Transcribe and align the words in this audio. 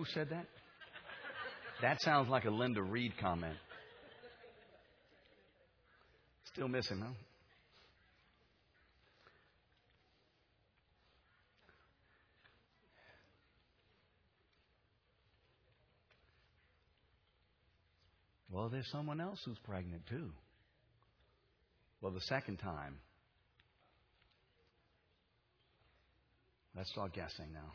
Who 0.00 0.06
said 0.14 0.30
that? 0.30 0.46
That 1.82 2.00
sounds 2.00 2.30
like 2.30 2.46
a 2.46 2.50
Linda 2.50 2.82
Reed 2.82 3.12
comment. 3.20 3.58
Still 6.54 6.68
missing, 6.68 7.00
huh? 7.00 7.12
Well, 18.50 18.70
there's 18.70 18.90
someone 18.90 19.20
else 19.20 19.40
who's 19.44 19.58
pregnant 19.64 20.06
too. 20.08 20.30
Well, 22.00 22.12
the 22.12 22.22
second 22.22 22.56
time. 22.56 22.96
Let's 26.74 26.90
start 26.90 27.12
guessing 27.12 27.52
now. 27.52 27.72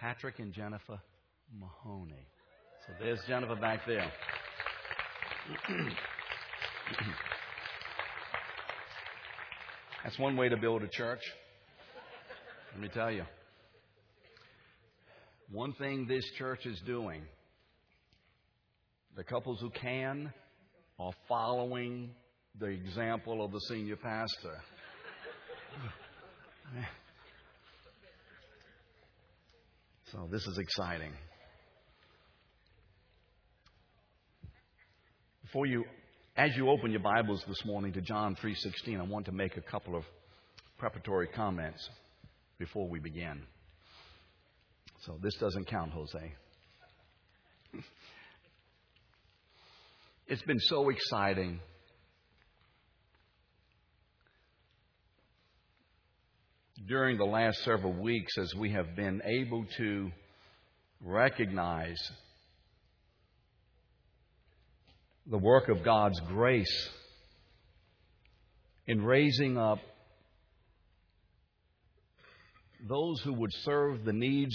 Patrick 0.00 0.38
and 0.38 0.52
Jennifer 0.54 0.98
Mahoney. 1.58 2.26
So 2.86 2.94
there's 2.98 3.20
Jennifer 3.28 3.54
back 3.54 3.80
there. 3.86 4.10
That's 10.02 10.18
one 10.18 10.38
way 10.38 10.48
to 10.48 10.56
build 10.56 10.82
a 10.82 10.88
church. 10.88 11.20
Let 12.72 12.80
me 12.80 12.88
tell 12.88 13.10
you. 13.10 13.24
One 15.52 15.74
thing 15.74 16.06
this 16.06 16.24
church 16.38 16.64
is 16.64 16.80
doing, 16.86 17.22
the 19.16 19.24
couples 19.24 19.60
who 19.60 19.68
can 19.70 20.32
are 20.98 21.12
following 21.28 22.10
the 22.58 22.66
example 22.68 23.44
of 23.44 23.52
the 23.52 23.60
senior 23.68 23.96
pastor. 23.96 24.62
So 30.12 30.28
this 30.28 30.44
is 30.44 30.58
exciting. 30.58 31.12
Before 35.42 35.66
you, 35.66 35.84
as 36.36 36.50
you 36.56 36.68
open 36.68 36.90
your 36.90 37.00
Bibles 37.00 37.44
this 37.46 37.64
morning 37.64 37.92
to 37.92 38.00
John 38.00 38.34
3:16, 38.34 38.98
I 38.98 39.04
want 39.04 39.26
to 39.26 39.32
make 39.32 39.56
a 39.56 39.60
couple 39.60 39.94
of 39.94 40.04
preparatory 40.78 41.28
comments 41.28 41.88
before 42.58 42.88
we 42.88 42.98
begin. 42.98 43.46
So 45.02 45.16
this 45.22 45.36
doesn't 45.36 45.66
count, 45.66 45.92
Jose. 45.92 46.34
It's 50.26 50.42
been 50.42 50.60
so 50.60 50.88
exciting 50.88 51.60
during 56.86 57.18
the 57.18 57.24
last 57.24 57.62
several 57.64 57.92
weeks 57.92 58.38
as 58.38 58.54
we 58.54 58.72
have 58.72 58.96
been 58.96 59.20
able 59.24 59.64
to 59.76 60.10
recognize 61.02 62.00
the 65.26 65.38
work 65.38 65.68
of 65.68 65.84
God's 65.84 66.18
grace 66.28 66.88
in 68.86 69.04
raising 69.04 69.58
up 69.58 69.78
those 72.88 73.20
who 73.22 73.34
would 73.34 73.52
serve 73.62 74.04
the 74.04 74.12
needs 74.12 74.54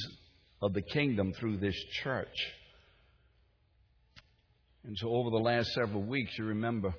of 0.61 0.73
the 0.73 0.81
kingdom 0.81 1.31
through 1.33 1.57
this 1.57 1.75
church. 2.03 2.35
And 4.83 4.97
so, 4.97 5.09
over 5.09 5.29
the 5.29 5.37
last 5.37 5.69
several 5.73 6.03
weeks, 6.03 6.31
you 6.37 6.45
remember, 6.45 6.93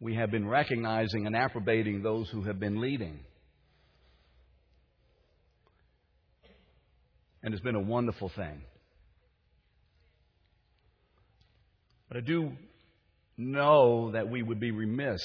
we 0.00 0.14
have 0.16 0.30
been 0.30 0.46
recognizing 0.46 1.26
and 1.26 1.36
approbating 1.36 2.02
those 2.02 2.28
who 2.30 2.42
have 2.42 2.58
been 2.60 2.80
leading. 2.80 3.20
And 7.42 7.52
it's 7.52 7.62
been 7.62 7.74
a 7.74 7.80
wonderful 7.80 8.30
thing. 8.30 8.62
But 12.08 12.18
I 12.18 12.20
do 12.20 12.52
know 13.36 14.12
that 14.12 14.30
we 14.30 14.42
would 14.42 14.60
be 14.60 14.70
remiss 14.70 15.20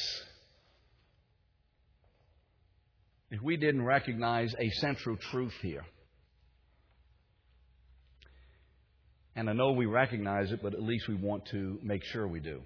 if 3.31 3.41
we 3.41 3.57
didn't 3.57 3.83
recognize 3.83 4.53
a 4.59 4.69
central 4.81 5.15
truth 5.31 5.53
here. 5.61 5.85
And 9.35 9.49
I 9.49 9.53
know 9.53 9.71
we 9.71 9.85
recognize 9.85 10.51
it, 10.51 10.61
but 10.61 10.73
at 10.73 10.81
least 10.81 11.07
we 11.07 11.15
want 11.15 11.45
to 11.51 11.79
make 11.83 12.03
sure 12.03 12.27
we 12.27 12.39
do. 12.39 12.61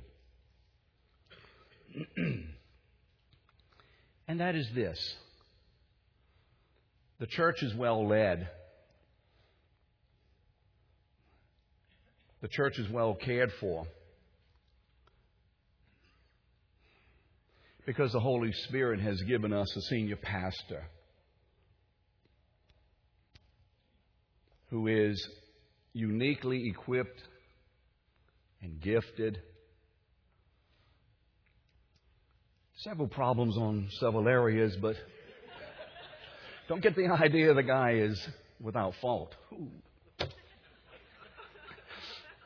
and 4.28 4.40
that 4.40 4.56
is 4.56 4.68
this 4.74 5.16
the 7.20 7.28
church 7.28 7.64
is 7.64 7.74
well 7.76 8.08
led, 8.08 8.50
the 12.42 12.48
church 12.50 12.78
is 12.80 12.90
well 12.90 13.16
cared 13.16 13.52
for. 13.60 13.86
Because 17.86 18.12
the 18.12 18.20
Holy 18.20 18.52
Spirit 18.68 19.00
has 19.02 19.22
given 19.22 19.54
us 19.54 19.74
a 19.76 19.82
senior 19.82 20.16
pastor 20.16 20.84
who 24.70 24.88
is 24.88 25.26
uniquely 25.94 26.68
equipped 26.70 27.22
and 28.62 28.82
gifted 28.82 29.40
several 32.84 33.08
problems 33.08 33.56
on 33.56 33.88
several 34.00 34.28
areas, 34.28 34.76
but 34.82 34.98
don't 36.68 36.84
get 36.84 36.96
the 36.96 37.08
idea 37.08 37.54
the 37.54 37.64
guy 37.64 37.94
is 37.94 38.28
without 38.60 38.94
fault. 39.02 39.34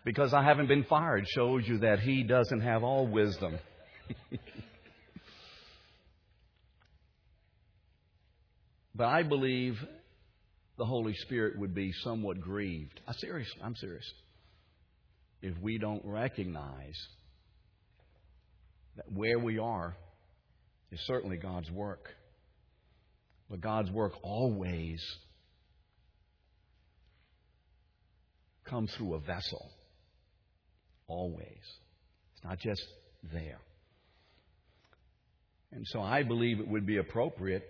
Because 0.05 0.33
I 0.33 0.43
haven't 0.43 0.67
been 0.67 0.83
fired 0.83 1.25
shows 1.27 1.63
you 1.65 1.79
that 1.79 1.99
he 1.99 2.21
doesn't 2.23 2.61
have 2.61 2.83
all 2.83 3.07
wisdom. 3.07 3.57
but 8.95 9.05
I 9.05 9.23
believe 9.23 9.75
the 10.77 10.85
Holy 10.85 11.15
Spirit 11.15 11.57
would 11.57 11.73
be 11.73 11.91
somewhat 12.03 12.39
grieved. 12.39 13.01
I 13.07 13.13
serious, 13.13 13.49
I'm 13.63 13.75
serious. 13.75 14.05
If 15.41 15.57
we 15.59 15.79
don't 15.79 16.05
recognize 16.05 16.95
that 18.95 19.11
where 19.11 19.39
we 19.39 19.57
are 19.57 19.97
is 20.91 20.99
certainly 21.05 21.37
God's 21.37 21.69
work. 21.71 22.09
But 23.49 23.61
God's 23.61 23.91
work 23.91 24.13
always 24.23 25.03
comes 28.65 28.93
through 28.97 29.15
a 29.15 29.19
vessel. 29.19 29.69
Always. 31.07 31.61
It's 32.35 32.43
not 32.43 32.59
just 32.59 32.83
there. 33.33 33.59
And 35.71 35.85
so 35.87 36.01
I 36.01 36.23
believe 36.23 36.59
it 36.59 36.67
would 36.67 36.85
be 36.85 36.97
appropriate 36.97 37.63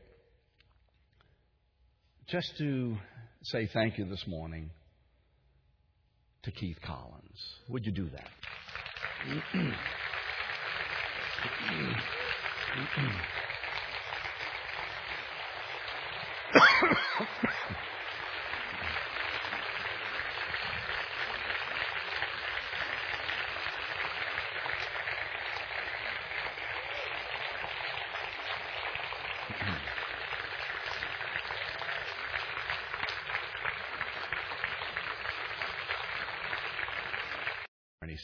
just 2.28 2.58
to 2.58 2.98
say 3.44 3.70
thank 3.74 3.98
you 3.98 4.06
this 4.06 4.24
morning 4.28 4.70
to 6.44 6.52
Keith 6.52 6.78
Collins. 6.86 7.40
Would 7.70 7.86
you 7.86 7.92
do 7.92 8.10
that? 8.10 8.30
And 12.78 12.88
he 12.94 13.08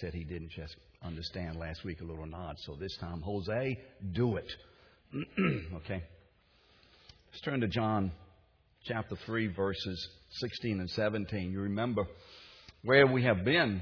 said 0.03 0.13
he 0.13 0.25
didn't 0.25 0.51
just 0.51 0.75
understand 1.01 1.55
last 1.55 1.85
week 1.85 2.01
a 2.01 2.03
little 2.03 2.25
nod. 2.25 2.57
So 2.65 2.75
this 2.75 2.97
time, 2.97 3.21
Jose, 3.21 3.79
do 4.11 4.35
it. 4.35 4.51
okay? 5.75 6.03
Let's 7.31 7.41
turn 7.45 7.61
to 7.61 7.69
John 7.69 8.11
chapter 8.83 9.15
3, 9.25 9.47
verses 9.47 10.09
16 10.31 10.81
and 10.81 10.89
17. 10.89 11.53
You 11.53 11.61
remember 11.61 12.03
where 12.83 13.07
we 13.07 13.23
have 13.23 13.45
been. 13.45 13.81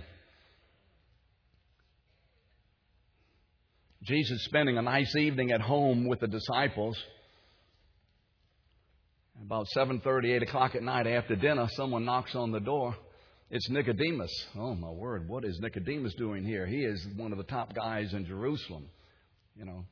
Jesus 4.03 4.43
spending 4.45 4.77
a 4.77 4.83
nice 4.83 5.15
evening 5.15 5.51
at 5.51 5.61
home 5.61 6.07
with 6.07 6.19
the 6.19 6.27
disciples. 6.27 6.97
About 9.43 9.65
7:30, 9.75 10.35
8 10.35 10.43
o'clock 10.43 10.75
at 10.75 10.83
night 10.83 11.07
after 11.07 11.35
dinner, 11.35 11.67
someone 11.71 12.05
knocks 12.05 12.35
on 12.35 12.51
the 12.51 12.59
door. 12.59 12.95
It's 13.53 13.69
Nicodemus. 13.69 14.31
Oh 14.57 14.75
my 14.75 14.89
word, 14.89 15.27
what 15.27 15.43
is 15.43 15.59
Nicodemus 15.59 16.13
doing 16.15 16.45
here? 16.45 16.65
He 16.65 16.85
is 16.85 17.05
one 17.17 17.33
of 17.33 17.37
the 17.37 17.43
top 17.43 17.75
guys 17.75 18.13
in 18.13 18.25
Jerusalem. 18.25 18.85
You 19.57 19.65
know, 19.65 19.83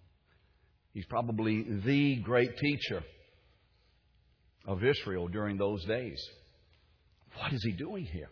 he's 0.93 1.05
probably 1.07 1.65
the 1.85 2.21
great 2.23 2.55
teacher 2.57 3.03
of 4.65 4.81
Israel 4.81 5.27
during 5.27 5.57
those 5.57 5.83
days. 5.83 6.17
What 7.37 7.51
is 7.51 7.61
he 7.65 7.73
doing 7.73 8.05
here? 8.05 8.29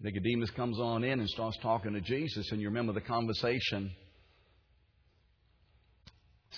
Nicodemus 0.00 0.50
comes 0.50 0.78
on 0.78 1.02
in 1.02 1.18
and 1.18 1.28
starts 1.28 1.58
talking 1.62 1.94
to 1.94 2.00
Jesus, 2.00 2.48
and 2.52 2.60
you 2.60 2.68
remember 2.68 2.92
the 2.92 3.00
conversation 3.00 3.90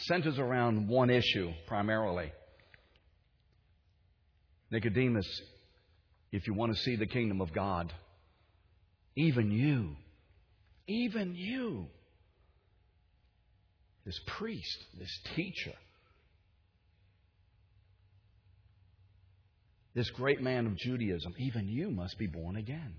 centers 0.02 0.38
around 0.38 0.86
one 0.86 1.08
issue 1.08 1.50
primarily. 1.66 2.30
Nicodemus, 4.70 5.26
if 6.34 6.48
you 6.48 6.52
want 6.52 6.74
to 6.74 6.82
see 6.82 6.96
the 6.96 7.06
kingdom 7.06 7.40
of 7.40 7.52
God, 7.52 7.92
even 9.14 9.52
you, 9.52 9.94
even 10.88 11.36
you, 11.36 11.86
this 14.04 14.18
priest, 14.36 14.84
this 14.98 15.20
teacher, 15.36 15.76
this 19.94 20.10
great 20.10 20.40
man 20.42 20.66
of 20.66 20.76
Judaism, 20.76 21.34
even 21.38 21.68
you 21.68 21.92
must 21.92 22.18
be 22.18 22.26
born 22.26 22.56
again. 22.56 22.94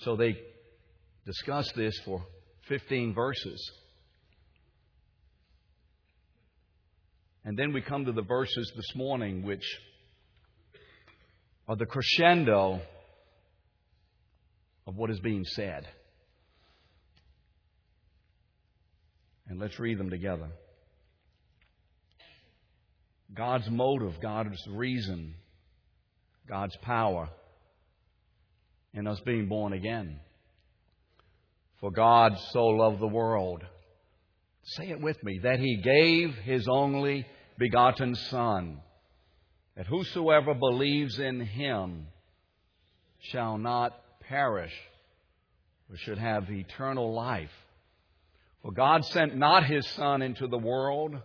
So 0.00 0.16
they 0.16 0.36
discuss 1.24 1.72
this 1.76 1.98
for 2.04 2.22
15 2.68 3.14
verses. 3.14 3.70
And 7.46 7.58
then 7.58 7.72
we 7.72 7.80
come 7.80 8.04
to 8.04 8.12
the 8.12 8.20
verses 8.20 8.70
this 8.76 8.94
morning 8.94 9.46
which 9.46 9.64
are 11.68 11.76
the 11.76 11.86
crescendo 11.86 12.80
of 14.86 14.96
what 14.96 15.10
is 15.10 15.20
being 15.20 15.44
said. 15.44 15.86
And 19.48 19.60
let's 19.60 19.78
read 19.78 19.98
them 19.98 20.10
together. 20.10 20.48
God's 23.34 23.68
motive, 23.70 24.18
God's 24.20 24.58
reason, 24.68 25.34
God's 26.48 26.76
power 26.82 27.28
in 28.94 29.06
us 29.06 29.20
being 29.20 29.48
born 29.48 29.74
again. 29.74 30.20
For 31.80 31.90
God 31.90 32.32
so 32.52 32.66
loved 32.66 33.00
the 33.00 33.06
world. 33.06 33.62
Say 34.64 34.88
it 34.88 35.00
with 35.00 35.22
me 35.22 35.40
that 35.42 35.60
He 35.60 35.76
gave 35.76 36.34
His 36.36 36.66
only 36.66 37.26
begotten 37.58 38.14
Son, 38.14 38.80
that 39.78 39.86
whosoever 39.86 40.54
believes 40.54 41.20
in 41.20 41.40
Him 41.40 42.08
shall 43.30 43.56
not 43.56 43.92
perish, 44.28 44.74
but 45.88 46.00
should 46.00 46.18
have 46.18 46.50
eternal 46.50 47.14
life. 47.14 47.52
For 48.62 48.72
God 48.72 49.04
sent 49.04 49.36
not 49.36 49.64
His 49.64 49.86
Son 49.90 50.20
into 50.20 50.48
the 50.48 50.58
world 50.58 51.16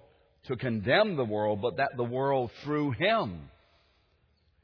to 0.45 0.55
condemn 0.55 1.15
the 1.15 1.25
world, 1.25 1.63
but 1.63 1.77
that 1.77 1.97
the 1.97 2.03
world 2.03 2.51
through 2.63 2.91
Him 2.91 3.49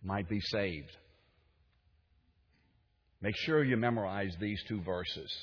might 0.04 0.30
be 0.30 0.40
saved. 0.40 0.96
Make 3.24 3.36
sure 3.38 3.64
you 3.64 3.76
memorize 3.76 4.36
these 4.40 4.62
two 4.68 4.82
verses. 4.84 5.36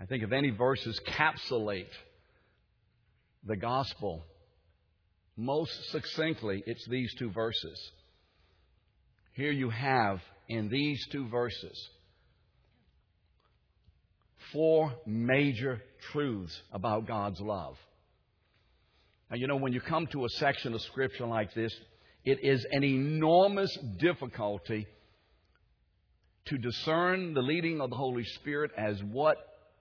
I 0.00 0.06
think 0.06 0.24
if 0.24 0.32
any 0.32 0.50
verses 0.50 1.00
capsulate 1.06 1.92
the 3.46 3.56
gospel 3.56 4.24
most 5.40 5.90
succinctly, 5.90 6.62
it's 6.66 6.86
these 6.86 7.12
two 7.18 7.30
verses. 7.30 7.90
Here 9.32 9.50
you 9.50 9.70
have 9.70 10.20
in 10.48 10.68
these 10.68 11.06
two 11.10 11.28
verses 11.28 11.88
four 14.52 14.92
major 15.06 15.80
truths 16.12 16.60
about 16.72 17.06
God's 17.06 17.40
love. 17.40 17.76
Now, 19.30 19.36
you 19.36 19.46
know, 19.46 19.56
when 19.56 19.72
you 19.72 19.80
come 19.80 20.08
to 20.08 20.24
a 20.24 20.28
section 20.28 20.74
of 20.74 20.82
Scripture 20.82 21.26
like 21.26 21.54
this, 21.54 21.72
it 22.24 22.40
is 22.42 22.66
an 22.70 22.84
enormous 22.84 23.76
difficulty 23.98 24.86
to 26.46 26.58
discern 26.58 27.32
the 27.32 27.42
leading 27.42 27.80
of 27.80 27.90
the 27.90 27.96
Holy 27.96 28.24
Spirit 28.24 28.72
as 28.76 29.00
what 29.04 29.36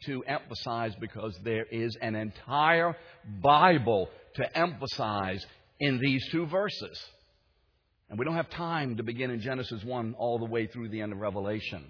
to 0.05 0.23
emphasize 0.23 0.93
because 1.01 1.37
there 1.43 1.65
is 1.65 1.97
an 2.01 2.15
entire 2.15 2.95
Bible 3.41 4.09
to 4.35 4.57
emphasize 4.57 5.45
in 5.79 5.99
these 5.99 6.27
two 6.31 6.45
verses. 6.47 7.01
And 8.09 8.17
we 8.17 8.25
don't 8.25 8.35
have 8.35 8.49
time 8.49 8.97
to 8.97 9.03
begin 9.03 9.31
in 9.31 9.39
Genesis 9.39 9.83
1 9.83 10.15
all 10.17 10.39
the 10.39 10.45
way 10.45 10.67
through 10.67 10.89
the 10.89 11.01
end 11.01 11.13
of 11.13 11.19
Revelation. 11.19 11.85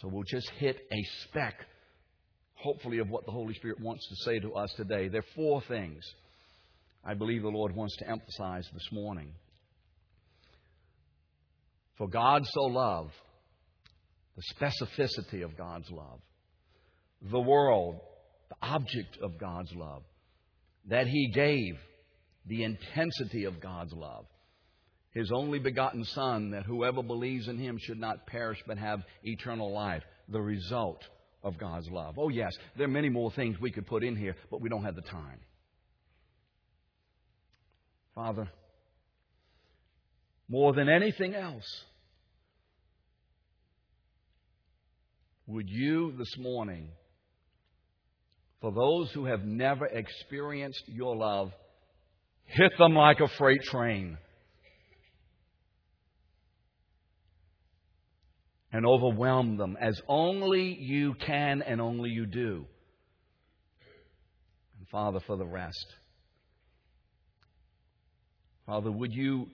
So 0.00 0.08
we'll 0.08 0.24
just 0.24 0.50
hit 0.58 0.76
a 0.92 1.02
speck, 1.22 1.54
hopefully, 2.54 2.98
of 2.98 3.08
what 3.08 3.24
the 3.24 3.32
Holy 3.32 3.54
Spirit 3.54 3.80
wants 3.80 4.06
to 4.08 4.16
say 4.24 4.40
to 4.40 4.54
us 4.54 4.72
today. 4.76 5.08
There 5.08 5.20
are 5.20 5.34
four 5.34 5.62
things 5.68 6.02
I 7.04 7.14
believe 7.14 7.42
the 7.42 7.48
Lord 7.48 7.74
wants 7.74 7.96
to 7.98 8.08
emphasize 8.08 8.68
this 8.72 8.88
morning. 8.92 9.32
For 11.96 12.08
God 12.08 12.42
so 12.46 12.62
loved, 12.62 13.12
the 14.36 14.42
specificity 14.54 15.44
of 15.44 15.56
God's 15.56 15.90
love, 15.90 16.20
the 17.30 17.40
world, 17.40 18.00
the 18.48 18.56
object 18.66 19.18
of 19.22 19.38
God's 19.38 19.72
love, 19.74 20.02
that 20.88 21.06
He 21.06 21.30
gave, 21.32 21.76
the 22.46 22.64
intensity 22.64 23.44
of 23.44 23.60
God's 23.60 23.92
love. 23.92 24.26
His 25.12 25.30
only 25.32 25.58
begotten 25.58 26.04
Son, 26.04 26.50
that 26.50 26.64
whoever 26.64 27.02
believes 27.02 27.48
in 27.48 27.58
Him 27.58 27.78
should 27.78 27.98
not 27.98 28.26
perish 28.26 28.58
but 28.66 28.78
have 28.78 29.00
eternal 29.22 29.72
life. 29.72 30.02
The 30.28 30.40
result 30.40 31.02
of 31.42 31.58
God's 31.58 31.88
love. 31.90 32.14
Oh, 32.18 32.28
yes, 32.28 32.52
there 32.76 32.86
are 32.86 32.90
many 32.90 33.08
more 33.08 33.32
things 33.32 33.58
we 33.60 33.72
could 33.72 33.86
put 33.86 34.04
in 34.04 34.16
here, 34.16 34.36
but 34.50 34.60
we 34.60 34.68
don't 34.68 34.84
have 34.84 34.94
the 34.94 35.02
time. 35.02 35.40
Father, 38.14 38.48
more 40.48 40.72
than 40.72 40.88
anything 40.88 41.34
else, 41.34 41.84
would 45.46 45.68
you 45.68 46.12
this 46.18 46.36
morning, 46.38 46.90
for 48.60 48.72
those 48.72 49.10
who 49.12 49.26
have 49.26 49.44
never 49.44 49.86
experienced 49.86 50.82
your 50.86 51.16
love, 51.16 51.52
hit 52.44 52.72
them 52.78 52.94
like 52.94 53.20
a 53.20 53.28
freight 53.38 53.62
train 53.62 54.18
and 58.72 58.86
overwhelm 58.86 59.56
them 59.56 59.76
as 59.80 60.00
only 60.08 60.74
you 60.74 61.14
can 61.14 61.62
and 61.62 61.80
only 61.80 62.10
you 62.10 62.26
do. 62.26 62.66
And 64.78 64.88
Father, 64.88 65.20
for 65.26 65.36
the 65.36 65.46
rest, 65.46 65.86
Father, 68.66 68.90
would 68.92 69.12
you 69.12 69.46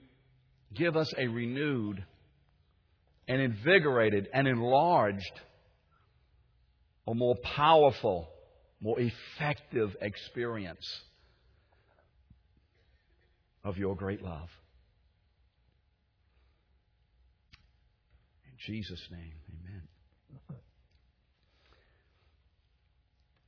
give 0.75 0.95
us 0.95 1.11
a 1.17 1.27
renewed 1.27 2.03
and 3.27 3.41
invigorated 3.41 4.27
and 4.33 4.47
enlarged 4.47 5.41
or 7.05 7.15
more 7.15 7.35
powerful, 7.55 8.29
more 8.79 8.97
effective 8.99 9.95
experience 10.01 10.85
of 13.63 13.77
your 13.77 13.95
great 13.95 14.21
love. 14.21 14.49
In 18.45 18.73
Jesus' 18.73 19.07
name, 19.11 19.33
amen. 19.49 20.59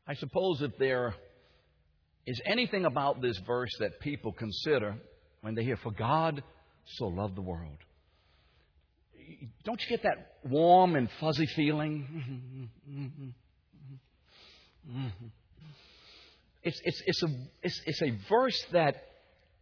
I 0.08 0.16
suppose 0.16 0.62
if 0.62 0.72
there 0.80 1.14
is 2.26 2.42
anything 2.46 2.86
about 2.86 3.22
this 3.22 3.40
verse 3.46 3.72
that 3.80 4.00
people 4.00 4.34
consider 4.34 4.96
when 5.42 5.56
they 5.56 5.64
hear, 5.64 5.78
For 5.78 5.92
God 5.92 6.44
so 6.98 7.06
loved 7.06 7.36
the 7.36 7.42
world. 7.42 7.78
Don't 9.64 9.80
you 9.82 9.98
get 9.98 10.04
that 10.04 10.34
warm 10.44 10.96
and 10.96 11.08
fuzzy 11.20 11.46
feeling? 11.56 12.70
It's, 16.70 16.82
it's, 16.84 17.02
it's, 17.08 17.24
a, 17.24 17.28
it's, 17.64 17.82
it's 17.88 18.02
a 18.04 18.12
verse 18.30 18.64
that 18.74 19.04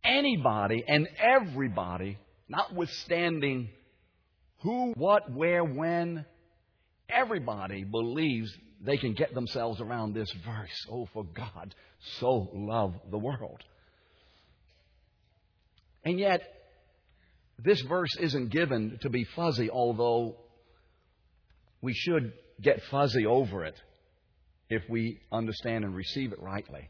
anybody 0.03 0.83
and 0.85 1.07
everybody, 1.17 2.17
notwithstanding 2.49 3.69
who, 4.59 4.91
what, 4.97 5.31
where, 5.31 5.63
when, 5.63 6.25
everybody 7.07 7.85
believes 7.85 8.53
they 8.81 8.97
can 8.97 9.13
get 9.13 9.33
themselves 9.33 9.79
around 9.79 10.15
this 10.15 10.29
verse. 10.45 10.85
Oh, 10.91 11.07
for 11.13 11.23
God 11.23 11.73
so 12.19 12.49
loved 12.53 12.97
the 13.09 13.17
world. 13.17 13.63
And 16.03 16.19
yet, 16.19 16.41
this 17.57 17.81
verse 17.83 18.15
isn't 18.19 18.51
given 18.51 18.99
to 19.03 19.09
be 19.09 19.23
fuzzy, 19.33 19.69
although 19.69 20.35
we 21.81 21.93
should 21.93 22.33
get 22.61 22.81
fuzzy 22.91 23.25
over 23.25 23.63
it 23.63 23.75
if 24.69 24.83
we 24.89 25.21
understand 25.31 25.85
and 25.85 25.95
receive 25.95 26.33
it 26.33 26.41
rightly. 26.41 26.89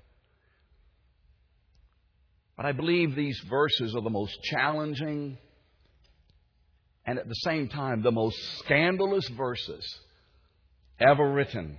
But 2.57 2.65
I 2.65 2.71
believe 2.71 3.15
these 3.15 3.39
verses 3.47 3.95
are 3.95 4.01
the 4.01 4.09
most 4.09 4.35
challenging 4.43 5.37
and 7.05 7.19
at 7.19 7.27
the 7.27 7.35
same 7.35 7.69
time 7.69 8.01
the 8.01 8.11
most 8.11 8.37
scandalous 8.59 9.27
verses 9.29 9.99
ever 10.99 11.31
written 11.31 11.77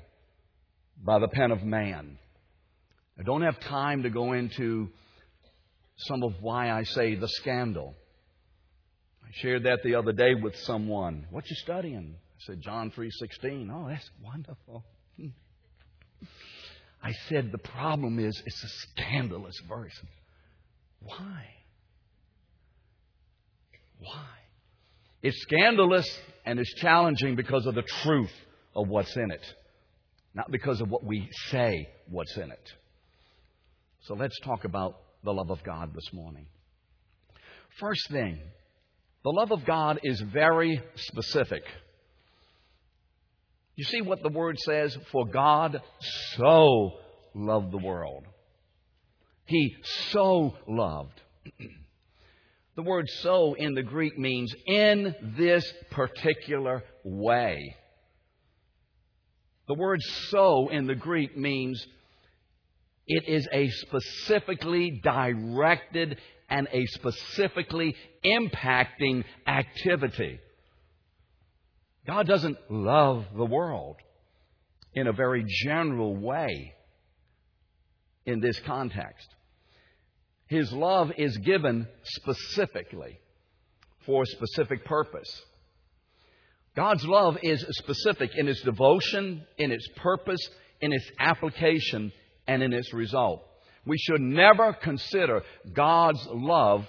by 1.05 1.19
the 1.19 1.29
pen 1.29 1.51
of 1.51 1.65
man. 1.65 2.19
I 3.19 3.25
don't 3.25 3.43
have 3.43 3.59
time 3.61 4.05
to 4.05 4.11
go 4.11 4.33
into 4.33 4.89
some 5.97 6.23
of 6.23 6.35
why 6.41 6.71
I 6.71 6.85
say 6.85 7.17
the 7.17 7.29
scandal. 7.29 7.97
I 9.25 9.31
shared 9.33 9.65
that 9.65 9.83
the 9.83 9.97
other 9.97 10.13
day 10.13 10.35
with 10.35 10.57
someone. 10.61 11.27
What 11.31 11.51
you 11.51 11.57
studying? 11.57 12.15
I 12.17 12.41
said 12.47 12.61
John 12.63 12.93
3:16. 12.93 13.69
Oh, 13.71 13.89
that's 13.89 14.09
wonderful. 14.23 14.85
I 17.03 17.13
said 17.29 17.51
the 17.51 17.59
problem 17.59 18.21
is 18.21 18.41
it's 18.47 18.65
a 18.65 18.69
scandalous 18.69 19.61
verse. 19.69 20.01
Why? 21.01 21.45
Why? 23.99 24.27
It's 25.23 25.41
scandalous 25.43 26.09
and 26.45 26.59
it's 26.59 26.73
challenging 26.75 27.37
because 27.37 27.67
of 27.67 27.75
the 27.75 27.83
truth 27.83 28.33
of 28.75 28.89
what's 28.89 29.17
in 29.17 29.31
it, 29.31 29.55
not 30.35 30.51
because 30.51 30.81
of 30.81 30.89
what 30.91 31.05
we 31.05 31.29
say 31.51 31.89
what's 32.09 32.37
in 32.37 32.51
it. 32.51 32.73
So 34.03 34.15
let's 34.15 34.39
talk 34.41 34.65
about 34.65 34.97
the 35.25 35.33
love 35.33 35.51
of 35.51 35.63
God 35.65 35.95
this 35.95 36.13
morning. 36.13 36.47
First 37.81 38.09
thing, 38.11 38.39
the 39.25 39.31
love 39.31 39.53
of 39.53 39.65
God 39.65 40.01
is 40.05 40.21
very 40.21 40.81
specific. 40.97 41.63
You 43.75 43.85
see 43.85 44.01
what 44.01 44.23
the 44.23 44.29
word 44.29 44.59
says? 44.59 44.97
For 45.13 45.27
God 45.27 45.81
so 46.37 46.93
loved 47.35 47.73
the 47.73 47.79
world. 47.79 48.25
He 49.49 49.75
so 50.11 50.55
loved. 50.67 51.23
the 52.77 52.83
word 52.83 53.09
so 53.09 53.55
in 53.55 53.75
the 53.75 53.83
Greek 53.83 54.19
means 54.19 54.55
in 54.67 55.15
this 55.39 55.73
particular 55.91 56.85
way. 57.03 57.75
The 59.67 59.75
word 59.75 60.03
so 60.03 60.69
in 60.69 60.87
the 60.87 60.95
Greek 60.95 61.35
means 61.35 61.85
it 63.07 63.27
is 63.27 63.49
a 63.51 63.71
specifically 63.71 65.01
directed 65.03 66.19
and 66.51 66.69
a 66.71 66.85
specifically 66.87 67.97
impacting 68.23 69.25
activity. 69.47 70.41
God 72.07 72.27
doesn't 72.27 72.59
love 72.69 73.25
the 73.35 73.47
world 73.47 73.97
in 74.93 75.07
a 75.07 75.13
very 75.13 75.45
general 75.47 76.15
way 76.15 76.75
in 78.27 78.41
this 78.41 78.61
context. 78.61 79.27
His 80.49 80.73
love 80.73 81.13
is 81.17 81.37
given 81.39 81.87
specifically 82.03 83.19
for 84.07 84.23
a 84.23 84.27
specific 84.27 84.85
purpose. 84.85 85.43
God's 86.75 87.05
love 87.05 87.37
is 87.43 87.65
specific 87.71 88.31
in 88.37 88.49
its 88.49 88.63
devotion, 88.63 89.45
in 89.59 89.73
its 89.73 89.87
purpose, 89.97 90.41
in 90.81 90.93
its 90.93 91.11
application, 91.19 92.13
and 92.47 92.63
in 92.63 92.73
its 92.73 92.93
result. 92.95 93.45
We 93.85 93.99
should 93.99 94.21
never 94.21 94.73
consider 94.73 95.43
God's 95.73 96.25
love 96.31 96.87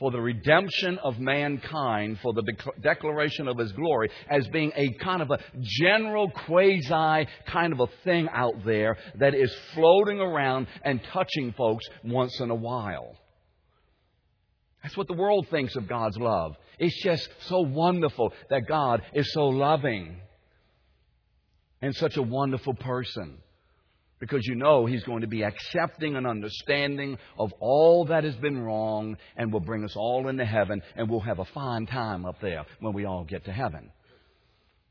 for 0.00 0.10
the 0.10 0.20
redemption 0.20 0.98
of 0.98 1.20
mankind, 1.20 2.18
for 2.20 2.32
the 2.32 2.42
declaration 2.80 3.46
of 3.46 3.58
His 3.58 3.70
glory, 3.72 4.10
as 4.28 4.48
being 4.48 4.72
a 4.74 4.92
kind 4.94 5.22
of 5.22 5.30
a 5.30 5.38
general 5.60 6.30
quasi 6.30 7.28
kind 7.46 7.72
of 7.72 7.80
a 7.80 7.86
thing 8.02 8.28
out 8.32 8.64
there 8.64 8.96
that 9.16 9.34
is 9.34 9.54
floating 9.74 10.18
around 10.18 10.66
and 10.82 11.00
touching 11.12 11.52
folks 11.52 11.84
once 12.02 12.40
in 12.40 12.50
a 12.50 12.54
while. 12.54 13.14
That's 14.82 14.96
what 14.96 15.06
the 15.06 15.14
world 15.14 15.46
thinks 15.50 15.76
of 15.76 15.86
God's 15.86 16.16
love. 16.16 16.56
It's 16.78 17.02
just 17.02 17.28
so 17.40 17.60
wonderful 17.60 18.32
that 18.48 18.66
God 18.66 19.02
is 19.12 19.30
so 19.34 19.48
loving 19.48 20.16
and 21.82 21.94
such 21.94 22.16
a 22.16 22.22
wonderful 22.22 22.74
person 22.74 23.38
because 24.20 24.46
you 24.46 24.54
know 24.54 24.86
He's 24.86 25.02
going 25.02 25.22
to 25.22 25.26
be 25.26 25.42
accepting 25.42 26.14
and 26.14 26.26
understanding 26.26 27.18
of 27.38 27.52
all 27.58 28.04
that 28.04 28.22
has 28.22 28.36
been 28.36 28.62
wrong 28.62 29.16
and 29.36 29.52
will 29.52 29.60
bring 29.60 29.82
us 29.84 29.96
all 29.96 30.28
into 30.28 30.44
heaven 30.44 30.82
and 30.94 31.10
we'll 31.10 31.20
have 31.20 31.40
a 31.40 31.44
fine 31.46 31.86
time 31.86 32.24
up 32.24 32.40
there 32.40 32.64
when 32.78 32.92
we 32.92 33.06
all 33.06 33.24
get 33.24 33.46
to 33.46 33.52
heaven. 33.52 33.90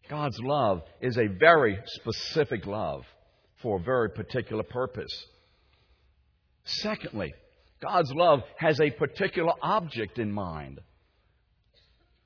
God's 0.10 0.40
love 0.42 0.82
is 1.02 1.18
a 1.18 1.28
very 1.40 1.78
specific 1.86 2.66
love 2.66 3.04
for 3.62 3.78
a 3.78 3.84
very 3.84 4.10
particular 4.10 4.64
purpose. 4.64 5.14
Secondly, 6.66 7.32
God's 7.82 8.12
love 8.14 8.42
has 8.58 8.82
a 8.82 8.90
particular 8.90 9.54
object 9.62 10.18
in 10.18 10.32
mind. 10.32 10.80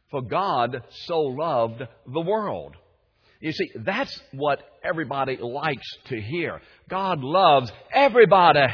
For 0.10 0.22
God 0.22 0.84
so 1.06 1.20
loved 1.20 1.82
the 2.08 2.22
world. 2.22 2.76
You 3.44 3.52
see, 3.52 3.72
that's 3.76 4.22
what 4.32 4.62
everybody 4.84 5.36
likes 5.36 5.88
to 6.06 6.22
hear. 6.22 6.62
God 6.90 7.24
loves 7.24 7.72
everybody. 7.94 8.74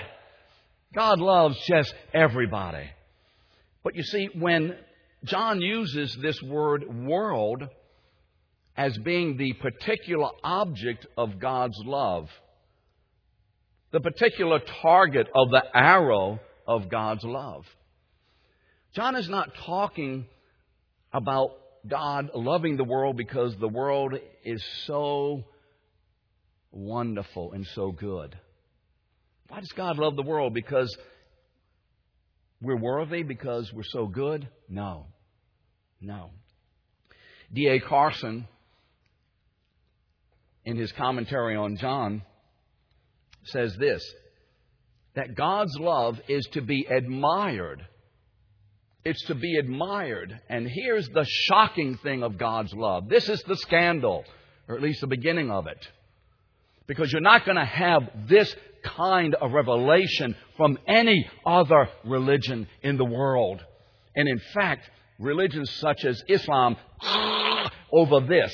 God 0.94 1.20
loves 1.20 1.58
just 1.68 1.94
everybody. 2.13 2.89
But 3.84 3.96
you 3.96 4.04
see, 4.04 4.30
when 4.34 4.75
John 5.24 5.62
uses 5.62 6.18
this 6.22 6.42
word 6.42 6.86
world 7.06 7.63
as 8.75 8.98
being 8.98 9.38
the 9.38 9.54
particular 9.54 10.30
object 10.44 11.06
of 11.18 11.39
God's 11.39 11.78
love, 11.86 12.30
the 13.92 14.00
particular 14.00 14.60
target 14.82 15.28
of 15.34 15.50
the 15.51 15.63
arrow 15.74 16.39
of 16.68 16.89
God's 16.89 17.24
love, 17.24 17.66
John 18.94 19.16
is 19.16 19.30
not 19.30 19.50
talking 19.66 20.25
about 21.13 21.51
God 21.88 22.32
loving 22.34 22.78
the 22.78 22.84
world 22.84 23.18
because 23.18 23.56
the 23.58 23.68
world 23.68 24.13
is 24.44 24.63
so 24.86 25.44
wonderful 26.71 27.53
and 27.53 27.65
so 27.65 27.91
good. 27.91 28.38
Why 29.47 29.59
does 29.59 29.71
God 29.75 29.97
love 29.97 30.15
the 30.15 30.23
world? 30.23 30.53
Because 30.53 30.95
we're 32.61 32.77
worthy? 32.77 33.23
Because 33.23 33.71
we're 33.73 33.83
so 33.83 34.05
good? 34.05 34.47
No. 34.67 35.07
No. 35.99 36.29
D.A. 37.51 37.79
Carson, 37.79 38.47
in 40.65 40.77
his 40.77 40.91
commentary 40.91 41.55
on 41.55 41.77
John, 41.77 42.21
says 43.45 43.75
this 43.79 44.03
that 45.15 45.35
God's 45.35 45.75
love 45.79 46.19
is 46.27 46.45
to 46.51 46.61
be 46.61 46.85
admired 46.89 47.85
it's 49.05 49.25
to 49.25 49.35
be 49.35 49.55
admired. 49.57 50.39
And 50.49 50.67
here's 50.67 51.07
the 51.09 51.25
shocking 51.25 51.97
thing 51.97 52.23
of 52.23 52.38
God's 52.38 52.73
love. 52.73 53.07
This 53.07 53.29
is 53.29 53.41
the 53.43 53.55
scandal, 53.55 54.25
or 54.67 54.75
at 54.75 54.81
least 54.81 55.01
the 55.01 55.07
beginning 55.07 55.49
of 55.51 55.67
it. 55.67 55.88
Because 56.89 57.12
you're 57.12 57.22
not 57.22 57.46
going 57.46 57.55
to 57.55 57.63
have 57.63 58.01
this 58.27 58.53
kind 58.84 59.36
of 59.36 59.51
revelation 59.51 60.36
from 60.58 60.79
any 60.88 61.29
other 61.46 61.88
religion 62.03 62.67
in 62.81 62.98
the 62.98 63.05
world. 63.05 63.63
And 64.15 64.27
in 64.27 64.39
fact, 64.55 64.89
religions 65.19 65.69
such 65.69 66.03
as 66.03 66.19
Islam 66.27 66.77
over 67.93 68.22
this. 68.22 68.51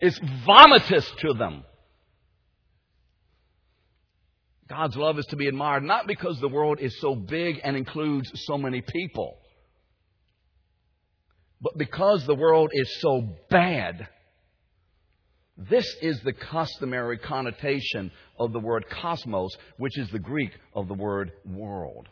It's 0.00 0.20
vomitous 0.46 1.16
to 1.20 1.32
them. 1.32 1.64
God's 4.68 4.96
love 4.96 5.18
is 5.18 5.24
to 5.26 5.36
be 5.36 5.48
admired 5.48 5.82
not 5.82 6.06
because 6.06 6.38
the 6.40 6.48
world 6.48 6.78
is 6.78 7.00
so 7.00 7.14
big 7.14 7.58
and 7.64 7.74
includes 7.74 8.30
so 8.44 8.58
many 8.58 8.82
people, 8.82 9.38
but 11.62 11.78
because 11.78 12.26
the 12.26 12.34
world 12.34 12.70
is 12.74 13.00
so 13.00 13.22
bad. 13.48 14.08
This 15.56 15.86
is 16.02 16.20
the 16.20 16.32
customary 16.32 17.18
connotation 17.18 18.10
of 18.38 18.52
the 18.52 18.60
word 18.60 18.86
cosmos, 18.90 19.56
which 19.78 19.96
is 19.98 20.10
the 20.10 20.18
Greek 20.18 20.50
of 20.74 20.88
the 20.88 20.94
word 20.94 21.32
world. 21.44 22.08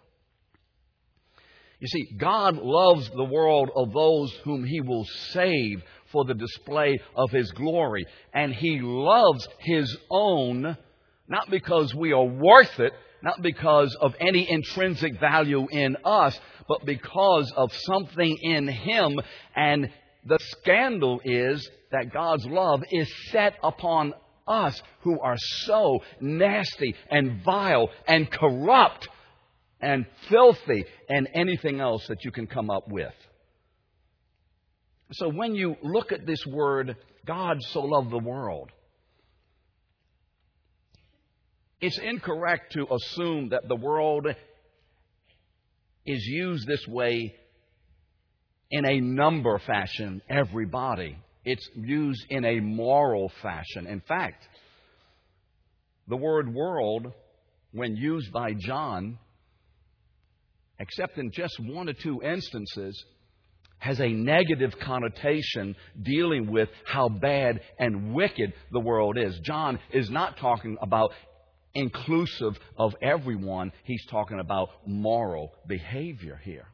You 1.81 1.89
see, 1.89 2.15
God 2.17 2.59
loves 2.59 3.11
the 3.11 3.25
world 3.25 3.71
of 3.75 3.93
those 3.93 4.33
whom 4.45 4.65
He 4.65 4.81
will 4.81 5.05
save 5.31 5.83
for 6.13 6.25
the 6.25 6.35
display 6.35 7.01
of 7.17 7.33
His 7.33 7.51
glory, 7.51 8.05
and 8.33 8.55
He 8.55 8.79
loves 8.81 9.49
His 9.59 9.97
own 10.09 10.77
not 11.29 11.51
because 11.51 11.95
we 11.95 12.13
are 12.13 12.25
worth 12.25 12.79
it, 12.79 12.93
not 13.23 13.41
because 13.43 13.97
of 14.01 14.15
any 14.21 14.49
intrinsic 14.51 15.19
value 15.19 15.67
in 15.71 15.97
us, 16.05 16.39
but 16.69 16.85
because 16.85 17.51
of 17.57 17.73
something 17.73 18.37
in 18.43 18.69
Him. 18.69 19.21
And 19.57 19.91
the 20.25 20.39
scandal 20.41 21.21
is 21.25 21.69
that 21.91 22.13
God's 22.13 22.47
love 22.47 22.83
is 22.91 23.13
set 23.31 23.55
upon 23.63 24.15
us 24.47 24.81
who 25.01 25.21
are 25.21 25.37
so 25.39 26.01
nasty 26.21 26.95
and 27.11 27.43
vile 27.45 27.91
and 28.07 28.31
corrupt 28.31 29.09
and 29.81 30.07
filthy 30.29 30.85
and 31.09 31.29
anything 31.35 31.81
else 31.81 32.07
that 32.09 32.25
you 32.25 32.31
can 32.31 32.47
come 32.47 32.71
up 32.71 32.89
with. 32.89 33.13
So 35.13 35.29
when 35.29 35.55
you 35.55 35.77
look 35.83 36.13
at 36.13 36.27
this 36.27 36.45
word, 36.47 36.97
God 37.27 37.59
so 37.61 37.83
loved 37.83 38.11
the 38.11 38.19
world, 38.19 38.71
it's 41.81 41.99
incorrect 41.99 42.73
to 42.75 42.87
assume 42.95 43.51
that 43.51 43.69
the 43.69 43.77
world 43.77 44.29
is 46.07 46.25
used 46.25 46.67
this 46.67 46.87
way 46.87 47.35
in 48.73 48.87
a 48.87 49.01
number 49.01 49.59
fashion, 49.67 50.23
everybody. 50.29 51.17
It's 51.45 51.69
used 51.75 52.25
in 52.31 52.45
a 52.45 52.59
moral 52.61 53.31
fashion. 53.43 53.87
In 53.87 54.01
fact, 54.01 54.49
the 56.09 56.17
word 56.17 56.53
world, 56.53 57.13
when 57.73 57.97
used 57.97 58.33
by 58.33 58.55
John, 58.59 59.19
except 60.79 61.19
in 61.19 61.31
just 61.33 61.55
one 61.61 61.89
or 61.89 61.93
two 61.93 62.23
instances, 62.23 63.05
has 63.79 64.01
a 64.01 64.09
negative 64.09 64.73
connotation 64.81 65.77
dealing 66.01 66.51
with 66.51 66.71
how 66.87 67.09
bad 67.09 67.61
and 67.79 68.15
wicked 68.15 68.55
the 68.71 68.81
world 68.81 69.19
is. 69.19 69.39
John 69.45 69.79
is 69.93 70.09
not 70.09 70.39
talking 70.39 70.79
about 70.81 71.11
inclusive 71.75 72.55
of 72.79 72.95
everyone, 73.03 73.73
he's 73.85 74.05
talking 74.07 74.41
about 74.41 74.69
moral 74.87 75.53
behavior 75.67 76.41
here. 76.43 76.67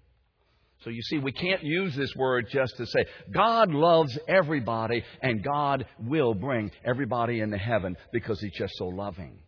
So 0.85 0.91
you 0.91 1.03
see, 1.03 1.19
we 1.19 1.33
can't 1.33 1.65
use 1.65 1.97
this 1.97 2.15
word 2.15 2.47
just 2.51 2.77
to 2.77 2.87
say, 2.87 3.05
God 3.33 3.71
loves 3.71 4.17
everybody 4.29 5.03
and 5.21 5.43
God 5.43 5.87
will 5.99 6.35
bring 6.35 6.71
everybody 6.85 7.41
into 7.41 7.59
heaven 7.59 7.97
because 8.13 8.41
He's 8.41 8.57
just 8.57 8.75
so 8.77 8.87
loving. 8.87 9.39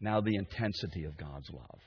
Now, 0.00 0.20
the 0.20 0.36
intensity 0.36 1.04
of 1.04 1.16
God's 1.16 1.50
love. 1.50 1.80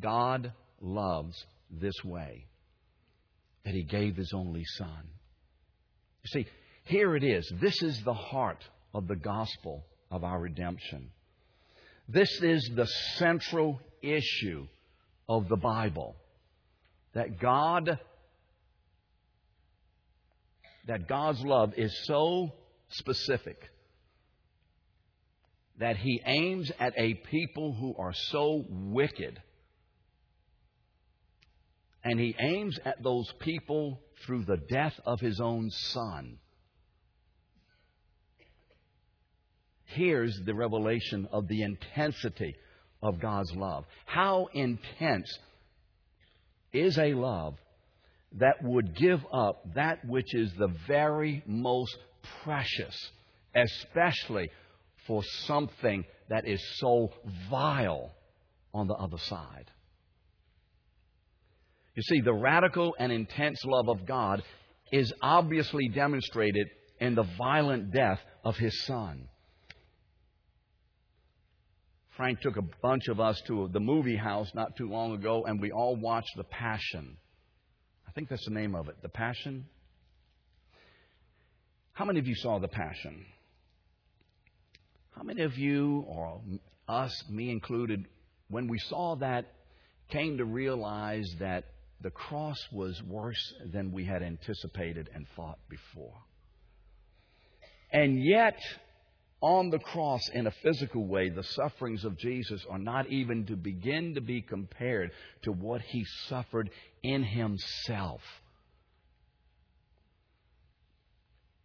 God 0.00 0.52
loves 0.80 1.36
this 1.70 1.94
way 2.04 2.46
that 3.64 3.74
He 3.74 3.84
gave 3.84 4.16
His 4.16 4.32
only 4.34 4.64
Son. 4.76 5.08
You 6.24 6.42
see, 6.42 6.46
here 6.84 7.14
it 7.14 7.22
is. 7.22 7.50
This 7.60 7.80
is 7.82 8.02
the 8.02 8.14
heart 8.14 8.64
of 8.96 9.06
the 9.06 9.14
gospel 9.14 9.84
of 10.10 10.24
our 10.24 10.40
redemption. 10.40 11.10
This 12.08 12.30
is 12.40 12.70
the 12.74 12.86
central 13.18 13.78
issue 14.00 14.66
of 15.28 15.48
the 15.48 15.56
Bible. 15.56 16.16
That 17.12 17.38
God 17.38 17.98
that 20.86 21.08
God's 21.08 21.42
love 21.42 21.74
is 21.76 21.94
so 22.04 22.52
specific 22.88 23.58
that 25.78 25.96
he 25.98 26.22
aims 26.24 26.72
at 26.80 26.94
a 26.96 27.14
people 27.14 27.74
who 27.74 27.94
are 27.98 28.14
so 28.14 28.64
wicked. 28.68 29.42
And 32.02 32.18
he 32.18 32.34
aims 32.38 32.78
at 32.84 33.02
those 33.02 33.30
people 33.40 34.00
through 34.24 34.44
the 34.44 34.56
death 34.56 34.98
of 35.04 35.20
his 35.20 35.38
own 35.38 35.70
son. 35.70 36.38
Here's 39.86 40.38
the 40.44 40.54
revelation 40.54 41.28
of 41.32 41.48
the 41.48 41.62
intensity 41.62 42.54
of 43.02 43.20
God's 43.20 43.54
love. 43.54 43.84
How 44.04 44.48
intense 44.52 45.30
is 46.72 46.98
a 46.98 47.14
love 47.14 47.54
that 48.32 48.62
would 48.62 48.94
give 48.96 49.24
up 49.32 49.62
that 49.74 50.04
which 50.04 50.34
is 50.34 50.52
the 50.58 50.72
very 50.86 51.42
most 51.46 51.96
precious, 52.42 53.10
especially 53.54 54.50
for 55.06 55.22
something 55.46 56.04
that 56.28 56.46
is 56.46 56.62
so 56.78 57.12
vile 57.50 58.14
on 58.74 58.88
the 58.88 58.94
other 58.94 59.18
side? 59.18 59.70
You 61.94 62.02
see, 62.02 62.20
the 62.20 62.34
radical 62.34 62.94
and 62.98 63.10
intense 63.10 63.64
love 63.64 63.88
of 63.88 64.06
God 64.06 64.42
is 64.92 65.12
obviously 65.22 65.88
demonstrated 65.88 66.68
in 67.00 67.14
the 67.14 67.26
violent 67.38 67.92
death 67.92 68.20
of 68.44 68.56
his 68.56 68.84
son. 68.84 69.28
Frank 72.16 72.40
took 72.40 72.56
a 72.56 72.62
bunch 72.80 73.08
of 73.08 73.20
us 73.20 73.40
to 73.46 73.68
the 73.72 73.80
movie 73.80 74.16
house 74.16 74.50
not 74.54 74.74
too 74.76 74.88
long 74.88 75.12
ago, 75.12 75.44
and 75.44 75.60
we 75.60 75.70
all 75.70 75.96
watched 75.96 76.34
The 76.36 76.44
Passion. 76.44 77.18
I 78.08 78.12
think 78.12 78.30
that's 78.30 78.44
the 78.46 78.54
name 78.54 78.74
of 78.74 78.88
it, 78.88 78.96
The 79.02 79.10
Passion. 79.10 79.66
How 81.92 82.06
many 82.06 82.18
of 82.18 82.26
you 82.26 82.34
saw 82.34 82.58
The 82.58 82.68
Passion? 82.68 83.26
How 85.14 85.22
many 85.22 85.42
of 85.42 85.58
you, 85.58 86.06
or 86.08 86.40
us, 86.88 87.12
me 87.28 87.50
included, 87.50 88.06
when 88.48 88.66
we 88.66 88.78
saw 88.78 89.16
that, 89.16 89.52
came 90.08 90.38
to 90.38 90.44
realize 90.46 91.28
that 91.38 91.64
the 92.00 92.10
cross 92.10 92.58
was 92.72 93.02
worse 93.02 93.54
than 93.72 93.92
we 93.92 94.04
had 94.04 94.22
anticipated 94.22 95.10
and 95.14 95.26
thought 95.36 95.58
before? 95.68 96.14
And 97.90 98.24
yet, 98.24 98.58
on 99.40 99.70
the 99.70 99.78
cross 99.78 100.22
in 100.32 100.46
a 100.46 100.50
physical 100.62 101.06
way, 101.06 101.28
the 101.28 101.42
sufferings 101.42 102.04
of 102.04 102.16
Jesus 102.18 102.64
are 102.70 102.78
not 102.78 103.08
even 103.08 103.46
to 103.46 103.56
begin 103.56 104.14
to 104.14 104.20
be 104.20 104.40
compared 104.40 105.10
to 105.42 105.52
what 105.52 105.82
he 105.82 106.04
suffered 106.28 106.70
in 107.02 107.22
himself. 107.22 108.20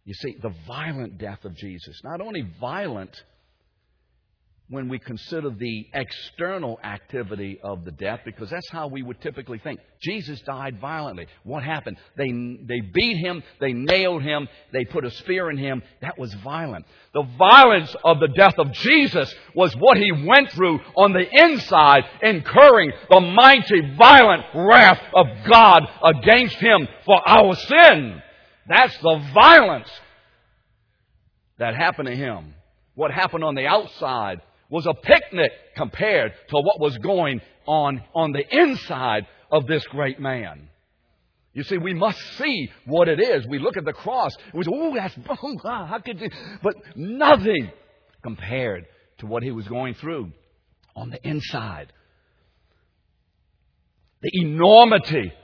You 0.04 0.14
see, 0.14 0.36
the 0.40 0.54
violent 0.66 1.18
death 1.18 1.44
of 1.44 1.54
Jesus, 1.56 2.00
not 2.04 2.20
only 2.20 2.44
violent 2.60 3.22
when 4.72 4.88
we 4.88 4.98
consider 4.98 5.50
the 5.50 5.86
external 5.92 6.80
activity 6.82 7.60
of 7.62 7.84
the 7.84 7.90
death, 7.90 8.20
because 8.24 8.48
that's 8.48 8.70
how 8.70 8.86
we 8.86 9.02
would 9.02 9.20
typically 9.20 9.58
think. 9.58 9.78
Jesus 10.00 10.40
died 10.40 10.80
violently. 10.80 11.26
What 11.44 11.62
happened? 11.62 11.98
They, 12.16 12.30
they 12.30 12.80
beat 12.80 13.18
him, 13.18 13.42
they 13.60 13.74
nailed 13.74 14.22
him, 14.22 14.48
they 14.72 14.86
put 14.86 15.04
a 15.04 15.10
spear 15.10 15.50
in 15.50 15.58
him. 15.58 15.82
That 16.00 16.18
was 16.18 16.32
violent. 16.32 16.86
The 17.12 17.22
violence 17.38 17.94
of 18.02 18.18
the 18.18 18.28
death 18.28 18.54
of 18.56 18.72
Jesus 18.72 19.32
was 19.54 19.74
what 19.76 19.98
he 19.98 20.10
went 20.10 20.50
through 20.52 20.80
on 20.96 21.12
the 21.12 21.26
inside, 21.30 22.04
incurring 22.22 22.92
the 23.10 23.20
mighty, 23.20 23.94
violent 23.98 24.44
wrath 24.54 25.02
of 25.14 25.26
God 25.50 25.82
against 26.02 26.56
him 26.56 26.88
for 27.04 27.20
our 27.28 27.54
sin. 27.56 28.22
That's 28.66 28.96
the 28.96 29.22
violence 29.34 29.90
that 31.58 31.74
happened 31.74 32.08
to 32.08 32.16
him. 32.16 32.54
What 32.94 33.10
happened 33.10 33.44
on 33.44 33.54
the 33.54 33.66
outside 33.66 34.40
was 34.72 34.86
a 34.86 34.94
picnic 34.94 35.52
compared 35.76 36.32
to 36.48 36.56
what 36.56 36.80
was 36.80 36.96
going 36.96 37.42
on 37.66 38.02
on 38.14 38.32
the 38.32 38.42
inside 38.50 39.26
of 39.50 39.66
this 39.66 39.84
great 39.88 40.18
man. 40.18 40.66
You 41.52 41.62
see, 41.62 41.76
we 41.76 41.92
must 41.92 42.18
see 42.38 42.70
what 42.86 43.06
it 43.06 43.20
is. 43.20 43.46
We 43.46 43.58
look 43.58 43.76
at 43.76 43.84
the 43.84 43.92
cross 43.92 44.34
we 44.54 44.64
say, 44.64 44.70
oh, 44.74 44.94
that's, 44.94 45.14
oh, 45.28 45.58
how 45.62 45.98
could 46.02 46.18
you? 46.18 46.30
But 46.62 46.74
nothing 46.96 47.70
compared 48.22 48.86
to 49.18 49.26
what 49.26 49.42
he 49.42 49.50
was 49.50 49.68
going 49.68 49.92
through 49.92 50.32
on 50.96 51.10
the 51.10 51.20
inside. 51.22 51.92
The 54.22 54.30
enormity 54.40 55.34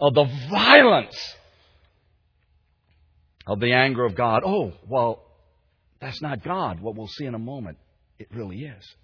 of 0.00 0.14
the 0.14 0.24
violence 0.50 1.34
of 3.46 3.60
the 3.60 3.74
anger 3.74 4.06
of 4.06 4.14
God. 4.14 4.44
Oh, 4.46 4.72
well, 4.88 5.22
that's 6.00 6.22
not 6.22 6.42
God, 6.42 6.80
what 6.80 6.96
we'll 6.96 7.06
see 7.06 7.26
in 7.26 7.34
a 7.34 7.38
moment. 7.38 7.76
It 8.18 8.28
really 8.34 8.64
is. 8.64 8.94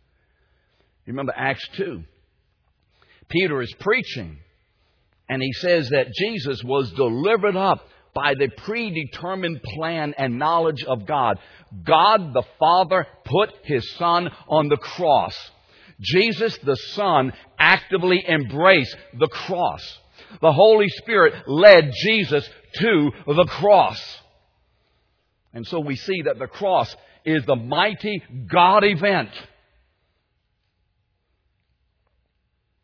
You 1.07 1.13
remember 1.13 1.35
Acts 1.37 1.67
2? 1.77 2.03
Peter 3.29 3.61
is 3.63 3.73
preaching, 3.81 4.39
and 5.29 5.43
he 5.43 5.53
says 5.53 5.89
that 5.91 6.13
Jesus 6.19 6.63
was 6.65 6.93
delivered 6.93 7.57
up 7.57 7.87
by 8.15 8.35
the 8.35 8.49
predetermined 8.49 9.63
plan 9.63 10.15
and 10.17 10.39
knowledge 10.39 10.85
of 10.85 11.07
God. 11.07 11.39
God 11.85 12.33
the 12.33 12.45
Father 12.59 13.07
put 13.25 13.51
his 13.65 13.91
Son 13.97 14.31
on 14.49 14.69
the 14.69 14.77
cross. 14.77 15.35
Jesus 16.01 16.57
the 16.59 16.77
Son 16.77 17.33
actively 17.59 18.25
embraced 18.27 18.97
the 19.19 19.29
cross. 19.29 19.99
The 20.41 20.53
Holy 20.53 20.89
Spirit 20.89 21.35
led 21.47 21.93
Jesus 22.03 22.49
to 22.81 23.11
the 23.27 23.47
cross. 23.47 24.01
And 25.53 25.67
so 25.67 25.81
we 25.81 25.97
see 25.97 26.23
that 26.23 26.39
the 26.39 26.49
cross 26.49 26.95
is 27.25 27.45
the 27.47 27.57
mighty 27.57 28.23
God 28.47 28.85
event. 28.85 29.31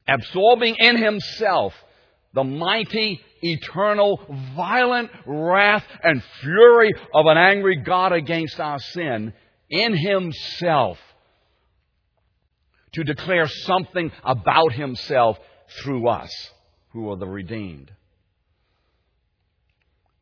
Absorbing 0.09 0.77
in 0.79 0.97
himself 0.97 1.75
the 2.33 2.45
mighty, 2.45 3.21
eternal, 3.43 4.21
violent 4.57 5.11
wrath 5.27 5.85
and 6.03 6.23
fury 6.41 6.91
of 7.15 7.27
an 7.27 7.37
angry 7.37 7.77
God 7.77 8.13
against 8.13 8.61
our 8.61 8.79
sin 8.79 9.33
in 9.69 9.97
himself 9.97 10.99
to 12.93 13.05
declare 13.05 13.47
something 13.47 14.11
about 14.25 14.73
himself 14.73 15.39
through 15.83 16.09
us 16.09 16.31
who 16.91 17.11
are 17.11 17.17
the 17.17 17.27
redeemed. 17.27 17.91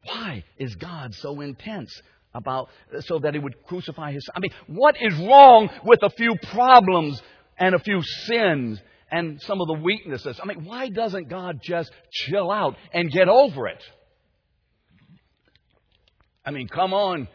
Why 0.04 0.44
is 0.58 0.74
God 0.76 1.14
so 1.14 1.40
intense? 1.40 1.90
About 2.34 2.68
so 3.00 3.18
that 3.18 3.34
he 3.34 3.40
would 3.40 3.62
crucify 3.64 4.12
his 4.12 4.24
son. 4.26 4.34
I 4.36 4.40
mean, 4.40 4.52
what 4.66 4.96
is 5.00 5.14
wrong 5.18 5.70
with 5.84 6.02
a 6.02 6.10
few 6.10 6.34
problems 6.52 7.20
and 7.58 7.74
a 7.74 7.78
few 7.78 8.02
sins 8.02 8.80
and 9.10 9.40
some 9.42 9.60
of 9.60 9.66
the 9.66 9.74
weaknesses? 9.74 10.38
I 10.42 10.46
mean, 10.46 10.64
why 10.64 10.88
doesn't 10.88 11.28
God 11.28 11.60
just 11.62 11.90
chill 12.10 12.50
out 12.50 12.76
and 12.92 13.10
get 13.10 13.28
over 13.28 13.68
it? 13.68 13.82
I 16.44 16.50
mean, 16.50 16.68
come 16.68 16.94
on. 16.94 17.28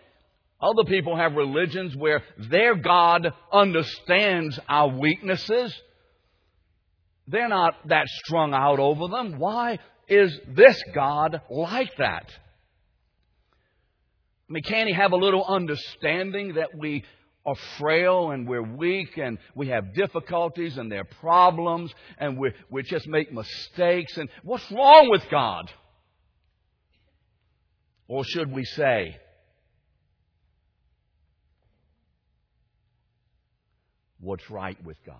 Other 0.61 0.85
people 0.87 1.17
have 1.17 1.33
religions 1.33 1.95
where 1.95 2.23
their 2.37 2.75
God 2.75 3.33
understands 3.51 4.57
our 4.69 4.87
weaknesses. 4.87 5.75
They're 7.27 7.49
not 7.49 7.75
that 7.89 8.07
strung 8.07 8.53
out 8.53 8.79
over 8.79 9.07
them. 9.09 9.39
Why 9.39 9.79
is 10.07 10.37
this 10.47 10.81
God 10.95 11.41
like 11.49 11.91
that? 11.97 12.31
I 14.49 14.53
mean, 14.53 14.63
can 14.63 14.87
he 14.87 14.93
have 14.93 15.11
a 15.13 15.17
little 15.17 15.45
understanding 15.45 16.55
that 16.55 16.77
we 16.77 17.03
are 17.45 17.55
frail 17.77 18.31
and 18.31 18.47
we're 18.47 18.61
weak 18.61 19.17
and 19.17 19.37
we 19.55 19.67
have 19.67 19.93
difficulties 19.93 20.77
and 20.77 20.91
there 20.91 21.01
are 21.01 21.17
problems 21.21 21.93
and 22.17 22.37
we 22.37 22.51
we 22.69 22.83
just 22.83 23.07
make 23.07 23.31
mistakes 23.33 24.17
and 24.17 24.29
what's 24.43 24.69
wrong 24.71 25.09
with 25.09 25.23
God? 25.29 25.71
Or 28.07 28.23
should 28.23 28.51
we 28.51 28.65
say, 28.65 29.17
what's 34.19 34.49
right 34.49 34.81
with 34.83 34.97
God? 35.05 35.15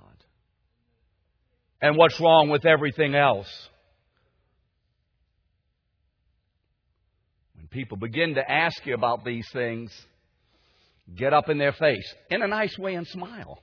And 1.81 1.97
what's 1.97 2.19
wrong 2.19 2.49
with 2.49 2.65
everything 2.65 3.15
else? 3.15 3.69
People 7.73 7.97
begin 7.97 8.35
to 8.35 8.51
ask 8.51 8.85
you 8.85 8.93
about 8.93 9.25
these 9.25 9.47
things, 9.51 9.91
get 11.15 11.33
up 11.33 11.49
in 11.49 11.57
their 11.57 11.73
face 11.73 12.13
in 12.29 12.41
a 12.41 12.47
nice 12.47 12.77
way 12.77 12.95
and 12.95 13.07
smile. 13.07 13.59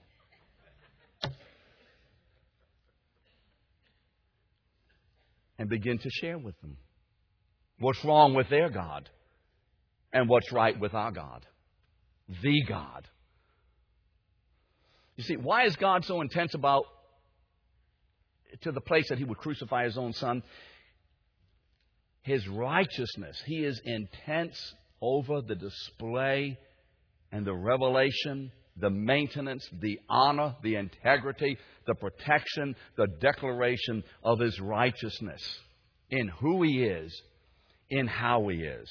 And 5.59 5.69
begin 5.69 5.99
to 5.99 6.11
share 6.11 6.39
with 6.39 6.59
them 6.63 6.77
what's 7.79 8.03
wrong 8.05 8.35
with 8.35 8.49
their 8.49 8.71
God 8.71 9.09
and 10.13 10.29
what's 10.29 10.51
right 10.53 10.79
with 10.79 10.95
our 10.95 11.13
God. 11.13 11.47
The 12.43 12.63
God. 12.67 13.07
You 15.17 15.25
see, 15.25 15.37
why 15.37 15.67
is 15.67 15.77
God 15.77 16.05
so 16.07 16.23
intense 16.23 16.55
about 16.55 16.85
to 18.63 18.73
the 18.73 18.81
place 18.81 19.09
that 19.11 19.19
he 19.19 19.25
would 19.25 19.37
crucify 19.37 19.85
his 19.85 19.99
own 19.99 20.15
son? 20.15 20.43
His 22.23 22.47
righteousness. 22.49 23.43
He 23.47 23.65
is 23.65 23.81
intense 23.85 24.75
over 25.01 25.41
the 25.41 25.55
display 25.55 26.59
and 27.33 27.47
the 27.47 27.55
revelation, 27.55 28.53
the 28.77 28.91
maintenance, 28.91 29.69
the 29.81 29.99
honor, 30.09 30.57
the 30.63 30.77
integrity, 30.77 31.57
the 31.87 31.95
protection, 31.95 32.77
the 32.97 33.07
declaration 33.21 34.03
of 34.23 34.39
his 34.41 34.61
righteousness 34.61 35.43
in 36.11 36.29
who 36.29 36.63
he 36.63 36.83
is, 36.83 37.23
in 37.89 38.07
how 38.07 38.49
he 38.49 38.59
is. 38.59 38.89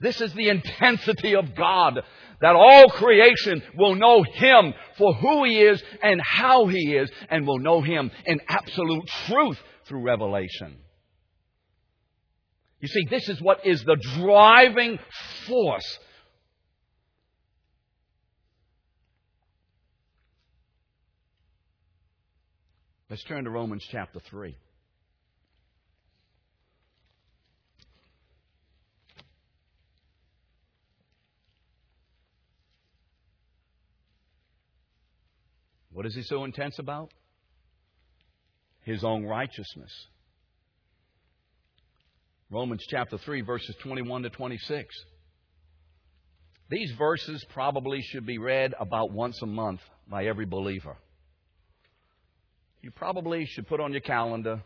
This 0.00 0.20
is 0.20 0.32
the 0.34 0.48
intensity 0.48 1.34
of 1.34 1.54
God, 1.54 2.00
that 2.40 2.56
all 2.56 2.88
creation 2.90 3.62
will 3.76 3.94
know 3.94 4.22
Him 4.22 4.74
for 4.98 5.14
who 5.14 5.44
He 5.44 5.62
is 5.62 5.82
and 6.02 6.20
how 6.20 6.66
He 6.66 6.96
is, 6.96 7.10
and 7.30 7.46
will 7.46 7.60
know 7.60 7.80
Him 7.80 8.10
in 8.26 8.40
absolute 8.48 9.06
truth 9.26 9.58
through 9.86 10.02
revelation. 10.02 10.76
You 12.80 12.88
see, 12.88 13.06
this 13.08 13.28
is 13.28 13.40
what 13.40 13.66
is 13.66 13.82
the 13.84 13.96
driving 14.18 14.98
force 15.46 15.98
Let's 23.14 23.22
turn 23.22 23.44
to 23.44 23.50
Romans 23.50 23.86
chapter 23.92 24.18
3. 24.18 24.56
What 35.92 36.06
is 36.06 36.14
he 36.16 36.22
so 36.22 36.42
intense 36.42 36.80
about? 36.80 37.12
His 38.80 39.04
own 39.04 39.24
righteousness. 39.24 39.92
Romans 42.50 42.84
chapter 42.88 43.16
3, 43.16 43.40
verses 43.40 43.74
21 43.80 44.24
to 44.24 44.30
26. 44.30 44.94
These 46.68 46.92
verses 46.92 47.44
probably 47.52 48.00
should 48.02 48.26
be 48.26 48.38
read 48.38 48.74
about 48.78 49.10
once 49.10 49.40
a 49.42 49.46
month 49.46 49.80
by 50.08 50.26
every 50.26 50.44
believer. 50.44 50.96
You 52.82 52.90
probably 52.90 53.46
should 53.46 53.66
put 53.66 53.80
on 53.80 53.92
your 53.92 54.02
calendar 54.02 54.62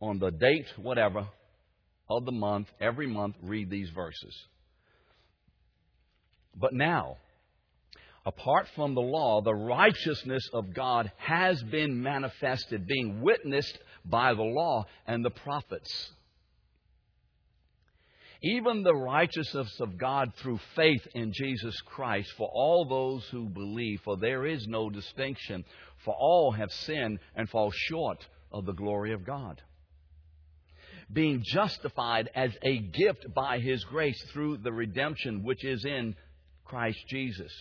on 0.00 0.18
the 0.18 0.30
date, 0.30 0.66
whatever, 0.76 1.26
of 2.10 2.24
the 2.26 2.32
month, 2.32 2.68
every 2.80 3.06
month, 3.06 3.36
read 3.42 3.70
these 3.70 3.90
verses. 3.90 4.34
But 6.54 6.74
now, 6.74 7.16
apart 8.26 8.68
from 8.76 8.94
the 8.94 9.00
law, 9.00 9.40
the 9.40 9.54
righteousness 9.54 10.46
of 10.52 10.74
God 10.74 11.10
has 11.16 11.62
been 11.62 12.02
manifested, 12.02 12.86
being 12.86 13.22
witnessed 13.22 13.78
by 14.04 14.34
the 14.34 14.42
law 14.42 14.84
and 15.06 15.24
the 15.24 15.30
prophets. 15.30 16.10
Even 18.42 18.82
the 18.82 18.94
righteousness 18.94 19.80
of 19.80 19.98
God 19.98 20.32
through 20.36 20.60
faith 20.76 21.06
in 21.14 21.32
Jesus 21.32 21.80
Christ 21.82 22.32
for 22.36 22.48
all 22.52 22.84
those 22.84 23.26
who 23.30 23.48
believe, 23.48 24.00
for 24.04 24.16
there 24.16 24.46
is 24.46 24.66
no 24.68 24.90
distinction, 24.90 25.64
for 26.04 26.14
all 26.14 26.52
have 26.52 26.70
sinned 26.70 27.18
and 27.34 27.48
fall 27.48 27.72
short 27.72 28.24
of 28.52 28.64
the 28.64 28.72
glory 28.72 29.12
of 29.12 29.26
God. 29.26 29.60
Being 31.12 31.42
justified 31.44 32.30
as 32.34 32.52
a 32.62 32.78
gift 32.78 33.26
by 33.34 33.58
His 33.58 33.82
grace 33.84 34.22
through 34.32 34.58
the 34.58 34.72
redemption 34.72 35.42
which 35.42 35.64
is 35.64 35.84
in 35.84 36.14
Christ 36.64 36.98
Jesus 37.08 37.52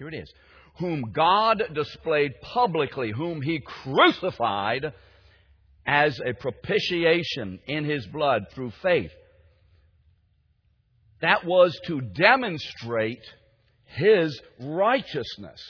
here 0.00 0.08
it 0.08 0.14
is. 0.14 0.32
Whom 0.78 1.12
God 1.12 1.62
displayed 1.74 2.40
publicly, 2.40 3.12
whom 3.12 3.42
he 3.42 3.60
crucified 3.60 4.94
as 5.86 6.18
a 6.24 6.32
propitiation 6.32 7.60
in 7.66 7.84
his 7.84 8.06
blood 8.06 8.46
through 8.54 8.72
faith. 8.82 9.10
That 11.20 11.44
was 11.44 11.78
to 11.86 12.00
demonstrate 12.00 13.22
his 13.84 14.40
righteousness. 14.60 15.60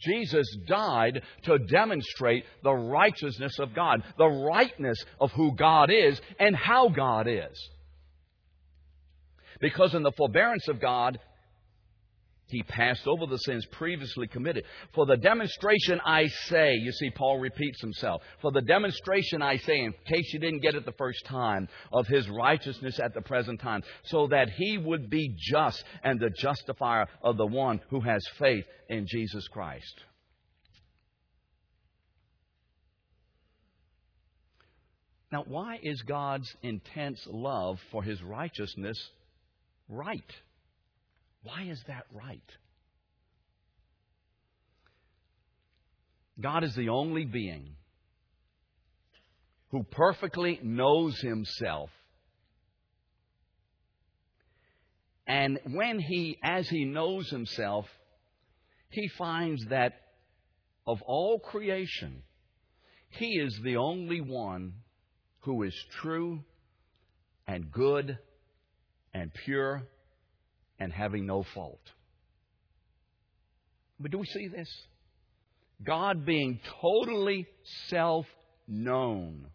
Jesus 0.00 0.46
died 0.66 1.22
to 1.44 1.58
demonstrate 1.58 2.44
the 2.62 2.74
righteousness 2.74 3.58
of 3.58 3.74
God, 3.74 4.02
the 4.16 4.28
rightness 4.28 5.02
of 5.20 5.32
who 5.32 5.54
God 5.56 5.90
is 5.90 6.20
and 6.38 6.54
how 6.54 6.88
God 6.88 7.26
is. 7.28 7.70
Because 9.60 9.94
in 9.94 10.04
the 10.04 10.12
forbearance 10.12 10.68
of 10.68 10.80
God, 10.80 11.18
he 12.48 12.62
passed 12.62 13.06
over 13.06 13.26
the 13.26 13.38
sins 13.38 13.66
previously 13.72 14.26
committed. 14.26 14.64
For 14.94 15.06
the 15.06 15.16
demonstration 15.16 16.00
I 16.04 16.26
say, 16.26 16.74
you 16.74 16.92
see, 16.92 17.10
Paul 17.10 17.38
repeats 17.38 17.80
himself. 17.80 18.22
For 18.40 18.50
the 18.50 18.62
demonstration 18.62 19.42
I 19.42 19.58
say, 19.58 19.78
in 19.78 19.92
case 20.06 20.32
you 20.32 20.40
didn't 20.40 20.62
get 20.62 20.74
it 20.74 20.86
the 20.86 20.92
first 20.92 21.24
time, 21.26 21.68
of 21.92 22.06
his 22.06 22.28
righteousness 22.28 22.98
at 22.98 23.14
the 23.14 23.20
present 23.20 23.60
time, 23.60 23.82
so 24.04 24.28
that 24.28 24.50
he 24.50 24.78
would 24.78 25.10
be 25.10 25.34
just 25.38 25.84
and 26.02 26.18
the 26.18 26.30
justifier 26.30 27.06
of 27.22 27.36
the 27.36 27.46
one 27.46 27.80
who 27.90 28.00
has 28.00 28.26
faith 28.38 28.64
in 28.88 29.06
Jesus 29.06 29.46
Christ. 29.48 30.04
Now, 35.30 35.44
why 35.46 35.78
is 35.82 36.00
God's 36.02 36.50
intense 36.62 37.20
love 37.26 37.78
for 37.90 38.02
his 38.02 38.22
righteousness 38.22 38.96
right? 39.88 40.32
Why 41.42 41.64
is 41.64 41.82
that 41.86 42.04
right? 42.12 42.42
God 46.40 46.64
is 46.64 46.74
the 46.74 46.88
only 46.88 47.24
being 47.24 47.74
who 49.70 49.82
perfectly 49.82 50.60
knows 50.62 51.18
himself. 51.20 51.90
And 55.26 55.58
when 55.66 55.98
he, 55.98 56.38
as 56.42 56.68
he 56.68 56.84
knows 56.84 57.28
himself, 57.28 57.86
he 58.88 59.08
finds 59.18 59.64
that 59.66 59.92
of 60.86 61.02
all 61.02 61.38
creation, 61.38 62.22
he 63.10 63.32
is 63.32 63.58
the 63.62 63.76
only 63.76 64.22
one 64.22 64.72
who 65.40 65.62
is 65.64 65.74
true 66.00 66.40
and 67.46 67.70
good 67.70 68.18
and 69.12 69.32
pure 69.44 69.82
and 70.78 70.92
having 70.92 71.26
no 71.26 71.42
fault. 71.54 71.80
But 74.00 74.10
do 74.10 74.18
we 74.18 74.26
see 74.26 74.48
this? 74.48 74.68
God 75.82 76.24
being 76.24 76.60
totally 76.80 77.46
self 77.86 78.26
known. 78.66 79.46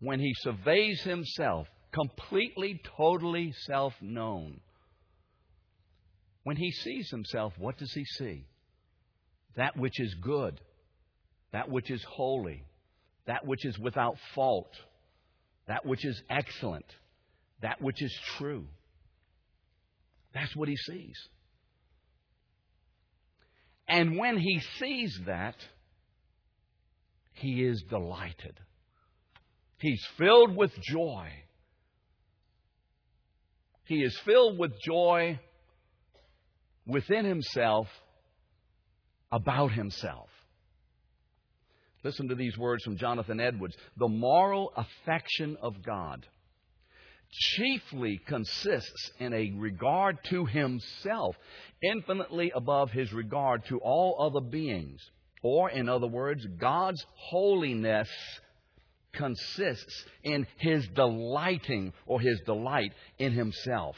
When 0.00 0.20
he 0.20 0.32
surveys 0.38 1.02
himself, 1.02 1.68
completely, 1.92 2.80
totally 2.96 3.52
self 3.66 3.94
known. 4.00 4.60
When 6.42 6.56
he 6.56 6.70
sees 6.70 7.10
himself, 7.10 7.52
what 7.58 7.76
does 7.76 7.92
he 7.92 8.04
see? 8.04 8.46
That 9.56 9.76
which 9.76 10.00
is 10.00 10.14
good, 10.14 10.60
that 11.52 11.68
which 11.68 11.90
is 11.90 12.02
holy, 12.08 12.64
that 13.26 13.46
which 13.46 13.64
is 13.66 13.78
without 13.78 14.16
fault, 14.34 14.72
that 15.66 15.84
which 15.84 16.04
is 16.04 16.20
excellent, 16.30 16.86
that 17.62 17.80
which 17.80 18.02
is 18.02 18.16
true. 18.38 18.66
That's 20.32 20.54
what 20.54 20.68
he 20.68 20.76
sees. 20.76 21.16
And 23.88 24.16
when 24.16 24.38
he 24.38 24.60
sees 24.78 25.18
that, 25.26 25.56
he 27.32 27.64
is 27.64 27.82
delighted. 27.88 28.58
He's 29.78 30.04
filled 30.16 30.56
with 30.56 30.72
joy 30.80 31.30
He 33.90 34.04
is 34.04 34.16
filled 34.24 34.56
with 34.56 34.70
joy 34.86 35.40
within 36.86 37.24
himself 37.24 37.88
about 39.32 39.72
himself. 39.72 40.28
Listen 42.04 42.28
to 42.28 42.36
these 42.36 42.56
words 42.56 42.84
from 42.84 42.98
Jonathan 42.98 43.40
Edwards. 43.40 43.74
The 43.96 44.06
moral 44.06 44.72
affection 44.76 45.56
of 45.60 45.82
God 45.84 46.24
chiefly 47.30 48.20
consists 48.26 49.10
in 49.18 49.32
a 49.32 49.52
regard 49.56 50.18
to 50.24 50.46
himself, 50.46 51.36
infinitely 51.82 52.52
above 52.54 52.90
his 52.90 53.12
regard 53.12 53.64
to 53.66 53.78
all 53.78 54.16
other 54.20 54.44
beings. 54.44 55.00
Or, 55.42 55.70
in 55.70 55.88
other 55.88 56.06
words, 56.06 56.44
God's 56.58 57.04
holiness 57.14 58.08
consists 59.12 60.04
in 60.22 60.46
his 60.58 60.86
delighting 60.88 61.92
or 62.06 62.20
his 62.20 62.40
delight 62.44 62.92
in 63.18 63.32
himself. 63.32 63.96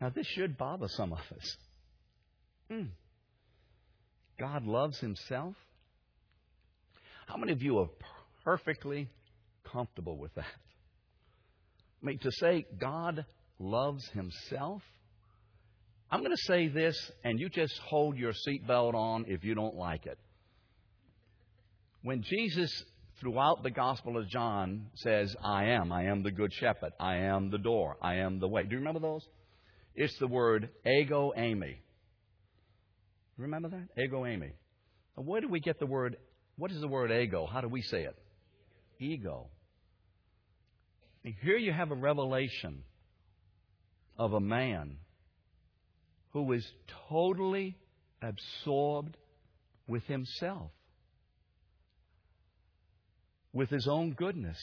Now, 0.00 0.10
this 0.10 0.26
should 0.26 0.58
bother 0.58 0.88
some 0.88 1.12
of 1.12 1.18
us. 1.18 1.56
Hmm. 2.68 2.88
God 4.38 4.66
loves 4.66 4.98
Himself? 4.98 5.54
How 7.26 7.36
many 7.36 7.52
of 7.52 7.62
you 7.62 7.78
are 7.78 7.88
perfectly 8.44 9.08
comfortable 9.70 10.16
with 10.18 10.34
that? 10.34 10.44
I 12.02 12.06
mean, 12.06 12.18
to 12.18 12.30
say 12.32 12.66
God 12.78 13.24
loves 13.58 14.06
Himself? 14.08 14.82
I'm 16.10 16.20
going 16.20 16.32
to 16.32 16.42
say 16.52 16.68
this, 16.68 16.96
and 17.24 17.40
you 17.40 17.48
just 17.48 17.78
hold 17.78 18.16
your 18.16 18.32
seatbelt 18.32 18.94
on 18.94 19.24
if 19.26 19.42
you 19.42 19.54
don't 19.54 19.74
like 19.74 20.06
it. 20.06 20.18
When 22.02 22.22
Jesus, 22.22 22.70
throughout 23.20 23.62
the 23.62 23.70
Gospel 23.70 24.18
of 24.18 24.28
John, 24.28 24.88
says, 24.96 25.34
I 25.42 25.70
am, 25.70 25.90
I 25.90 26.04
am 26.04 26.22
the 26.22 26.30
good 26.30 26.52
shepherd, 26.52 26.92
I 27.00 27.16
am 27.16 27.50
the 27.50 27.58
door, 27.58 27.96
I 28.02 28.16
am 28.16 28.38
the 28.38 28.48
way. 28.48 28.64
Do 28.64 28.72
you 28.72 28.78
remember 28.78 29.00
those? 29.00 29.26
It's 29.94 30.16
the 30.18 30.26
word 30.26 30.68
ego 30.86 31.32
eimi. 31.36 31.76
Remember 33.36 33.68
that? 33.68 34.02
Ego 34.02 34.22
eimi. 34.22 34.52
Where 35.16 35.40
do 35.40 35.48
we 35.48 35.60
get 35.60 35.78
the 35.78 35.86
word? 35.86 36.16
What 36.56 36.70
is 36.70 36.80
the 36.80 36.88
word 36.88 37.10
ego? 37.10 37.46
How 37.46 37.60
do 37.60 37.68
we 37.68 37.82
say 37.82 38.04
it? 38.04 38.16
Ego. 38.98 39.48
Here 41.22 41.56
you 41.56 41.72
have 41.72 41.90
a 41.90 41.96
revelation 41.96 42.84
of 44.18 44.32
a 44.32 44.40
man 44.40 44.98
who 46.30 46.52
is 46.52 46.66
totally 47.08 47.76
absorbed 48.20 49.16
with 49.86 50.04
himself, 50.04 50.70
with 53.52 53.70
his 53.70 53.86
own 53.88 54.12
goodness, 54.12 54.58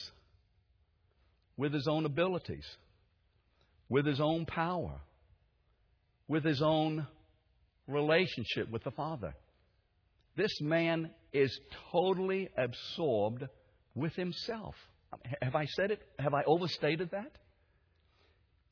with 1.58 1.74
his 1.74 1.88
own 1.88 2.06
abilities, 2.06 2.66
with 3.90 4.06
his 4.06 4.20
own 4.20 4.46
power, 4.46 5.00
with 6.28 6.44
his 6.44 6.62
own 6.62 7.08
relationship 7.92 8.70
with 8.70 8.84
the 8.84 8.92
Father. 8.92 9.34
This 10.36 10.52
man 10.62 11.12
is 11.34 11.60
totally 11.92 12.50
absorbed 12.58 13.44
with 13.96 14.14
himself. 14.16 14.76
Have 15.42 15.56
I 15.56 15.66
said 15.66 15.92
it? 15.92 16.02
Have 16.20 16.34
I 16.34 16.44
overstated 16.48 17.12
that? 17.12 17.32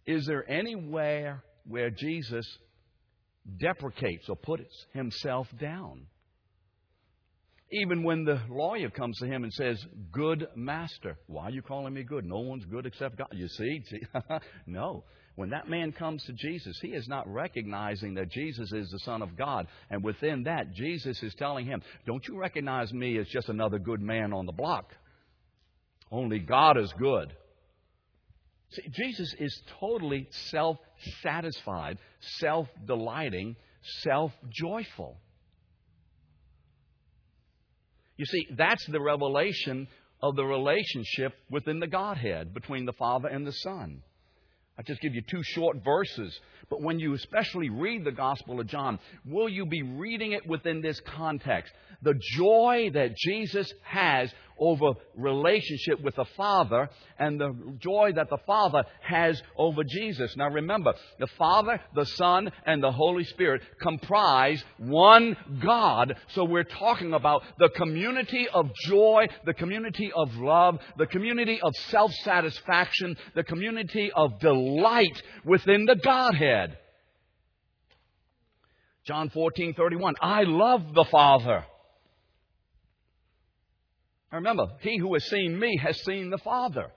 Is 0.06 0.26
there 0.26 0.50
anywhere 0.50 1.44
where 1.68 1.90
Jesus 1.90 2.46
deprecates 3.60 4.30
or 4.30 4.36
puts 4.36 4.74
himself 4.94 5.48
down? 5.60 6.08
Even 7.72 8.04
when 8.04 8.24
the 8.24 8.42
lawyer 8.50 8.90
comes 8.90 9.20
to 9.20 9.28
him 9.28 9.44
and 9.44 9.54
says, 9.54 9.78
Good 10.12 10.48
master, 10.56 11.18
why 11.28 11.46
are 11.46 11.52
you 11.52 11.62
calling 11.62 11.94
me 11.94 12.04
good? 12.04 12.26
No 12.26 12.40
one's 12.40 12.66
good 12.66 12.88
except 12.88 13.18
God. 13.18 13.28
You 13.32 13.48
see? 13.48 13.84
no. 14.66 15.04
When 15.40 15.52
that 15.52 15.70
man 15.70 15.94
comes 15.94 16.22
to 16.26 16.34
Jesus, 16.34 16.78
he 16.82 16.90
is 16.90 17.08
not 17.08 17.26
recognizing 17.26 18.16
that 18.16 18.30
Jesus 18.30 18.74
is 18.74 18.90
the 18.90 19.00
Son 19.00 19.22
of 19.22 19.38
God. 19.38 19.68
And 19.90 20.04
within 20.04 20.44
that, 20.44 20.74
Jesus 20.74 21.24
is 21.24 21.34
telling 21.36 21.66
him, 21.66 21.82
Don't 22.06 22.28
you 22.28 22.38
recognize 22.38 22.92
me 22.92 23.18
as 23.18 23.26
just 23.30 23.48
another 23.48 23.80
good 23.80 24.02
man 24.02 24.34
on 24.34 24.46
the 24.46 24.52
block? 24.52 24.92
Only 26.12 26.40
God 26.40 26.78
is 26.78 26.94
good. 27.00 27.34
See, 28.72 28.82
Jesus 28.92 29.34
is 29.40 29.62
totally 29.80 30.28
self 30.50 30.76
satisfied, 31.24 32.00
self 32.40 32.68
delighting, 32.86 33.56
self 34.02 34.34
joyful. 34.50 35.16
You 38.18 38.26
see, 38.26 38.46
that's 38.58 38.86
the 38.88 39.02
revelation 39.02 39.88
of 40.22 40.36
the 40.36 40.44
relationship 40.44 41.32
within 41.50 41.80
the 41.80 41.88
Godhead 41.88 42.54
between 42.54 42.86
the 42.86 42.92
Father 42.92 43.30
and 43.30 43.48
the 43.48 43.54
Son. 43.54 44.04
I 44.80 44.82
just 44.82 45.02
give 45.02 45.14
you 45.14 45.22
two 45.22 45.44
short 45.44 45.84
verses. 45.84 46.40
But 46.70 46.82
when 46.82 47.00
you 47.00 47.14
especially 47.14 47.70
read 47.70 48.06
the 48.06 48.14
Gospel 48.14 48.62
of 48.62 48.68
John, 48.68 48.98
will 49.26 49.50
you 49.50 49.66
be 49.66 49.82
reading 49.82 50.32
it 50.32 50.48
within 50.48 50.80
this 50.80 51.02
context? 51.02 51.74
The 52.02 52.14
joy 52.38 52.90
that 52.94 53.18
Jesus 53.18 53.70
has 53.84 54.32
over 54.60 55.00
relationship 55.16 56.02
with 56.02 56.16
the 56.16 56.26
Father 56.38 56.90
and 57.18 57.40
the 57.40 57.54
joy 57.80 58.12
that 58.16 58.30
the 58.30 58.38
Father 58.46 58.84
has 59.02 59.42
over 59.58 59.84
Jesus. 59.84 60.36
Now 60.38 60.50
remember, 60.50 60.94
the 61.20 61.28
Father, 61.38 61.80
the 61.96 62.06
Son, 62.06 62.52
and 62.66 62.84
the 62.84 62.92
Holy 62.92 63.24
Spirit 63.24 63.62
comprise 63.82 64.64
one 64.78 65.36
God. 65.62 66.16
So 66.30 66.44
we're 66.44 66.64
talking 66.64 67.14
about 67.14 67.44
the 67.58 67.70
community 67.70 68.48
of 68.54 68.70
joy, 68.86 69.28
the 69.46 69.54
community 69.54 70.12
of 70.16 70.36
love, 70.36 70.80
the 70.98 71.08
community 71.08 71.60
of 71.62 71.74
self-satisfaction, 71.90 73.18
the 73.36 73.44
community 73.44 74.12
of 74.16 74.40
delight 74.40 75.22
within 75.46 75.86
the 75.86 75.96
Godhead. 75.96 76.78
John 79.06 79.30
14, 79.30 79.74
31. 79.74 80.16
I 80.22 80.44
love 80.44 80.94
the 80.94 81.06
Father 81.06 81.66
Remember, 84.32 84.68
he 84.82 84.98
who 84.98 85.14
has 85.14 85.26
seen 85.26 85.60
me 85.60 85.78
has 85.82 86.00
seen 86.04 86.30
the 86.30 86.38
Father. 86.38 86.92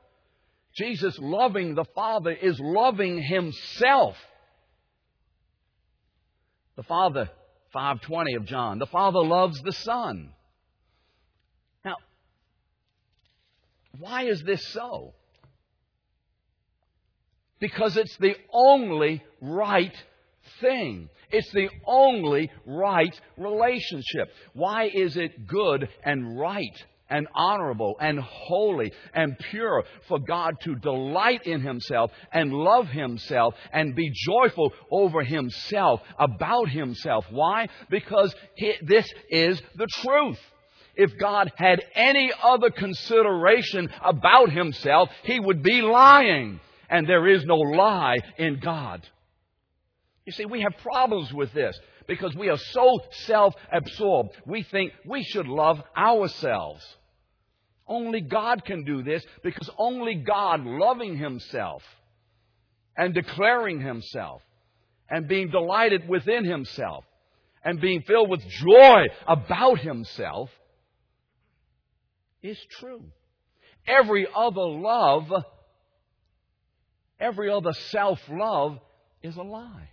Jesus 0.74 1.18
loving 1.18 1.74
the 1.74 1.84
Father 1.94 2.30
is 2.30 2.58
loving 2.60 3.22
himself. 3.22 4.16
The 6.76 6.82
Father, 6.82 7.30
520 7.72 8.34
of 8.34 8.44
John, 8.46 8.78
the 8.78 8.86
Father 8.86 9.20
loves 9.20 9.60
the 9.62 9.72
Son. 9.72 10.30
Now, 11.84 11.96
why 13.98 14.24
is 14.24 14.42
this 14.42 14.66
so? 14.68 15.14
Because 17.60 17.96
it's 17.96 18.16
the 18.16 18.34
only 18.52 19.22
right 19.40 19.94
thing. 20.60 21.08
It's 21.30 21.50
the 21.52 21.70
only 21.86 22.50
right 22.66 23.18
relationship. 23.36 24.28
Why 24.54 24.90
is 24.92 25.16
it 25.16 25.46
good 25.46 25.88
and 26.04 26.38
right 26.38 26.84
and 27.12 27.28
honorable 27.34 27.96
and 28.00 28.18
holy 28.18 28.92
and 29.14 29.38
pure 29.50 29.84
for 30.08 30.18
God 30.18 30.54
to 30.62 30.74
delight 30.74 31.46
in 31.46 31.60
Himself 31.60 32.10
and 32.32 32.52
love 32.52 32.88
Himself 32.88 33.54
and 33.72 33.94
be 33.94 34.10
joyful 34.26 34.72
over 34.90 35.22
Himself, 35.22 36.00
about 36.18 36.68
Himself. 36.68 37.26
Why? 37.30 37.68
Because 37.90 38.34
he, 38.56 38.74
this 38.82 39.06
is 39.30 39.60
the 39.76 39.86
truth. 39.86 40.38
If 40.94 41.18
God 41.18 41.52
had 41.56 41.82
any 41.94 42.32
other 42.42 42.70
consideration 42.70 43.90
about 44.02 44.50
Himself, 44.50 45.10
He 45.24 45.38
would 45.38 45.62
be 45.62 45.82
lying. 45.82 46.60
And 46.88 47.06
there 47.06 47.26
is 47.26 47.44
no 47.44 47.56
lie 47.56 48.18
in 48.36 48.60
God. 48.60 49.06
You 50.26 50.32
see, 50.32 50.44
we 50.44 50.60
have 50.60 50.76
problems 50.82 51.32
with 51.32 51.52
this 51.52 51.78
because 52.06 52.34
we 52.36 52.48
are 52.48 52.58
so 52.58 53.00
self 53.24 53.54
absorbed. 53.72 54.30
We 54.46 54.62
think 54.62 54.92
we 55.06 55.22
should 55.22 55.48
love 55.48 55.82
ourselves. 55.96 56.84
Only 57.86 58.20
God 58.20 58.64
can 58.64 58.84
do 58.84 59.02
this 59.02 59.24
because 59.42 59.68
only 59.78 60.14
God, 60.14 60.64
loving 60.64 61.16
Himself 61.16 61.82
and 62.96 63.12
declaring 63.12 63.80
Himself 63.80 64.42
and 65.08 65.28
being 65.28 65.50
delighted 65.50 66.08
within 66.08 66.44
Himself 66.44 67.04
and 67.64 67.80
being 67.80 68.02
filled 68.02 68.30
with 68.30 68.40
joy 68.48 69.04
about 69.26 69.78
Himself, 69.78 70.50
is 72.42 72.58
true. 72.80 73.04
Every 73.86 74.26
other 74.34 74.66
love, 74.66 75.30
every 77.20 77.50
other 77.50 77.72
self 77.72 78.20
love 78.28 78.78
is 79.22 79.36
a 79.36 79.42
lie. 79.42 79.88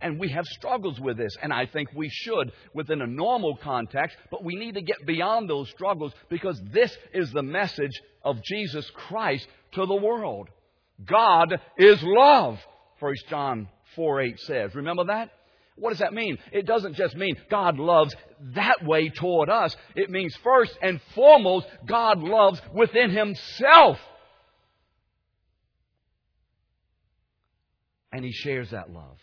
And 0.00 0.20
we 0.20 0.28
have 0.28 0.46
struggles 0.46 1.00
with 1.00 1.16
this, 1.16 1.36
and 1.42 1.52
I 1.52 1.66
think 1.66 1.88
we 1.92 2.08
should 2.08 2.52
within 2.72 3.02
a 3.02 3.06
normal 3.06 3.56
context, 3.56 4.16
but 4.30 4.44
we 4.44 4.54
need 4.54 4.74
to 4.74 4.82
get 4.82 5.04
beyond 5.06 5.50
those 5.50 5.68
struggles 5.70 6.12
because 6.28 6.60
this 6.72 6.96
is 7.12 7.32
the 7.32 7.42
message 7.42 8.00
of 8.22 8.42
Jesus 8.42 8.88
Christ 8.94 9.48
to 9.72 9.86
the 9.86 9.96
world. 9.96 10.48
God 11.04 11.60
is 11.76 12.00
love, 12.02 12.58
1 13.00 13.14
John 13.28 13.68
4 13.96 14.20
8 14.20 14.40
says. 14.40 14.74
Remember 14.74 15.04
that? 15.04 15.30
What 15.76 15.90
does 15.90 16.00
that 16.00 16.12
mean? 16.12 16.38
It 16.52 16.66
doesn't 16.66 16.94
just 16.94 17.16
mean 17.16 17.36
God 17.50 17.78
loves 17.78 18.14
that 18.54 18.84
way 18.84 19.08
toward 19.10 19.48
us. 19.48 19.76
It 19.94 20.10
means 20.10 20.36
first 20.42 20.76
and 20.82 21.00
foremost, 21.14 21.66
God 21.86 22.18
loves 22.18 22.60
within 22.72 23.10
Himself. 23.10 23.98
And 28.12 28.24
He 28.24 28.32
shares 28.32 28.70
that 28.70 28.90
love. 28.90 29.18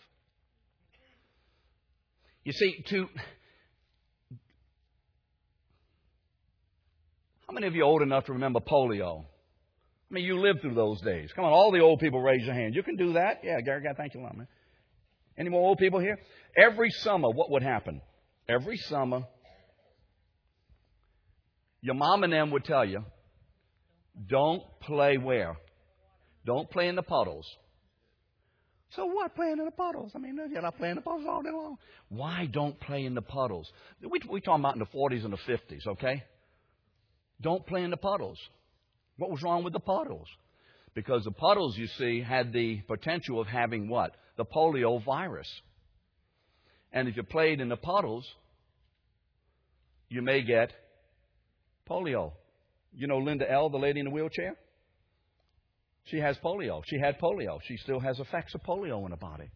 You 2.46 2.52
see, 2.52 2.84
to. 2.90 3.08
How 7.48 7.52
many 7.52 7.66
of 7.66 7.74
you 7.74 7.82
are 7.82 7.86
old 7.86 8.02
enough 8.02 8.26
to 8.26 8.34
remember 8.34 8.60
polio? 8.60 9.24
I 9.24 10.14
mean, 10.14 10.24
you 10.24 10.38
lived 10.38 10.60
through 10.60 10.76
those 10.76 11.00
days. 11.00 11.32
Come 11.34 11.44
on, 11.44 11.52
all 11.52 11.72
the 11.72 11.80
old 11.80 11.98
people 11.98 12.20
raise 12.22 12.44
your 12.44 12.54
hand. 12.54 12.76
You 12.76 12.84
can 12.84 12.94
do 12.94 13.14
that. 13.14 13.40
Yeah, 13.42 13.60
Gary, 13.62 13.82
God, 13.82 13.96
thank 13.96 14.14
you 14.14 14.20
a 14.20 14.22
lot, 14.22 14.36
man. 14.36 14.46
Any 15.36 15.50
more 15.50 15.60
old 15.60 15.78
people 15.78 15.98
here? 15.98 16.20
Every 16.56 16.90
summer, 16.90 17.28
what 17.30 17.50
would 17.50 17.64
happen? 17.64 18.00
Every 18.48 18.76
summer, 18.76 19.24
your 21.80 21.96
mom 21.96 22.22
and 22.22 22.32
them 22.32 22.52
would 22.52 22.64
tell 22.64 22.84
you, 22.84 23.04
don't 24.28 24.62
play 24.82 25.18
where? 25.18 25.56
Don't 26.44 26.70
play 26.70 26.86
in 26.86 26.94
the 26.94 27.02
puddles. 27.02 27.44
So 28.94 29.06
what, 29.06 29.34
playing 29.34 29.58
in 29.58 29.64
the 29.64 29.70
puddles? 29.70 30.12
I 30.14 30.18
mean, 30.18 30.38
you're 30.50 30.62
not 30.62 30.78
playing 30.78 30.92
in 30.92 30.96
the 30.96 31.02
puddles 31.02 31.26
all 31.28 31.42
day 31.42 31.50
long. 31.50 31.76
Why 32.08 32.48
don't 32.50 32.78
play 32.78 33.04
in 33.04 33.14
the 33.14 33.22
puddles? 33.22 33.70
We, 34.00 34.20
we 34.30 34.40
talking 34.40 34.62
about 34.62 34.74
in 34.74 34.80
the 34.80 34.86
40s 34.86 35.24
and 35.24 35.32
the 35.32 35.52
50s, 35.52 35.86
okay? 35.86 36.22
Don't 37.40 37.66
play 37.66 37.82
in 37.82 37.90
the 37.90 37.96
puddles. 37.96 38.38
What 39.18 39.30
was 39.30 39.42
wrong 39.42 39.64
with 39.64 39.72
the 39.72 39.80
puddles? 39.80 40.28
Because 40.94 41.24
the 41.24 41.32
puddles, 41.32 41.76
you 41.76 41.88
see, 41.98 42.22
had 42.22 42.52
the 42.52 42.80
potential 42.82 43.40
of 43.40 43.46
having 43.46 43.88
what? 43.88 44.14
The 44.36 44.44
polio 44.44 45.04
virus. 45.04 45.48
And 46.92 47.08
if 47.08 47.16
you 47.16 47.22
played 47.22 47.60
in 47.60 47.68
the 47.68 47.76
puddles, 47.76 48.26
you 50.08 50.22
may 50.22 50.42
get 50.42 50.72
polio. 51.88 52.32
You 52.94 53.06
know 53.08 53.18
Linda 53.18 53.50
L., 53.50 53.68
the 53.68 53.78
lady 53.78 54.00
in 54.00 54.06
the 54.06 54.10
wheelchair? 54.10 54.56
She 56.06 56.18
has 56.18 56.36
polio. 56.38 56.82
She 56.86 56.98
had 56.98 57.18
polio. 57.18 57.58
She 57.66 57.76
still 57.76 58.00
has 58.00 58.18
effects 58.18 58.54
of 58.54 58.62
polio 58.62 59.04
in 59.04 59.10
her 59.10 59.16
body. 59.16 59.50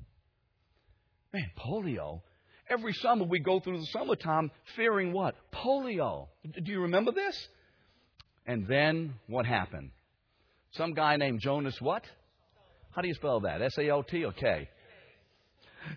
Man, 1.33 1.51
polio. 1.59 2.23
Every 2.69 2.93
summer 2.95 3.25
we 3.25 3.41
go 3.41 3.61
through 3.61 3.79
the 3.79 3.87
summertime 3.87 4.51
fearing 4.77 5.13
what? 5.13 5.35
Polio. 5.53 6.29
Do 6.45 6.71
you 6.71 6.83
remember 6.83 7.13
this? 7.13 7.49
And 8.47 8.67
then 8.67 9.15
what 9.27 9.47
happened? 9.47 9.91
Some 10.73 10.95
guy 10.95 11.17
named 11.17 11.41
Jonas 11.41 11.77
what? 11.81 12.03
How 12.93 13.03
do 13.03 13.09
you 13.09 13.15
spell 13.15 13.41
that? 13.41 13.63
S 13.63 13.77
A 13.79 13.89
L 13.89 14.03
T 14.03 14.25
or 14.25 14.33
K? 14.33 14.69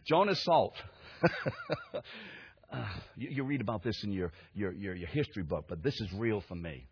Jonas 0.08 0.42
Salt. 0.44 0.74
uh, 1.94 2.86
you, 3.16 3.30
you, 3.32 3.44
read 3.44 3.62
about 3.62 3.84
this 3.84 4.00
in 4.04 4.12
your, 4.12 4.32
your, 4.54 4.72
your, 4.74 4.96
your 4.96 5.08
history 5.08 5.44
book, 5.44 5.66
but 5.68 5.84
this 5.84 5.94
is 6.00 6.12
real 6.14 6.44
for 6.48 6.56
me. 6.56 6.88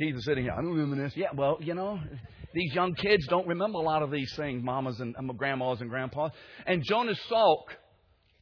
Keith 0.00 0.16
is 0.16 0.24
sitting 0.24 0.44
here. 0.44 0.54
I 0.54 0.62
don't 0.62 0.72
remember 0.72 0.96
this. 0.96 1.12
Yeah, 1.14 1.28
well, 1.34 1.58
you 1.60 1.74
know, 1.74 2.00
these 2.54 2.72
young 2.72 2.94
kids 2.94 3.26
don't 3.28 3.46
remember 3.46 3.76
a 3.76 3.82
lot 3.82 4.02
of 4.02 4.10
these 4.10 4.32
things, 4.34 4.64
mamas 4.64 4.98
and 4.98 5.14
um, 5.18 5.30
grandmas 5.36 5.82
and 5.82 5.90
grandpas. 5.90 6.30
And 6.66 6.82
Jonas 6.82 7.20
Salk 7.30 7.64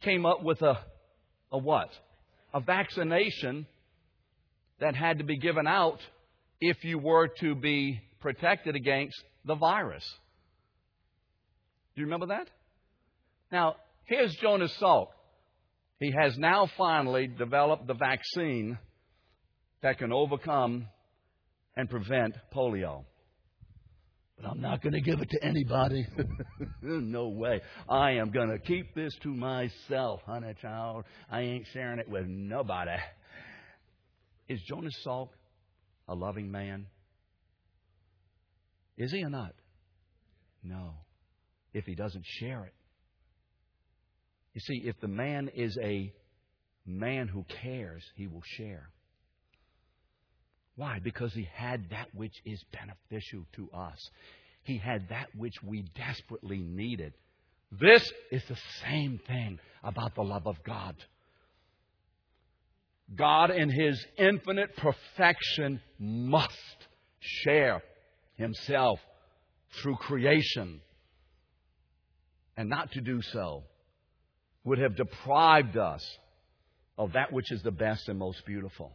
came 0.02 0.24
up 0.24 0.44
with 0.44 0.62
a, 0.62 0.78
a 1.50 1.58
what? 1.58 1.88
A 2.54 2.60
vaccination 2.60 3.66
that 4.78 4.94
had 4.94 5.18
to 5.18 5.24
be 5.24 5.36
given 5.36 5.66
out 5.66 5.98
if 6.60 6.84
you 6.84 6.96
were 6.96 7.26
to 7.40 7.56
be 7.56 8.00
protected 8.20 8.76
against 8.76 9.20
the 9.44 9.56
virus. 9.56 10.04
Do 11.96 12.02
you 12.02 12.06
remember 12.06 12.26
that? 12.26 12.48
Now, 13.50 13.74
here's 14.04 14.32
Jonas 14.36 14.72
Salk. 14.80 15.08
He 15.98 16.12
has 16.16 16.38
now 16.38 16.70
finally 16.78 17.26
developed 17.26 17.88
the 17.88 17.94
vaccine 17.94 18.78
that 19.82 19.98
can 19.98 20.12
overcome 20.12 20.86
and 21.78 21.88
prevent 21.88 22.34
polio. 22.52 23.04
But 24.36 24.50
I'm 24.50 24.60
not 24.60 24.82
going 24.82 24.92
to 24.92 25.00
give 25.00 25.20
it 25.20 25.30
to 25.30 25.44
anybody. 25.44 26.06
no 26.82 27.28
way. 27.28 27.60
I 27.88 28.12
am 28.12 28.30
going 28.30 28.50
to 28.50 28.58
keep 28.58 28.94
this 28.94 29.14
to 29.22 29.28
myself, 29.28 30.20
honey 30.26 30.54
child. 30.60 31.04
I 31.30 31.40
ain't 31.40 31.66
sharing 31.72 32.00
it 32.00 32.08
with 32.08 32.26
nobody. 32.26 32.96
Is 34.48 34.60
Jonas 34.68 34.94
Salk 35.06 35.28
a 36.08 36.14
loving 36.14 36.50
man? 36.50 36.86
Is 38.96 39.12
he 39.12 39.22
or 39.22 39.30
not? 39.30 39.54
No. 40.64 40.94
If 41.72 41.84
he 41.84 41.94
doesn't 41.94 42.24
share 42.40 42.64
it. 42.64 42.74
You 44.54 44.60
see, 44.62 44.82
if 44.84 45.00
the 45.00 45.08
man 45.08 45.48
is 45.54 45.78
a 45.80 46.12
man 46.84 47.28
who 47.28 47.44
cares, 47.62 48.02
he 48.16 48.26
will 48.26 48.42
share. 48.56 48.90
Why? 50.78 51.00
Because 51.02 51.34
he 51.34 51.48
had 51.52 51.90
that 51.90 52.06
which 52.14 52.34
is 52.44 52.62
beneficial 52.70 53.44
to 53.56 53.68
us. 53.76 53.98
He 54.62 54.78
had 54.78 55.08
that 55.08 55.26
which 55.36 55.56
we 55.60 55.82
desperately 55.96 56.58
needed. 56.58 57.14
This 57.72 58.08
is 58.30 58.44
the 58.48 58.56
same 58.84 59.18
thing 59.26 59.58
about 59.82 60.14
the 60.14 60.22
love 60.22 60.46
of 60.46 60.62
God. 60.62 60.94
God, 63.16 63.50
in 63.50 63.70
His 63.70 64.06
infinite 64.16 64.76
perfection, 64.76 65.80
must 65.98 66.86
share 67.18 67.82
Himself 68.36 69.00
through 69.82 69.96
creation. 69.96 70.80
And 72.56 72.68
not 72.68 72.92
to 72.92 73.00
do 73.00 73.20
so 73.20 73.64
would 74.62 74.78
have 74.78 74.94
deprived 74.94 75.76
us 75.76 76.06
of 76.96 77.14
that 77.14 77.32
which 77.32 77.50
is 77.50 77.62
the 77.64 77.72
best 77.72 78.08
and 78.08 78.16
most 78.16 78.46
beautiful. 78.46 78.92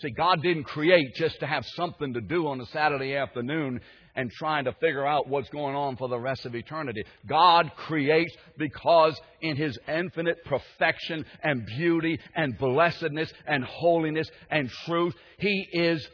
See, 0.00 0.10
God 0.10 0.42
didn't 0.42 0.64
create 0.64 1.14
just 1.14 1.40
to 1.40 1.46
have 1.46 1.64
something 1.76 2.14
to 2.14 2.22
do 2.22 2.46
on 2.46 2.60
a 2.60 2.66
Saturday 2.66 3.16
afternoon 3.16 3.80
and 4.16 4.30
trying 4.30 4.64
to 4.64 4.72
figure 4.80 5.06
out 5.06 5.28
what's 5.28 5.50
going 5.50 5.76
on 5.76 5.96
for 5.96 6.08
the 6.08 6.18
rest 6.18 6.46
of 6.46 6.54
eternity. 6.54 7.04
God 7.28 7.70
creates 7.76 8.34
because 8.56 9.20
in 9.42 9.56
His 9.56 9.78
infinite 9.86 10.42
perfection 10.44 11.26
and 11.42 11.66
beauty 11.66 12.18
and 12.34 12.56
blessedness 12.56 13.30
and 13.46 13.62
holiness 13.62 14.28
and 14.50 14.70
truth, 14.86 15.14
He 15.38 15.68
is 15.70 16.06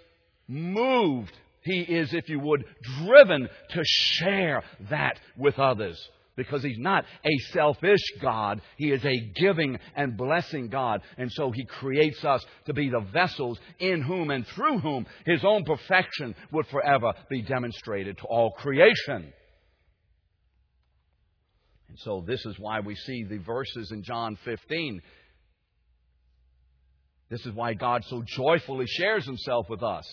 moved. 0.48 1.32
He 1.62 1.80
is, 1.80 2.12
if 2.12 2.28
you 2.28 2.40
would, 2.40 2.64
driven 3.04 3.48
to 3.70 3.82
share 3.84 4.64
that 4.90 5.18
with 5.36 5.58
others 5.58 5.96
because 6.36 6.62
he's 6.62 6.78
not 6.78 7.04
a 7.24 7.38
selfish 7.52 8.02
God. 8.20 8.60
He 8.76 8.92
is 8.92 9.04
a 9.04 9.32
giving 9.34 9.78
and 9.96 10.16
blessing 10.16 10.68
God. 10.68 11.00
And 11.16 11.32
so 11.32 11.50
he 11.50 11.64
creates 11.64 12.24
us 12.24 12.44
to 12.66 12.74
be 12.74 12.90
the 12.90 13.04
vessels 13.12 13.58
in 13.78 14.02
whom 14.02 14.30
and 14.30 14.46
through 14.48 14.78
whom 14.78 15.06
his 15.24 15.44
own 15.44 15.64
perfection 15.64 16.34
would 16.52 16.66
forever 16.66 17.12
be 17.30 17.42
demonstrated 17.42 18.18
to 18.18 18.24
all 18.24 18.52
creation. 18.52 19.32
And 21.88 21.98
so 21.98 22.22
this 22.26 22.44
is 22.44 22.58
why 22.58 22.80
we 22.80 22.94
see 22.94 23.24
the 23.24 23.38
verses 23.38 23.90
in 23.90 24.02
John 24.02 24.36
15. 24.44 25.00
This 27.30 27.44
is 27.46 27.52
why 27.54 27.74
God 27.74 28.04
so 28.04 28.22
joyfully 28.24 28.86
shares 28.86 29.24
himself 29.24 29.68
with 29.68 29.82
us. 29.82 30.04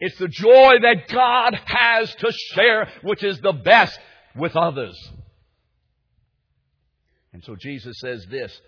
It's 0.00 0.18
the 0.18 0.28
joy 0.28 0.74
that 0.82 1.08
God 1.08 1.58
has 1.64 2.14
to 2.16 2.32
share, 2.54 2.88
which 3.02 3.22
is 3.22 3.40
the 3.40 3.52
best 3.52 3.98
with 4.36 4.56
others. 4.56 4.96
And 7.32 7.42
so 7.44 7.56
Jesus 7.56 7.98
says 7.98 8.24
this 8.30 8.60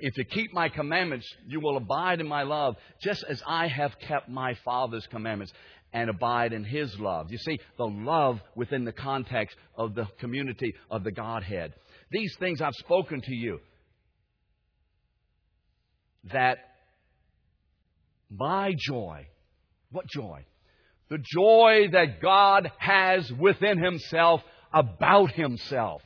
If 0.00 0.16
you 0.16 0.24
keep 0.24 0.52
my 0.52 0.68
commandments, 0.68 1.26
you 1.46 1.60
will 1.60 1.76
abide 1.76 2.20
in 2.20 2.28
my 2.28 2.42
love, 2.42 2.76
just 3.02 3.24
as 3.28 3.42
I 3.46 3.66
have 3.66 3.98
kept 3.98 4.28
my 4.28 4.54
Father's 4.64 5.06
commandments 5.06 5.52
and 5.92 6.10
abide 6.10 6.52
in 6.52 6.64
his 6.64 6.98
love. 6.98 7.30
You 7.30 7.38
see, 7.38 7.58
the 7.76 7.86
love 7.86 8.40
within 8.54 8.84
the 8.84 8.92
context 8.92 9.56
of 9.76 9.94
the 9.94 10.06
community 10.18 10.74
of 10.90 11.02
the 11.02 11.12
Godhead. 11.12 11.74
These 12.10 12.36
things 12.38 12.60
I've 12.60 12.74
spoken 12.74 13.20
to 13.22 13.34
you 13.34 13.60
that 16.32 16.58
my 18.30 18.74
joy, 18.78 19.26
what 19.90 20.06
joy? 20.06 20.44
The 21.08 21.18
joy 21.18 21.88
that 21.92 22.20
God 22.20 22.70
has 22.78 23.32
within 23.32 23.82
himself 23.82 24.42
about 24.72 25.32
himself. 25.32 26.02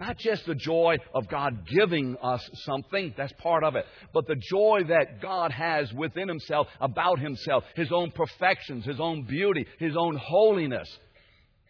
Not 0.00 0.16
just 0.16 0.46
the 0.46 0.54
joy 0.54 0.98
of 1.12 1.28
God 1.28 1.66
giving 1.66 2.16
us 2.22 2.48
something, 2.64 3.14
that's 3.16 3.32
part 3.32 3.64
of 3.64 3.74
it, 3.74 3.84
but 4.14 4.28
the 4.28 4.36
joy 4.36 4.82
that 4.88 5.20
God 5.20 5.50
has 5.50 5.92
within 5.92 6.28
himself 6.28 6.68
about 6.80 7.18
himself, 7.18 7.64
his 7.74 7.90
own 7.90 8.12
perfections, 8.12 8.84
his 8.84 9.00
own 9.00 9.24
beauty, 9.24 9.66
his 9.80 9.96
own 9.96 10.16
holiness. 10.16 10.88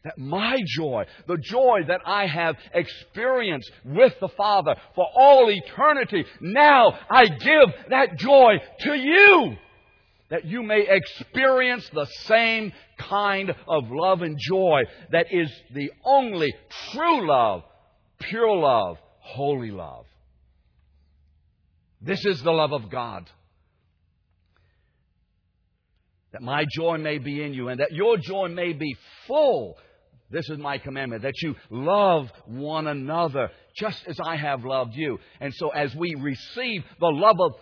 That 0.04 0.18
my 0.18 0.58
joy, 0.76 1.06
the 1.26 1.38
joy 1.38 1.80
that 1.88 2.02
I 2.04 2.26
have 2.26 2.56
experienced 2.74 3.70
with 3.84 4.12
the 4.20 4.28
Father 4.28 4.76
for 4.94 5.06
all 5.16 5.50
eternity, 5.50 6.24
now 6.40 6.98
I 7.10 7.26
give 7.26 7.74
that 7.88 8.16
joy 8.18 8.58
to 8.80 8.94
you. 8.94 9.56
That 10.30 10.44
you 10.44 10.62
may 10.62 10.86
experience 10.88 11.88
the 11.92 12.06
same 12.24 12.72
kind 12.98 13.54
of 13.66 13.84
love 13.90 14.22
and 14.22 14.38
joy 14.38 14.82
that 15.10 15.26
is 15.32 15.50
the 15.72 15.90
only 16.04 16.52
true 16.92 17.26
love, 17.26 17.62
pure 18.20 18.56
love, 18.56 18.98
holy 19.20 19.70
love. 19.70 20.06
This 22.00 22.24
is 22.24 22.42
the 22.42 22.52
love 22.52 22.72
of 22.72 22.90
God. 22.90 23.28
That 26.32 26.42
my 26.42 26.66
joy 26.70 26.98
may 26.98 27.18
be 27.18 27.42
in 27.42 27.54
you 27.54 27.68
and 27.68 27.80
that 27.80 27.92
your 27.92 28.18
joy 28.18 28.48
may 28.48 28.74
be 28.74 28.96
full 29.26 29.78
this 30.30 30.48
is 30.50 30.58
my 30.58 30.78
commandment, 30.78 31.22
that 31.22 31.40
you 31.42 31.54
love 31.70 32.30
one 32.44 32.86
another 32.86 33.50
just 33.78 34.02
as 34.06 34.18
I 34.22 34.36
have 34.36 34.64
loved 34.64 34.94
you. 34.94 35.18
And 35.40 35.54
so 35.54 35.70
as 35.70 35.94
we 35.94 36.14
receive 36.14 36.84
the 37.00 37.06
love 37.06 37.40
of 37.40 37.52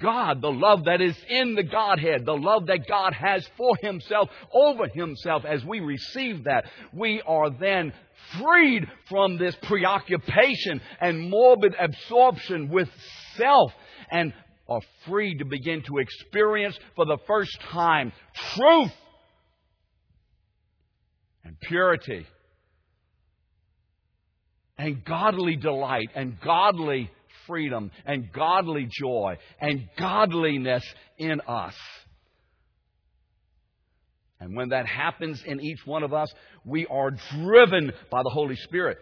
God, 0.00 0.40
the 0.40 0.52
love 0.52 0.84
that 0.84 1.00
is 1.00 1.16
in 1.28 1.54
the 1.54 1.62
Godhead, 1.62 2.24
the 2.24 2.36
love 2.36 2.66
that 2.66 2.86
God 2.88 3.12
has 3.12 3.46
for 3.56 3.76
Himself, 3.82 4.28
over 4.52 4.88
Himself, 4.88 5.44
as 5.44 5.64
we 5.64 5.80
receive 5.80 6.44
that, 6.44 6.64
we 6.92 7.22
are 7.26 7.50
then 7.50 7.92
freed 8.40 8.86
from 9.08 9.36
this 9.36 9.56
preoccupation 9.62 10.80
and 11.00 11.28
morbid 11.28 11.74
absorption 11.78 12.68
with 12.68 12.88
self 13.36 13.72
and 14.10 14.32
are 14.68 14.80
free 15.06 15.36
to 15.36 15.44
begin 15.44 15.82
to 15.82 15.98
experience 15.98 16.78
for 16.96 17.04
the 17.04 17.18
first 17.26 17.60
time 17.70 18.12
truth 18.54 18.92
and 21.44 21.60
purity 21.60 22.26
and 24.78 25.04
godly 25.04 25.56
delight 25.56 26.08
and 26.14 26.40
godly 26.40 27.10
freedom 27.46 27.90
and 28.04 28.32
godly 28.32 28.88
joy 28.90 29.36
and 29.60 29.88
godliness 29.98 30.84
in 31.18 31.40
us. 31.42 31.74
And 34.40 34.56
when 34.56 34.70
that 34.70 34.86
happens 34.86 35.42
in 35.46 35.60
each 35.60 35.86
one 35.86 36.02
of 36.02 36.12
us, 36.12 36.32
we 36.64 36.86
are 36.86 37.10
driven 37.10 37.92
by 38.10 38.22
the 38.22 38.30
Holy 38.30 38.56
Spirit 38.56 38.98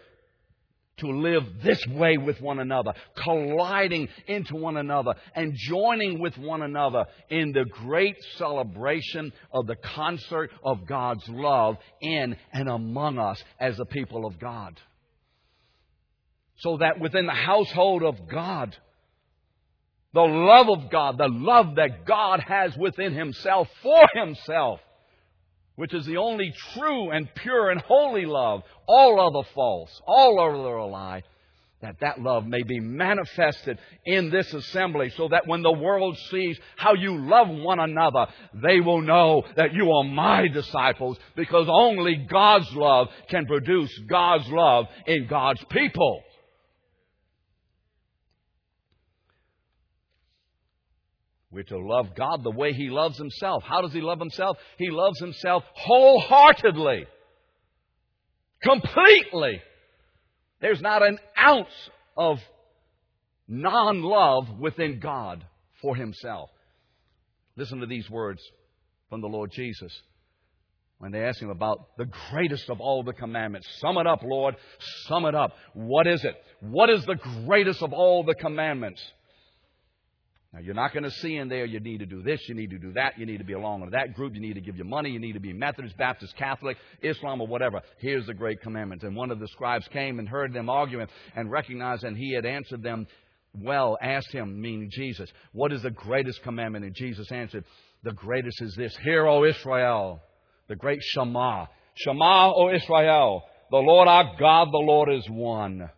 to 0.99 1.09
live 1.09 1.43
this 1.65 1.85
way 1.89 2.17
with 2.17 2.41
one 2.41 2.61
another, 2.61 2.93
colliding 3.25 4.09
into 4.27 4.55
one 4.55 4.77
another, 4.77 5.15
and 5.35 5.55
joining 5.57 6.21
with 6.21 6.37
one 6.39 6.63
another 6.63 7.07
in 7.29 7.53
the 7.53 7.65
great 7.65 8.17
celebration 8.37 9.33
of 9.53 9.67
the 9.67 9.77
concert 9.77 10.51
of 10.63 10.87
God's 10.87 11.27
love 11.29 11.77
in 12.01 12.37
and 12.53 12.69
among 12.69 13.19
us 13.19 13.43
as 13.59 13.77
the 13.79 13.87
people 13.87 14.27
of 14.27 14.39
God. 14.39 14.79
So 16.63 16.77
that 16.77 17.01
within 17.01 17.27
the 17.27 17.33
household 17.33 18.05
of 18.05 18.29
God, 18.29 18.77
the 20.15 20.21
love 20.21 20.69
of 20.71 20.91
God, 20.91 21.19
the 21.19 21.29
love 21.29 21.75
that 21.75 22.05
God 22.05 22.39
has 22.41 22.77
within 22.77 23.15
Himself 23.15 23.69
for 23.83 24.07
Himself, 24.15 24.79
which 25.75 25.93
is 25.93 26.07
the 26.07 26.19
only 26.19 26.55
true 26.75 27.11
and 27.11 27.29
pure 27.35 27.71
and 27.71 27.81
holy 27.81 28.27
love, 28.27 28.63
all 28.87 29.19
other 29.19 29.49
false, 29.55 30.01
all 30.07 30.39
other 30.39 30.77
a 30.77 30.87
lie, 30.87 31.25
that 31.81 31.99
that 31.99 32.21
love 32.23 32.47
may 32.47 32.63
be 32.63 32.79
manifested 32.79 33.77
in 34.07 34.31
this 34.31 34.55
assembly 34.55 35.11
so 35.17 35.27
that 35.31 35.49
when 35.49 35.63
the 35.63 35.73
world 35.73 36.17
sees 36.31 36.57
how 36.77 36.95
you 36.95 37.27
love 37.27 37.49
one 37.49 37.81
another, 37.81 38.29
they 38.55 38.79
will 38.79 39.01
know 39.01 39.43
that 39.57 39.75
you 39.75 39.91
are 39.91 40.05
my 40.05 40.47
disciples 40.47 41.19
because 41.35 41.67
only 41.69 42.25
God's 42.31 42.71
love 42.73 43.09
can 43.29 43.47
produce 43.47 43.91
God's 44.07 44.47
love 44.47 44.87
in 45.09 45.27
God's 45.27 45.65
people. 45.69 46.23
We're 51.53 51.65
to 51.65 51.79
love 51.79 52.15
God 52.17 52.43
the 52.43 52.51
way 52.51 52.73
He 52.73 52.89
loves 52.89 53.19
Himself. 53.19 53.63
How 53.63 53.83
does 53.83 53.93
He 53.93 54.01
love 54.01 54.19
Himself? 54.19 54.57
He 54.79 54.91
loves 54.91 55.21
Himself 55.21 55.65
wholeheartedly, 55.75 57.07
completely. 58.63 59.61
There's 60.61 60.81
not 60.81 61.07
an 61.07 61.19
ounce 61.39 61.91
of 62.17 62.39
non 63.47 64.03
love 64.03 64.59
within 64.59 64.99
God 64.99 65.45
for 65.83 65.95
Himself. 65.95 66.49
Listen 67.57 67.81
to 67.81 67.87
these 67.87 68.09
words 68.09 68.41
from 69.11 69.21
the 69.21 69.29
Lord 69.29 69.51
Jesus 69.53 69.93
when 70.97 71.13
they 71.13 71.23
asked 71.23 71.43
Him 71.43 71.51
about 71.51 71.99
the 71.99 72.09
greatest 72.31 72.71
of 72.71 72.81
all 72.81 73.03
the 73.03 73.13
commandments. 73.13 73.69
Sum 73.79 73.99
it 73.99 74.07
up, 74.07 74.23
Lord. 74.23 74.57
Sum 75.07 75.27
it 75.27 75.35
up. 75.35 75.53
What 75.75 76.07
is 76.07 76.25
it? 76.25 76.35
What 76.61 76.89
is 76.89 77.05
the 77.05 77.17
greatest 77.45 77.83
of 77.83 77.93
all 77.93 78.25
the 78.25 78.37
commandments? 78.37 79.03
Now, 80.53 80.61
you're 80.61 80.75
not 80.75 80.93
going 80.93 81.05
to 81.05 81.11
see 81.11 81.37
in 81.37 81.49
there 81.49 81.65
you 81.65 81.81
need 81.81 82.01
to 82.01 82.07
do 82.07 82.23
this, 82.23 82.47
you 82.47 82.55
need 82.55 82.71
to 82.71 82.79
do 82.79 82.93
that, 82.93 83.19
you 83.19 83.25
need 83.25 83.39
to 83.39 83.45
be 83.45 83.55
along 83.55 83.81
with 83.81 83.93
that 83.93 84.13
group, 84.13 84.35
you 84.35 84.41
need 84.41 84.55
to 84.55 84.61
give 84.61 84.77
your 84.77 84.85
money, 84.85 85.09
you 85.09 85.19
need 85.19 85.33
to 85.33 85.41
be 85.41 85.55
Methodist, 85.55 85.97
Baptist, 85.97 86.37
Catholic, 86.37 86.77
Islam, 87.01 87.41
or 87.41 87.47
whatever. 87.47 87.81
Here's 87.99 88.27
the 88.27 88.35
great 88.35 88.61
commandment. 88.61 89.03
And 89.03 89.17
one 89.17 89.31
of 89.31 89.39
the 89.39 89.49
scribes 89.49 89.89
came 89.89 90.19
and 90.19 90.29
heard 90.29 90.53
them 90.53 90.69
arguing 90.69 91.07
and 91.35 91.51
recognized, 91.51 92.05
and 92.05 92.19
he 92.19 92.35
had 92.35 92.45
answered 92.45 92.83
them 92.83 93.07
well, 93.55 93.97
asked 94.01 94.33
him, 94.33 94.61
meaning 94.61 94.91
Jesus, 94.91 95.31
what 95.53 95.73
is 95.73 95.83
the 95.83 95.91
greatest 95.91 96.43
commandment? 96.43 96.85
And 96.85 96.95
Jesus 96.95 97.31
answered, 97.33 97.65
the 98.03 98.13
greatest 98.13 98.61
is 98.61 98.75
this 98.77 98.97
Hear, 99.03 99.27
O 99.27 99.45
Israel, 99.45 100.21
the 100.69 100.77
great 100.77 101.01
Shema. 101.03 101.67
Shema, 101.95 102.53
O 102.53 102.71
Israel, 102.75 103.43
the 103.71 103.77
Lord 103.77 104.09
our 104.09 104.35
God, 104.39 104.69
the 104.71 104.79
Lord 104.79 105.11
is 105.11 105.29
one. 105.31 105.89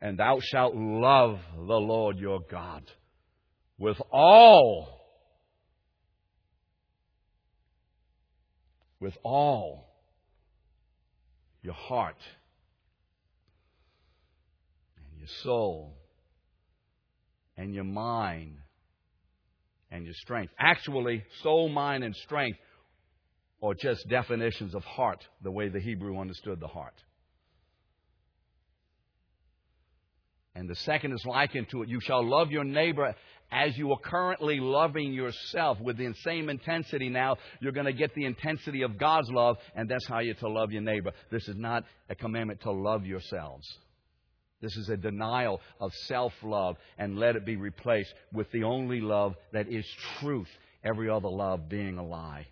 And 0.00 0.18
thou 0.18 0.40
shalt 0.40 0.74
love 0.74 1.38
the 1.54 1.62
Lord 1.62 2.18
your 2.18 2.40
God 2.50 2.82
with 3.78 4.00
all, 4.10 5.00
with 9.00 9.16
all 9.22 9.88
your 11.62 11.74
heart 11.74 12.16
and 14.96 15.18
your 15.18 15.28
soul 15.42 15.96
and 17.56 17.74
your 17.74 17.84
mind 17.84 18.56
and 19.90 20.04
your 20.04 20.14
strength. 20.14 20.52
Actually, 20.58 21.24
soul, 21.42 21.68
mind, 21.68 22.02
and 22.02 22.16
strength 22.16 22.58
are 23.62 23.74
just 23.74 24.08
definitions 24.08 24.74
of 24.74 24.82
heart, 24.84 25.24
the 25.42 25.50
way 25.50 25.68
the 25.68 25.80
Hebrew 25.80 26.18
understood 26.18 26.58
the 26.58 26.66
heart. 26.66 26.94
And 30.54 30.68
the 30.68 30.74
second 30.74 31.12
is 31.12 31.24
likened 31.24 31.68
to 31.70 31.82
it. 31.82 31.88
You 31.88 32.00
shall 32.00 32.28
love 32.28 32.50
your 32.50 32.64
neighbor 32.64 33.14
as 33.52 33.76
you 33.76 33.92
are 33.92 33.98
currently 33.98 34.58
loving 34.58 35.12
yourself 35.12 35.78
with 35.78 35.98
the 35.98 36.12
same 36.24 36.48
intensity 36.48 37.10
now, 37.10 37.36
you're 37.60 37.72
going 37.72 37.86
to 37.86 37.92
get 37.92 38.14
the 38.14 38.24
intensity 38.24 38.82
of 38.82 38.98
God's 38.98 39.30
love, 39.30 39.58
and 39.76 39.88
that's 39.88 40.06
how 40.08 40.20
you're 40.20 40.34
to 40.36 40.48
love 40.48 40.72
your 40.72 40.80
neighbor. 40.80 41.12
This 41.30 41.46
is 41.46 41.56
not 41.56 41.84
a 42.08 42.14
commandment 42.14 42.62
to 42.62 42.72
love 42.72 43.04
yourselves. 43.04 43.68
This 44.62 44.74
is 44.76 44.88
a 44.88 44.96
denial 44.96 45.60
of 45.80 45.92
self 46.06 46.32
love, 46.42 46.76
and 46.96 47.18
let 47.18 47.36
it 47.36 47.44
be 47.44 47.56
replaced 47.56 48.14
with 48.32 48.50
the 48.52 48.64
only 48.64 49.00
love 49.00 49.34
that 49.52 49.68
is 49.68 49.84
truth, 50.20 50.48
every 50.82 51.10
other 51.10 51.28
love 51.28 51.68
being 51.68 51.98
a 51.98 52.04
lie. 52.04 52.46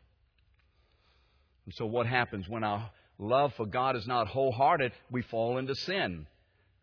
And 1.64 1.74
so, 1.76 1.86
what 1.86 2.06
happens 2.06 2.48
when 2.48 2.64
our 2.64 2.90
love 3.18 3.54
for 3.56 3.64
God 3.64 3.96
is 3.96 4.06
not 4.06 4.26
wholehearted? 4.26 4.92
We 5.10 5.22
fall 5.22 5.56
into 5.58 5.74
sin. 5.74 6.26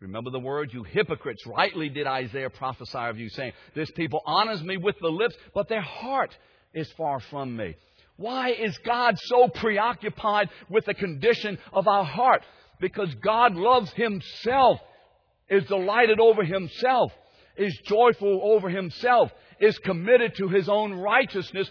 Remember 0.00 0.30
the 0.30 0.38
word, 0.38 0.72
you 0.72 0.84
hypocrites. 0.84 1.44
Rightly 1.44 1.88
did 1.88 2.06
Isaiah 2.06 2.50
prophesy 2.50 2.98
of 2.98 3.18
you, 3.18 3.28
saying, 3.30 3.52
This 3.74 3.90
people 3.90 4.22
honors 4.24 4.62
me 4.62 4.76
with 4.76 4.96
the 5.00 5.08
lips, 5.08 5.34
but 5.54 5.68
their 5.68 5.82
heart 5.82 6.36
is 6.72 6.90
far 6.92 7.18
from 7.18 7.56
me. 7.56 7.74
Why 8.16 8.50
is 8.50 8.78
God 8.78 9.18
so 9.18 9.48
preoccupied 9.48 10.50
with 10.68 10.84
the 10.84 10.94
condition 10.94 11.58
of 11.72 11.88
our 11.88 12.04
heart? 12.04 12.44
Because 12.80 13.12
God 13.16 13.54
loves 13.54 13.90
Himself, 13.92 14.78
is 15.48 15.64
delighted 15.64 16.20
over 16.20 16.44
Himself, 16.44 17.12
is 17.56 17.76
joyful 17.84 18.40
over 18.44 18.68
Himself, 18.68 19.32
is 19.60 19.76
committed 19.78 20.36
to 20.36 20.48
His 20.48 20.68
own 20.68 20.92
righteousness 20.92 21.68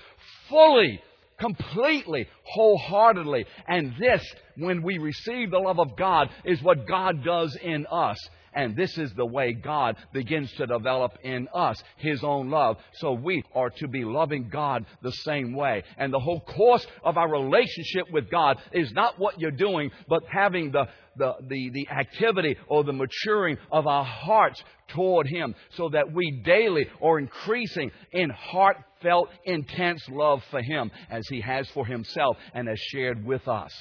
fully 0.50 1.02
completely, 1.40 2.28
wholeheartedly. 2.44 3.46
And 3.68 3.94
this, 4.00 4.24
when 4.56 4.82
we 4.82 4.98
receive 4.98 5.52
the 5.52 5.60
love 5.60 5.80
of 5.80 5.96
God, 5.98 6.30
is 6.46 6.62
what 6.62 6.88
God 6.88 7.24
does 7.24 7.58
in 7.62 7.86
us. 7.88 8.18
And 8.58 8.76
this 8.76 8.98
is 8.98 9.14
the 9.14 9.26
way 9.26 9.54
God 9.54 9.98
begins 10.12 10.52
to 10.54 10.66
develop 10.66 11.12
in 11.24 11.48
us 11.54 11.82
His 11.98 12.24
own 12.24 12.50
love. 12.50 12.78
So 12.96 13.14
we 13.14 13.44
are 13.54 13.70
to 13.70 13.88
be 13.88 14.04
loving 14.04 14.50
God 14.50 14.84
the 15.04 15.12
same 15.12 15.54
way. 15.54 15.84
And 15.96 16.12
the 16.12 16.20
whole 16.20 16.40
course 16.40 16.84
of 17.04 17.20
our 17.20 17.30
relationship 17.30 18.12
with 18.12 18.32
God 18.32 18.58
is 18.72 18.92
not 18.94 19.20
what 19.20 19.40
you're 19.40 19.52
doing, 19.52 19.92
but 20.10 20.24
having 20.28 20.72
the, 20.72 20.86
the, 21.18 21.34
the, 21.48 21.70
the 21.70 21.88
activity 21.90 22.56
or 22.68 22.84
the 22.84 22.94
maturing 22.94 23.58
of 23.72 23.86
our 23.86 24.04
hearts 24.04 24.64
toward 24.88 25.28
Him 25.28 25.54
so 25.76 25.90
that 25.90 26.12
we 26.12 26.42
daily 26.44 26.88
are 27.00 27.20
increasing 27.20 27.92
in 28.12 28.32
heartfelt, 28.32 29.30
intense 29.46 30.02
love 30.10 30.42
for 30.50 30.64
Him 30.64 30.90
as 31.12 31.28
He 31.28 31.42
has 31.42 31.70
for 31.76 31.86
Himself 31.86 32.38
and 32.56 32.68
has 32.68 32.80
shared 32.80 33.24
with 33.24 33.48
us. 33.48 33.72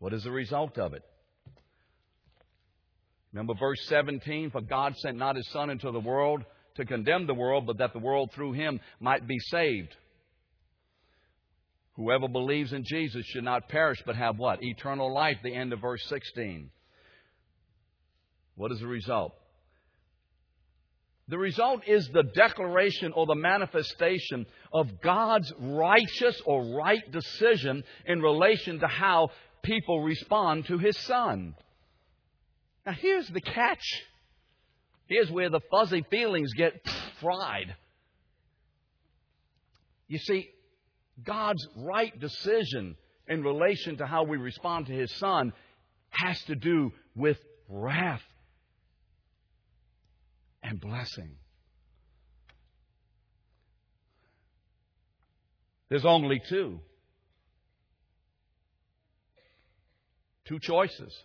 What 0.00 0.12
is 0.12 0.24
the 0.24 0.32
result 0.32 0.76
of 0.76 0.92
it? 0.92 1.04
Remember 3.32 3.54
verse 3.54 3.80
17? 3.86 4.50
For 4.50 4.60
God 4.60 4.96
sent 4.96 5.16
not 5.16 5.36
his 5.36 5.48
Son 5.50 5.70
into 5.70 5.90
the 5.90 6.00
world 6.00 6.42
to 6.76 6.84
condemn 6.84 7.26
the 7.26 7.34
world, 7.34 7.66
but 7.66 7.78
that 7.78 7.92
the 7.92 7.98
world 7.98 8.32
through 8.32 8.52
him 8.52 8.80
might 8.98 9.26
be 9.26 9.38
saved. 9.38 9.94
Whoever 11.94 12.28
believes 12.28 12.72
in 12.72 12.84
Jesus 12.84 13.26
should 13.26 13.44
not 13.44 13.68
perish, 13.68 14.02
but 14.06 14.16
have 14.16 14.38
what? 14.38 14.62
Eternal 14.62 15.12
life, 15.12 15.38
the 15.42 15.54
end 15.54 15.72
of 15.72 15.80
verse 15.80 16.02
16. 16.08 16.70
What 18.54 18.72
is 18.72 18.80
the 18.80 18.86
result? 18.86 19.34
The 21.28 21.38
result 21.38 21.82
is 21.86 22.08
the 22.08 22.24
declaration 22.24 23.12
or 23.12 23.26
the 23.26 23.36
manifestation 23.36 24.46
of 24.72 25.00
God's 25.00 25.52
righteous 25.60 26.40
or 26.44 26.76
right 26.76 27.08
decision 27.12 27.84
in 28.04 28.20
relation 28.20 28.80
to 28.80 28.88
how 28.88 29.30
people 29.62 30.02
respond 30.02 30.66
to 30.66 30.78
His 30.78 30.98
Son. 30.98 31.54
Now, 32.86 32.92
here's 32.92 33.28
the 33.28 33.40
catch. 33.40 34.02
Here's 35.06 35.30
where 35.30 35.50
the 35.50 35.60
fuzzy 35.70 36.04
feelings 36.10 36.52
get 36.54 36.74
fried. 37.20 37.74
You 40.08 40.18
see, 40.18 40.48
God's 41.22 41.66
right 41.76 42.18
decision 42.18 42.96
in 43.28 43.42
relation 43.42 43.98
to 43.98 44.06
how 44.06 44.24
we 44.24 44.38
respond 44.38 44.86
to 44.86 44.92
His 44.92 45.14
Son 45.16 45.52
has 46.10 46.40
to 46.44 46.54
do 46.54 46.92
with 47.14 47.38
wrath 47.68 48.22
and 50.62 50.80
blessing. 50.80 51.36
There's 55.88 56.04
only 56.04 56.40
two. 56.48 56.80
Two 60.46 60.58
choices 60.60 61.16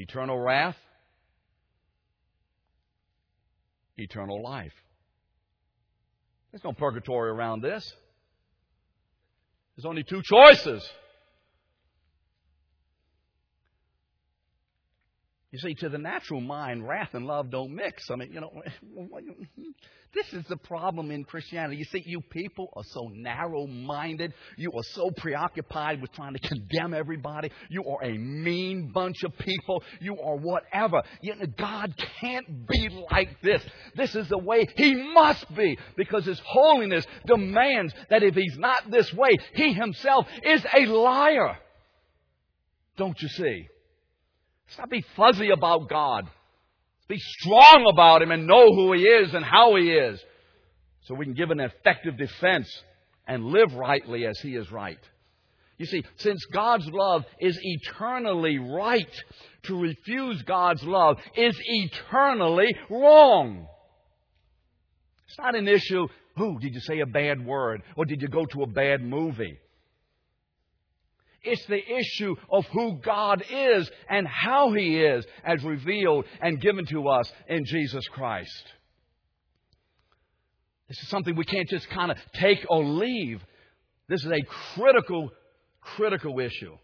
eternal 0.00 0.38
wrath, 0.38 0.76
eternal 3.98 4.42
life. 4.42 4.72
There's 6.50 6.64
no 6.64 6.72
purgatory 6.72 7.30
around 7.30 7.62
this. 7.62 7.92
There's 9.76 9.84
only 9.84 10.02
two 10.02 10.22
choices. 10.22 10.88
You 15.52 15.58
see, 15.58 15.74
to 15.74 15.88
the 15.88 15.98
natural 15.98 16.40
mind, 16.40 16.86
wrath 16.86 17.10
and 17.12 17.26
love 17.26 17.50
don't 17.50 17.74
mix. 17.74 18.08
I 18.08 18.14
mean, 18.14 18.32
you 18.32 18.40
know, 18.40 18.52
this 20.14 20.32
is 20.32 20.44
the 20.48 20.56
problem 20.56 21.10
in 21.10 21.24
Christianity. 21.24 21.76
You 21.76 21.84
see, 21.86 22.04
you 22.06 22.20
people 22.20 22.72
are 22.76 22.84
so 22.84 23.10
narrow 23.12 23.66
minded. 23.66 24.32
You 24.56 24.70
are 24.76 24.84
so 24.92 25.10
preoccupied 25.10 26.00
with 26.00 26.12
trying 26.12 26.34
to 26.34 26.38
condemn 26.38 26.94
everybody. 26.94 27.50
You 27.68 27.84
are 27.84 28.04
a 28.04 28.16
mean 28.16 28.92
bunch 28.94 29.24
of 29.24 29.36
people. 29.38 29.82
You 30.00 30.20
are 30.20 30.36
whatever. 30.36 31.02
You 31.20 31.34
know, 31.34 31.46
God 31.58 31.96
can't 32.20 32.68
be 32.68 33.04
like 33.10 33.40
this. 33.42 33.60
This 33.96 34.14
is 34.14 34.28
the 34.28 34.38
way 34.38 34.68
He 34.76 34.94
must 34.94 35.52
be 35.56 35.76
because 35.96 36.26
His 36.26 36.40
holiness 36.44 37.04
demands 37.26 37.92
that 38.08 38.22
if 38.22 38.36
He's 38.36 38.56
not 38.56 38.88
this 38.88 39.12
way, 39.12 39.30
He 39.54 39.72
Himself 39.72 40.28
is 40.44 40.64
a 40.72 40.86
liar. 40.86 41.58
Don't 42.96 43.20
you 43.20 43.28
see? 43.28 43.66
Stop 44.70 44.90
be 44.90 45.04
fuzzy 45.16 45.50
about 45.50 45.88
God. 45.88 46.28
Be 47.08 47.18
strong 47.18 47.90
about 47.92 48.22
Him 48.22 48.30
and 48.30 48.46
know 48.46 48.72
who 48.72 48.92
He 48.92 49.02
is 49.02 49.34
and 49.34 49.44
how 49.44 49.76
He 49.76 49.90
is. 49.90 50.20
So 51.02 51.14
we 51.14 51.24
can 51.24 51.34
give 51.34 51.50
an 51.50 51.60
effective 51.60 52.16
defense 52.16 52.68
and 53.26 53.44
live 53.46 53.74
rightly 53.74 54.26
as 54.26 54.38
He 54.40 54.54
is 54.54 54.70
right. 54.70 54.98
You 55.76 55.86
see, 55.86 56.04
since 56.16 56.44
God's 56.52 56.86
love 56.88 57.24
is 57.40 57.58
eternally 57.60 58.58
right, 58.58 59.10
to 59.64 59.80
refuse 59.80 60.42
God's 60.42 60.84
love 60.84 61.18
is 61.34 61.56
eternally 61.58 62.68
wrong. 62.90 63.66
It's 65.26 65.38
not 65.38 65.56
an 65.56 65.68
issue, 65.68 66.06
who, 66.36 66.58
did 66.58 66.74
you 66.74 66.80
say 66.80 67.00
a 67.00 67.06
bad 67.06 67.44
word? 67.44 67.82
Or 67.96 68.04
did 68.04 68.20
you 68.20 68.28
go 68.28 68.44
to 68.46 68.62
a 68.62 68.66
bad 68.66 69.02
movie? 69.02 69.58
It's 71.42 71.64
the 71.66 71.80
issue 71.80 72.36
of 72.50 72.66
who 72.66 72.98
God 73.02 73.42
is 73.50 73.90
and 74.08 74.26
how 74.26 74.72
He 74.72 75.00
is 75.00 75.24
as 75.44 75.62
revealed 75.64 76.26
and 76.40 76.60
given 76.60 76.84
to 76.86 77.08
us 77.08 77.32
in 77.48 77.64
Jesus 77.64 78.06
Christ. 78.08 78.64
This 80.88 80.98
is 80.98 81.08
something 81.08 81.36
we 81.36 81.44
can't 81.44 81.68
just 81.68 81.88
kind 81.90 82.10
of 82.10 82.18
take 82.34 82.66
or 82.68 82.84
leave. 82.84 83.40
This 84.08 84.24
is 84.24 84.30
a 84.32 84.42
critical, 84.74 85.30
critical 85.80 86.40
issue. 86.40 86.76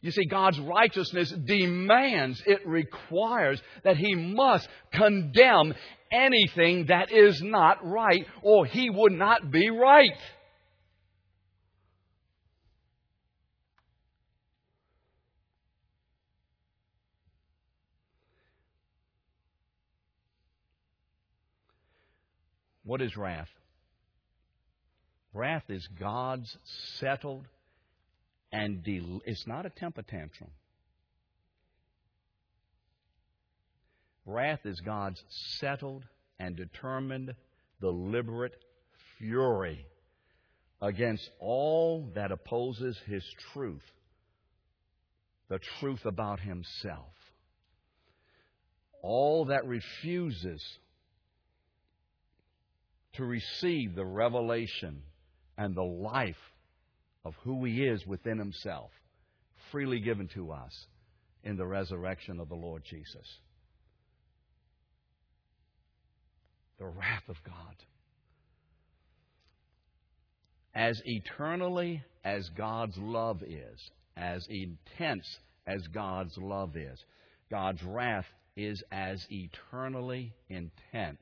You 0.00 0.12
see, 0.12 0.26
God's 0.26 0.60
righteousness 0.60 1.32
demands, 1.44 2.40
it 2.46 2.66
requires 2.66 3.60
that 3.82 3.96
He 3.96 4.14
must 4.14 4.68
condemn 4.92 5.74
anything 6.12 6.86
that 6.86 7.12
is 7.12 7.42
not 7.42 7.84
right, 7.84 8.24
or 8.42 8.64
He 8.64 8.88
would 8.90 9.12
not 9.12 9.50
be 9.50 9.68
right. 9.70 10.12
What 22.88 23.02
is 23.02 23.18
wrath? 23.18 23.50
Wrath 25.34 25.64
is 25.68 25.86
God's 26.00 26.56
settled 26.98 27.44
and 28.50 28.82
del- 28.82 29.20
it's 29.26 29.46
not 29.46 29.66
a 29.66 29.68
temper 29.68 30.00
tantrum. 30.00 30.48
Wrath 34.24 34.60
is 34.64 34.80
God's 34.80 35.22
settled 35.58 36.02
and 36.38 36.56
determined, 36.56 37.34
deliberate 37.82 38.54
fury 39.18 39.84
against 40.80 41.28
all 41.40 42.10
that 42.14 42.32
opposes 42.32 42.98
His 43.04 43.24
truth, 43.52 43.84
the 45.50 45.58
truth 45.78 46.06
about 46.06 46.40
Himself. 46.40 47.12
All 49.02 49.44
that 49.44 49.66
refuses 49.66 50.62
to 53.18 53.24
receive 53.24 53.96
the 53.96 54.04
revelation 54.04 55.02
and 55.58 55.74
the 55.74 55.82
life 55.82 56.36
of 57.24 57.34
who 57.42 57.64
He 57.64 57.84
is 57.84 58.06
within 58.06 58.38
Himself, 58.38 58.90
freely 59.72 59.98
given 59.98 60.28
to 60.28 60.52
us 60.52 60.86
in 61.42 61.56
the 61.56 61.66
resurrection 61.66 62.38
of 62.38 62.48
the 62.48 62.54
Lord 62.54 62.84
Jesus. 62.88 63.26
The 66.78 66.86
wrath 66.86 67.28
of 67.28 67.36
God. 67.44 67.74
As 70.72 71.02
eternally 71.04 72.04
as 72.24 72.48
God's 72.50 72.96
love 72.98 73.42
is, 73.42 73.90
as 74.16 74.46
intense 74.48 75.26
as 75.66 75.82
God's 75.88 76.38
love 76.38 76.76
is, 76.76 77.04
God's 77.50 77.82
wrath 77.82 78.26
is 78.56 78.80
as 78.92 79.26
eternally 79.28 80.32
intense 80.48 81.18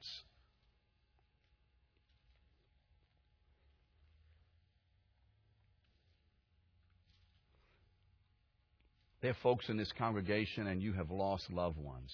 There 9.27 9.33
are 9.33 9.43
folks 9.43 9.69
in 9.69 9.77
this 9.77 9.91
congregation 9.99 10.69
and 10.69 10.81
you 10.81 10.93
have 10.93 11.11
lost 11.11 11.51
loved 11.51 11.79
ones. 11.79 12.13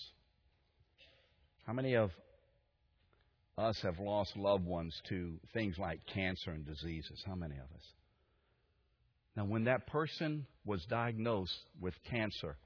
How 1.67 1.75
many 1.75 1.93
of 1.95 2.11
us 3.59 3.79
have 3.83 3.99
lost 3.99 4.35
loved 4.35 4.65
ones 4.65 4.99
to 5.11 5.39
things 5.53 5.77
like 5.77 6.01
cancer 6.15 6.53
and 6.53 6.65
diseases? 6.65 7.23
How 7.27 7.35
many 7.35 7.57
of 7.57 7.65
us? 7.65 7.85
Now, 9.37 9.45
when 9.45 9.65
that 9.65 9.87
person 9.89 10.47
was 10.65 10.83
diagnosed 10.87 11.53
with 11.79 11.93
cancer 12.09 12.57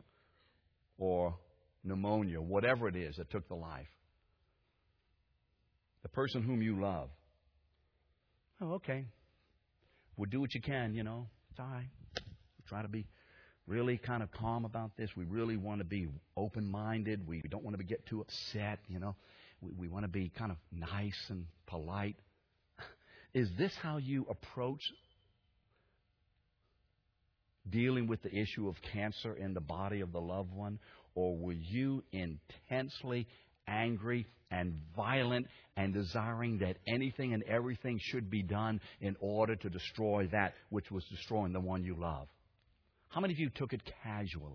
or 0.96 1.34
pneumonia, 1.82 2.40
whatever 2.40 2.86
it 2.86 2.94
is 2.94 3.16
that 3.16 3.28
took 3.32 3.48
the 3.48 3.56
life, 3.56 3.88
the 6.04 6.08
person 6.08 6.44
whom 6.44 6.62
you 6.62 6.80
love, 6.80 7.08
oh, 8.60 8.74
okay, 8.74 9.06
we'll 10.16 10.30
do 10.30 10.40
what 10.40 10.54
you 10.54 10.60
can, 10.60 10.94
you 10.94 11.02
know, 11.02 11.26
it's 11.50 11.58
all 11.58 11.66
right. 11.66 11.90
We'll 12.14 12.68
try 12.68 12.82
to 12.82 12.88
be 12.88 13.06
really 13.66 13.98
kind 13.98 14.22
of 14.22 14.30
calm 14.32 14.64
about 14.64 14.96
this. 14.96 15.10
We 15.16 15.24
really 15.24 15.56
want 15.56 15.80
to 15.80 15.84
be 15.84 16.08
open 16.36 16.70
minded. 16.70 17.26
We 17.26 17.42
don't 17.50 17.64
want 17.64 17.76
to 17.76 17.84
get 17.84 18.06
too 18.06 18.20
upset, 18.20 18.78
you 18.88 18.98
know. 18.98 19.16
We, 19.60 19.72
we 19.76 19.88
want 19.88 20.04
to 20.04 20.08
be 20.08 20.30
kind 20.36 20.50
of 20.50 20.58
nice 20.72 21.18
and 21.28 21.46
polite. 21.66 22.16
Is 23.34 23.48
this 23.58 23.72
how 23.82 23.96
you 23.98 24.26
approach 24.30 24.82
dealing 27.68 28.06
with 28.06 28.22
the 28.22 28.34
issue 28.34 28.68
of 28.68 28.76
cancer 28.92 29.34
in 29.34 29.54
the 29.54 29.60
body 29.60 30.00
of 30.00 30.12
the 30.12 30.20
loved 30.20 30.52
one? 30.52 30.78
Or 31.14 31.36
were 31.36 31.52
you 31.52 32.04
intensely 32.12 33.26
angry 33.66 34.26
and 34.50 34.78
violent 34.94 35.46
and 35.76 35.92
desiring 35.92 36.58
that 36.58 36.76
anything 36.86 37.34
and 37.34 37.42
everything 37.44 37.98
should 38.00 38.30
be 38.30 38.42
done 38.42 38.80
in 39.00 39.16
order 39.18 39.56
to 39.56 39.68
destroy 39.68 40.28
that 40.30 40.54
which 40.68 40.90
was 40.90 41.04
destroying 41.06 41.52
the 41.52 41.60
one 41.60 41.82
you 41.82 41.96
love? 41.98 42.28
How 43.08 43.20
many 43.20 43.32
of 43.32 43.38
you 43.38 43.50
took 43.50 43.72
it 43.72 43.82
casually? 44.02 44.52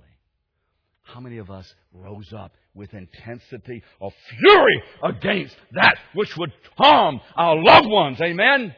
How 1.04 1.20
many 1.20 1.40
of 1.40 1.50
us 1.50 1.74
rose 1.94 2.32
up 2.34 2.54
with 2.74 2.94
intensity 2.94 3.84
of 4.00 4.14
fury 4.40 4.84
against 5.04 5.56
that 5.74 5.96
which 6.14 6.36
would 6.38 6.52
harm 6.78 7.20
our 7.36 7.62
loved 7.62 7.88
ones? 7.88 8.22
Amen? 8.22 8.74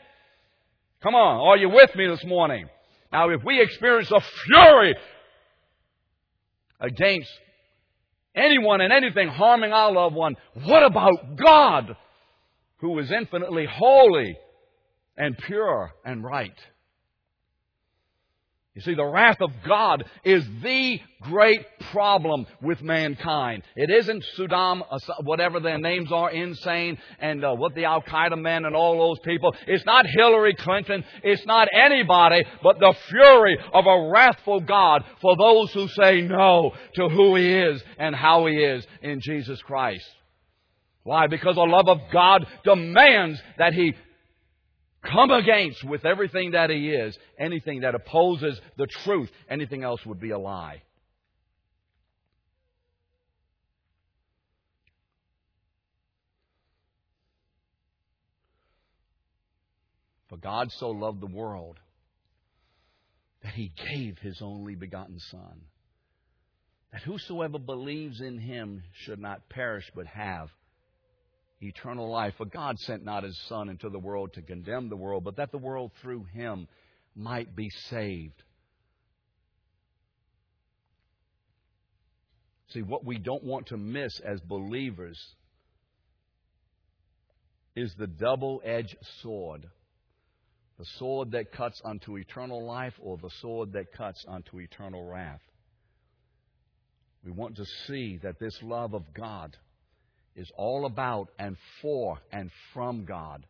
Come 1.02 1.16
on, 1.16 1.48
are 1.48 1.58
you 1.58 1.70
with 1.70 1.94
me 1.96 2.08
this 2.08 2.24
morning? 2.26 2.68
Now, 3.12 3.30
if 3.30 3.42
we 3.46 3.62
experience 3.62 4.10
a 4.10 4.22
fury 4.46 4.96
against 6.80 7.30
anyone 8.36 8.82
and 8.82 8.92
anything 8.92 9.28
harming 9.28 9.72
our 9.72 9.92
loved 9.92 10.16
one, 10.16 10.36
what 10.64 10.84
about 10.84 11.36
God, 11.36 11.96
who 12.78 12.98
is 13.00 13.12
infinitely 13.12 13.68
holy 13.70 14.36
and 15.18 15.38
pure 15.38 15.92
and 16.04 16.24
right? 16.24 16.58
You 18.76 18.82
see, 18.82 18.96
the 18.96 19.06
wrath 19.06 19.40
of 19.40 19.52
God 19.68 20.04
is 20.24 20.44
the 20.64 21.00
great 21.22 21.64
problem 21.92 22.48
with 22.60 22.82
mankind. 22.82 23.62
It 23.76 23.92
isn't 23.92 24.26
Saddam, 24.36 24.82
whatever 25.22 25.60
their 25.60 25.78
names 25.78 26.12
are, 26.12 26.32
insane, 26.32 26.98
and 27.20 27.46
uh, 27.46 27.54
what 27.54 27.76
the 27.76 27.86
Al 27.86 28.02
Qaeda 28.02 28.42
men 28.42 28.66
and 28.66 28.76
all 28.76 28.98
those 28.98 29.20
people. 29.20 29.56
It's 29.68 29.86
not 29.86 30.08
Hillary 30.08 30.56
Clinton. 30.56 31.04
It's 31.22 31.46
not 31.46 31.68
anybody, 31.72 32.44
but 32.64 32.80
the 32.80 32.96
fury 33.10 33.60
of 33.74 33.86
a 33.86 34.10
wrathful 34.12 34.62
God 34.62 35.04
for 35.22 35.38
those 35.38 35.72
who 35.74 35.88
say 35.90 36.22
no 36.22 36.72
to 36.96 37.10
who 37.10 37.36
He 37.36 37.54
is 37.54 37.84
and 38.00 38.16
how 38.16 38.48
He 38.48 38.56
is 38.56 38.84
in 39.04 39.20
Jesus 39.22 39.62
Christ. 39.62 40.10
Why? 41.04 41.28
Because 41.28 41.56
the 41.56 41.62
love 41.62 41.90
of 41.90 42.00
God 42.12 42.48
demands 42.64 43.40
that 43.60 43.74
He 43.74 43.94
come 45.04 45.32
against 45.32 45.84
with 45.84 46.06
everything 46.06 46.52
that 46.52 46.70
he 46.70 46.90
is 46.90 47.18
anything 47.40 47.82
that 47.82 47.96
opposes 47.96 48.60
the 48.78 48.88
truth. 48.88 49.30
Anything 49.50 49.84
else 49.84 50.06
would 50.06 50.20
be 50.20 50.32
a 50.32 50.40
lie. 50.40 50.82
For 60.30 60.38
God 60.38 60.72
so 60.72 60.90
loved 60.90 61.22
the 61.22 61.28
world 61.28 61.78
that 63.44 63.54
he 63.54 63.72
gave 63.90 64.18
his 64.18 64.42
only 64.42 64.74
begotten 64.74 65.20
Son, 65.20 65.62
that 66.92 67.02
whosoever 67.04 67.60
believes 67.60 68.20
in 68.20 68.40
him 68.40 68.84
should 69.04 69.20
not 69.20 69.50
perish 69.50 69.92
but 69.94 70.08
have 70.08 70.50
eternal 71.64 72.10
life. 72.10 72.34
For 72.38 72.46
God 72.46 72.78
sent 72.80 73.04
not 73.04 73.24
his 73.24 73.40
Son 73.48 73.70
into 73.70 73.90
the 73.90 74.00
world 74.00 74.34
to 74.34 74.42
condemn 74.42 74.90
the 74.90 74.96
world, 74.96 75.24
but 75.24 75.38
that 75.38 75.52
the 75.52 75.58
world 75.58 75.92
through 76.02 76.26
him 76.34 76.68
might 77.16 77.56
be 77.56 77.70
saved. 77.90 78.42
See, 82.70 82.82
what 82.82 83.06
we 83.06 83.20
don't 83.20 83.44
want 83.44 83.68
to 83.68 83.78
miss 83.78 84.20
as 84.20 84.40
believers 84.42 85.20
is 87.76 87.94
the 87.98 88.08
double 88.08 88.62
edged 88.66 88.98
sword. 89.22 89.68
The 90.80 90.86
sword 90.98 91.32
that 91.32 91.52
cuts 91.52 91.80
unto 91.86 92.18
eternal 92.18 92.66
life 92.66 92.94
or 93.00 93.18
the 93.18 93.30
sword 93.42 93.74
that 93.74 93.94
cuts 93.94 94.26
unto 94.28 94.60
eternal 94.60 95.08
wrath. 95.08 95.42
We 97.24 97.32
want 97.32 97.58
to 97.58 97.66
see 97.88 98.20
that 98.24 98.40
this 98.40 98.58
love 98.64 98.94
of 98.94 99.14
God 99.14 99.56
is 100.36 100.50
all 100.58 100.86
about 100.86 101.30
and 101.38 101.58
for 101.82 102.18
and 102.32 102.50
from 102.74 103.06
God, 103.06 103.46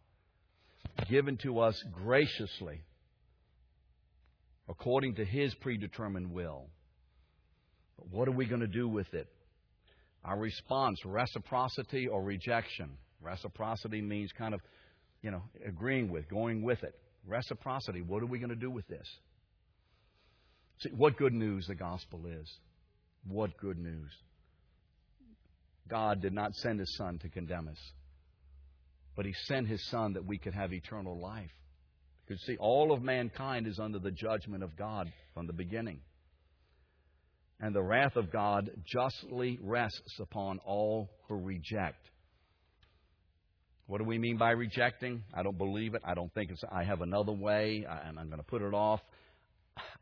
given 1.09 1.37
to 1.37 1.59
us 1.59 1.81
graciously 1.93 2.81
according 4.69 5.15
to 5.15 5.25
His 5.25 5.53
predetermined 5.55 6.31
will. 6.31 6.67
But 7.97 8.09
what 8.09 8.27
are 8.27 8.31
we 8.31 8.45
going 8.45 8.61
to 8.61 8.67
do 8.67 8.87
with 8.87 9.13
it? 9.13 9.27
Our 10.23 10.37
response, 10.39 10.99
reciprocity 11.05 12.07
or 12.07 12.23
rejection. 12.23 12.91
Reciprocity 13.21 14.01
means 14.01 14.31
kind 14.37 14.53
of, 14.53 14.61
you 15.21 15.31
know, 15.31 15.43
agreeing 15.65 16.09
with, 16.09 16.29
going 16.29 16.63
with 16.63 16.83
it. 16.83 16.95
Reciprocity, 17.27 18.01
what 18.01 18.23
are 18.23 18.27
we 18.27 18.39
going 18.39 18.49
to 18.49 18.55
do 18.55 18.71
with 18.71 18.87
this? 18.87 19.07
See, 20.79 20.89
what 20.89 21.17
good 21.17 21.33
news 21.33 21.65
the 21.67 21.75
gospel 21.75 22.25
is. 22.25 22.49
What 23.27 23.57
good 23.57 23.77
news. 23.77 24.09
God 25.89 26.21
did 26.21 26.33
not 26.33 26.53
send 26.55 26.79
His 26.79 26.95
Son 26.95 27.19
to 27.19 27.29
condemn 27.29 27.67
us, 27.67 27.79
but 29.15 29.25
He 29.25 29.33
sent 29.45 29.67
His 29.67 29.85
Son 29.89 30.13
that 30.13 30.25
we 30.25 30.37
could 30.37 30.53
have 30.53 30.73
eternal 30.73 31.19
life. 31.19 31.51
Because, 32.25 32.41
see, 32.45 32.55
all 32.57 32.93
of 32.93 33.01
mankind 33.01 33.67
is 33.67 33.79
under 33.79 33.99
the 33.99 34.11
judgment 34.11 34.63
of 34.63 34.77
God 34.77 35.11
from 35.33 35.45
the 35.45 35.53
beginning. 35.53 35.99
And 37.59 37.75
the 37.75 37.83
wrath 37.83 38.15
of 38.15 38.31
God 38.31 38.71
justly 38.85 39.59
rests 39.61 40.19
upon 40.19 40.59
all 40.59 41.09
who 41.27 41.35
reject. 41.35 42.09
What 43.87 43.97
do 43.97 44.05
we 44.05 44.17
mean 44.17 44.37
by 44.37 44.51
rejecting? 44.51 45.23
I 45.33 45.43
don't 45.43 45.57
believe 45.57 45.93
it. 45.93 46.01
I 46.05 46.13
don't 46.13 46.33
think 46.33 46.51
it's, 46.51 46.63
I 46.71 46.83
have 46.83 47.01
another 47.01 47.33
way, 47.33 47.85
and 48.05 48.17
I'm 48.17 48.27
going 48.27 48.39
to 48.39 48.45
put 48.45 48.61
it 48.61 48.73
off. 48.73 49.01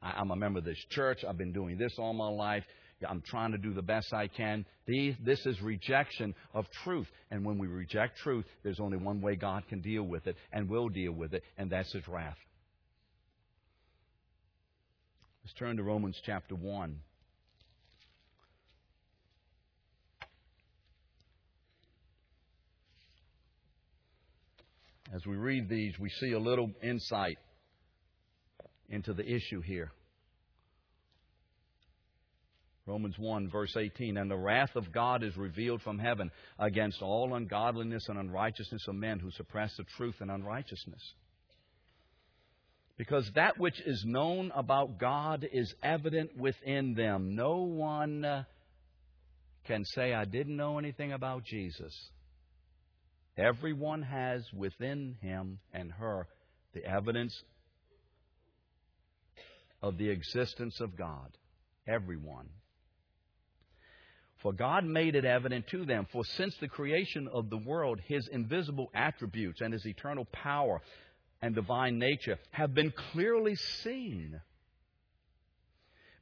I'm 0.01 0.32
a 0.32 0.36
member 0.36 0.59
of 0.59 0.65
this 0.65 0.84
church. 0.89 1.23
I've 1.27 1.38
been 1.38 1.53
doing 1.53 1.77
this 1.77 1.93
all 1.97 2.13
my 2.13 2.29
life. 2.29 2.63
I'm 3.07 3.21
trying 3.25 3.51
to 3.51 3.57
do 3.57 3.73
the 3.73 3.81
best 3.81 4.13
I 4.13 4.27
can. 4.27 4.65
This 4.87 5.45
is 5.45 5.61
rejection 5.61 6.35
of 6.53 6.65
truth. 6.83 7.07
And 7.29 7.45
when 7.45 7.57
we 7.57 7.67
reject 7.67 8.17
truth, 8.17 8.45
there's 8.63 8.79
only 8.79 8.97
one 8.97 9.21
way 9.21 9.35
God 9.35 9.67
can 9.67 9.81
deal 9.81 10.03
with 10.03 10.27
it 10.27 10.35
and 10.51 10.69
will 10.69 10.89
deal 10.89 11.13
with 11.13 11.33
it, 11.33 11.43
and 11.57 11.69
that's 11.69 11.91
His 11.93 12.07
wrath. 12.07 12.37
Let's 15.43 15.53
turn 15.53 15.77
to 15.77 15.83
Romans 15.83 16.19
chapter 16.25 16.55
1. 16.55 16.99
As 25.13 25.25
we 25.25 25.35
read 25.35 25.67
these, 25.67 25.99
we 25.99 26.09
see 26.09 26.31
a 26.31 26.39
little 26.39 26.71
insight 26.81 27.37
into 28.89 29.13
the 29.13 29.25
issue 29.25 29.59
here. 29.61 29.91
Romans 32.86 33.17
1, 33.17 33.49
verse 33.49 33.75
18. 33.77 34.17
And 34.17 34.29
the 34.29 34.38
wrath 34.38 34.75
of 34.75 34.91
God 34.91 35.23
is 35.23 35.38
revealed 35.38 35.82
from 35.82 35.99
heaven 35.99 36.32
against 36.59 37.01
all 37.01 37.36
ungodliness 37.36 38.07
and 38.09 38.17
unrighteousness 38.17 38.88
of 38.88 38.95
men 38.95 39.19
who 39.19 39.32
suppress 39.32 39.75
the 39.77 39.84
truth 39.97 40.15
in 40.21 40.29
unrighteousness. 40.29 41.01
Because 42.97 43.29
that 43.36 43.57
which 43.57 43.79
is 43.86 44.03
known 44.05 44.51
about 44.55 44.99
God 44.99 45.47
is 45.51 45.73
evident 45.82 46.38
within 46.38 46.93
them. 46.93 47.36
No 47.36 47.57
one 47.61 48.25
uh, 48.25 48.43
can 49.65 49.84
say, 49.86 50.13
I 50.13 50.25
didn't 50.25 50.55
know 50.55 50.77
anything 50.77 51.11
about 51.11 51.43
Jesus. 51.43 51.93
Everyone 53.38 54.03
has 54.03 54.43
within 54.53 55.17
him 55.21 55.59
and 55.73 55.91
her 55.91 56.27
the 56.73 56.86
evidence 56.86 57.36
of 59.82 59.97
the 59.97 60.09
existence 60.09 60.79
of 60.79 60.97
God. 60.97 61.38
Everyone. 61.88 62.49
For 64.41 64.53
God 64.53 64.85
made 64.85 65.15
it 65.15 65.25
evident 65.25 65.67
to 65.67 65.85
them. 65.85 66.07
For 66.11 66.25
since 66.25 66.55
the 66.57 66.67
creation 66.67 67.27
of 67.27 67.49
the 67.49 67.57
world, 67.57 67.99
His 68.07 68.27
invisible 68.27 68.89
attributes 68.93 69.61
and 69.61 69.71
His 69.71 69.85
eternal 69.85 70.25
power 70.25 70.81
and 71.41 71.53
divine 71.53 71.99
nature 71.99 72.39
have 72.51 72.73
been 72.73 72.91
clearly 73.11 73.55
seen, 73.55 74.41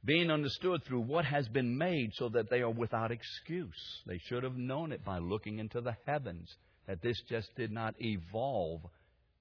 being 0.04 0.30
understood 0.30 0.84
through 0.84 1.00
what 1.00 1.24
has 1.24 1.48
been 1.48 1.76
made, 1.76 2.14
so 2.14 2.28
that 2.30 2.50
they 2.50 2.60
are 2.60 2.70
without 2.70 3.10
excuse. 3.10 4.02
They 4.06 4.18
should 4.18 4.44
have 4.44 4.56
known 4.56 4.92
it 4.92 5.04
by 5.04 5.18
looking 5.18 5.58
into 5.58 5.80
the 5.80 5.96
heavens, 6.06 6.54
that 6.86 7.02
this 7.02 7.20
just 7.28 7.54
did 7.56 7.70
not 7.70 7.94
evolve. 8.00 8.82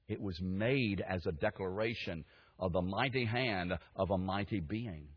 It 0.08 0.22
was 0.22 0.40
made 0.42 1.02
as 1.08 1.26
a 1.26 1.32
declaration 1.32 2.26
of 2.58 2.74
the 2.74 2.82
mighty 2.82 3.26
hand 3.26 3.74
of 3.96 4.10
a 4.10 4.18
mighty 4.18 4.60
being. 4.60 5.08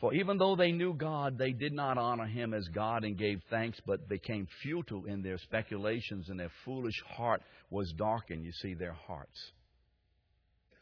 For 0.00 0.14
even 0.14 0.38
though 0.38 0.54
they 0.54 0.70
knew 0.70 0.94
God, 0.94 1.38
they 1.38 1.50
did 1.50 1.72
not 1.72 1.98
honor 1.98 2.26
him 2.26 2.54
as 2.54 2.68
God 2.68 3.02
and 3.02 3.18
gave 3.18 3.40
thanks, 3.50 3.80
but 3.84 4.08
became 4.08 4.46
futile 4.62 5.06
in 5.06 5.22
their 5.22 5.38
speculations, 5.38 6.28
and 6.28 6.38
their 6.38 6.52
foolish 6.64 7.02
heart 7.16 7.42
was 7.68 7.92
darkened. 7.96 8.44
You 8.44 8.52
see, 8.52 8.74
their 8.74 8.92
hearts. 8.92 9.52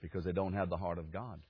Because 0.02 0.24
they 0.24 0.32
don't 0.32 0.52
have 0.52 0.68
the 0.68 0.76
heart 0.76 0.98
of 0.98 1.10
God. 1.10 1.40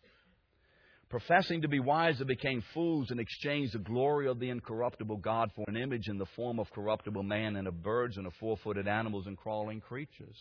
Professing 1.09 1.63
to 1.63 1.69
be 1.69 1.81
wise, 1.81 2.19
they 2.19 2.25
became 2.25 2.63
fools 2.73 3.11
and 3.11 3.19
exchanged 3.19 3.75
the 3.75 3.79
glory 3.79 4.29
of 4.29 4.39
the 4.39 4.51
incorruptible 4.51 5.19
God 5.19 5.51
for 5.55 5.65
an 5.69 5.77
image 5.77 6.09
in 6.09 6.19
the 6.19 6.27
form 6.37 6.61
of 6.61 6.71
corruptible 6.73 7.23
man 7.23 7.57
and 7.57 7.67
of 7.67 7.83
birds 7.83 8.17
and 8.17 8.27
of 8.27 8.33
four 8.35 8.57
footed 8.59 8.87
animals 8.87 9.27
and 9.27 9.37
crawling 9.37 9.81
creatures. 9.81 10.37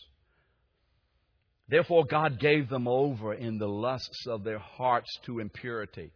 Therefore, 1.68 2.04
God 2.04 2.38
gave 2.38 2.68
them 2.68 2.86
over 2.86 3.34
in 3.34 3.58
the 3.58 3.68
lusts 3.68 4.26
of 4.28 4.44
their 4.44 4.60
hearts 4.60 5.10
to 5.26 5.40
impurity 5.40 6.12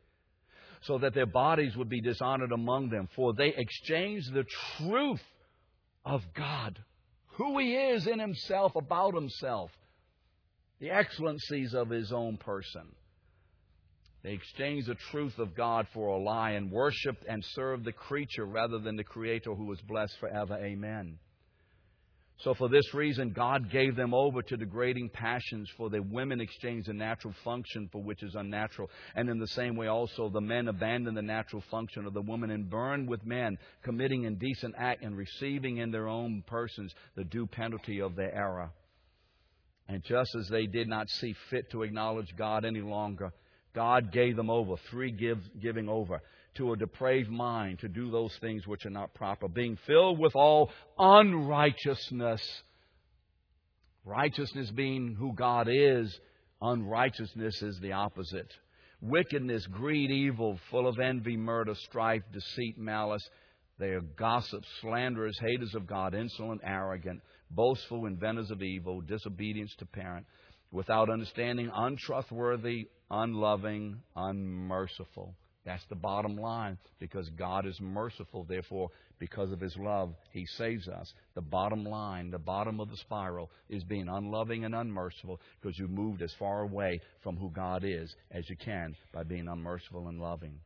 so 0.82 0.98
that 0.98 1.14
their 1.14 1.26
bodies 1.26 1.76
would 1.76 1.88
be 1.88 2.00
dishonored 2.00 2.52
among 2.52 2.88
them. 2.90 3.08
For 3.14 3.32
they 3.34 3.54
exchanged 3.54 4.32
the 4.32 4.44
truth 4.78 5.22
of 6.04 6.22
God, 6.34 6.78
who 7.36 7.58
He 7.58 7.74
is 7.74 8.06
in 8.06 8.18
Himself, 8.18 8.74
about 8.76 9.14
Himself, 9.14 9.70
the 10.80 10.90
excellencies 10.90 11.74
of 11.74 11.90
His 11.90 12.12
own 12.12 12.38
person, 12.38 12.94
They 14.22 14.32
exchanged 14.32 14.86
the 14.86 14.96
truth 15.10 15.38
of 15.38 15.54
God 15.54 15.86
for 15.94 16.08
a 16.08 16.22
lie 16.22 16.50
and 16.52 16.70
worshiped 16.70 17.24
and 17.26 17.42
served 17.54 17.84
the 17.84 17.92
creature 17.92 18.44
rather 18.44 18.78
than 18.78 18.96
the 18.96 19.04
Creator 19.04 19.54
who 19.54 19.66
was 19.66 19.80
blessed 19.82 20.18
forever. 20.18 20.56
Amen. 20.56 21.18
So, 22.42 22.54
for 22.54 22.70
this 22.70 22.94
reason, 22.94 23.32
God 23.32 23.70
gave 23.70 23.96
them 23.96 24.14
over 24.14 24.40
to 24.40 24.56
degrading 24.56 25.10
passions, 25.10 25.68
for 25.76 25.90
the 25.90 26.00
women 26.00 26.40
exchanged 26.40 26.88
the 26.88 26.94
natural 26.94 27.34
function 27.44 27.86
for 27.92 28.02
which 28.02 28.22
is 28.22 28.34
unnatural. 28.34 28.88
And 29.14 29.28
in 29.28 29.38
the 29.38 29.48
same 29.48 29.76
way, 29.76 29.88
also, 29.88 30.30
the 30.30 30.40
men 30.40 30.68
abandoned 30.68 31.18
the 31.18 31.22
natural 31.22 31.62
function 31.70 32.06
of 32.06 32.14
the 32.14 32.22
woman 32.22 32.50
and 32.50 32.70
burned 32.70 33.10
with 33.10 33.26
men, 33.26 33.58
committing 33.82 34.24
indecent 34.24 34.74
act 34.78 35.04
and 35.04 35.18
receiving 35.18 35.78
in 35.78 35.90
their 35.90 36.08
own 36.08 36.42
persons 36.46 36.94
the 37.14 37.24
due 37.24 37.46
penalty 37.46 38.00
of 38.00 38.16
their 38.16 38.34
error. 38.34 38.70
And 39.88 40.02
just 40.02 40.34
as 40.34 40.48
they 40.48 40.64
did 40.64 40.88
not 40.88 41.10
see 41.10 41.34
fit 41.50 41.70
to 41.72 41.82
acknowledge 41.82 42.34
God 42.38 42.64
any 42.64 42.80
longer, 42.80 43.32
God 43.74 44.12
gave 44.12 44.36
them 44.36 44.48
over, 44.48 44.76
three 44.90 45.12
give, 45.12 45.38
giving 45.60 45.90
over, 45.90 46.22
to 46.56 46.72
a 46.72 46.76
depraved 46.76 47.30
mind 47.30 47.78
to 47.80 47.88
do 47.88 48.10
those 48.10 48.36
things 48.40 48.66
which 48.66 48.84
are 48.86 48.90
not 48.90 49.14
proper, 49.14 49.48
being 49.48 49.78
filled 49.86 50.18
with 50.18 50.34
all 50.34 50.70
unrighteousness. 50.98 52.42
Righteousness 54.04 54.70
being 54.70 55.14
who 55.18 55.34
God 55.34 55.68
is, 55.70 56.18
unrighteousness 56.60 57.62
is 57.62 57.78
the 57.80 57.92
opposite. 57.92 58.50
Wickedness, 59.00 59.66
greed, 59.66 60.10
evil, 60.10 60.58
full 60.70 60.86
of 60.86 60.98
envy, 60.98 61.36
murder, 61.36 61.74
strife, 61.74 62.22
deceit, 62.32 62.76
malice. 62.76 63.26
They 63.78 63.88
are 63.88 64.02
gossips, 64.02 64.68
slanderers, 64.82 65.38
haters 65.40 65.74
of 65.74 65.86
God, 65.86 66.14
insolent, 66.14 66.60
arrogant, 66.64 67.22
boastful, 67.50 68.06
inventors 68.06 68.50
of 68.50 68.62
evil, 68.62 69.00
disobedience 69.00 69.74
to 69.78 69.86
parent, 69.86 70.26
without 70.70 71.08
understanding, 71.08 71.70
untrustworthy, 71.74 72.88
unloving, 73.10 74.02
unmerciful. 74.14 75.34
That's 75.70 75.86
the 75.88 75.94
bottom 75.94 76.34
line 76.34 76.78
because 76.98 77.30
God 77.38 77.64
is 77.64 77.78
merciful. 77.80 78.42
Therefore, 78.42 78.88
because 79.20 79.52
of 79.52 79.60
His 79.60 79.76
love, 79.78 80.16
He 80.32 80.44
saves 80.58 80.88
us. 80.88 81.12
The 81.36 81.42
bottom 81.42 81.84
line, 81.84 82.32
the 82.32 82.40
bottom 82.40 82.80
of 82.80 82.90
the 82.90 82.96
spiral, 82.96 83.52
is 83.68 83.84
being 83.84 84.08
unloving 84.08 84.64
and 84.64 84.74
unmerciful 84.74 85.40
because 85.62 85.78
you 85.78 85.86
moved 85.86 86.22
as 86.22 86.34
far 86.40 86.62
away 86.62 87.00
from 87.22 87.36
who 87.36 87.52
God 87.52 87.84
is 87.84 88.12
as 88.32 88.50
you 88.50 88.56
can 88.56 88.96
by 89.12 89.22
being 89.22 89.46
unmerciful 89.46 90.08
and 90.08 90.18
loving. 90.18 90.58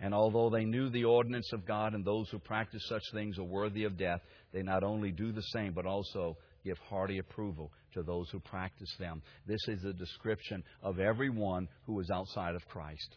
And 0.00 0.14
although 0.14 0.50
they 0.50 0.64
knew 0.64 0.88
the 0.88 1.06
ordinance 1.06 1.50
of 1.52 1.66
God 1.66 1.94
and 1.94 2.04
those 2.04 2.28
who 2.30 2.38
practice 2.38 2.86
such 2.88 3.02
things 3.12 3.40
are 3.40 3.44
worthy 3.44 3.82
of 3.82 3.98
death, 3.98 4.20
they 4.52 4.62
not 4.62 4.84
only 4.84 5.10
do 5.10 5.32
the 5.32 5.42
same, 5.52 5.72
but 5.72 5.84
also 5.84 6.36
give 6.64 6.78
hearty 6.88 7.18
approval 7.18 7.72
to 7.94 8.04
those 8.04 8.30
who 8.30 8.38
practice 8.38 8.94
them. 9.00 9.20
This 9.48 9.66
is 9.66 9.82
a 9.84 9.92
description 9.92 10.62
of 10.80 11.00
everyone 11.00 11.66
who 11.86 11.98
is 11.98 12.08
outside 12.14 12.54
of 12.54 12.64
Christ. 12.68 13.16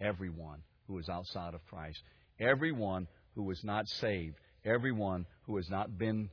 Everyone 0.00 0.62
who 0.86 0.98
is 0.98 1.08
outside 1.08 1.54
of 1.54 1.64
Christ. 1.66 2.00
Everyone 2.38 3.06
who 3.34 3.50
is 3.50 3.60
not 3.62 3.86
saved. 3.86 4.36
Everyone 4.64 5.26
who 5.46 5.56
has 5.56 5.68
not 5.70 5.96
been 5.98 6.30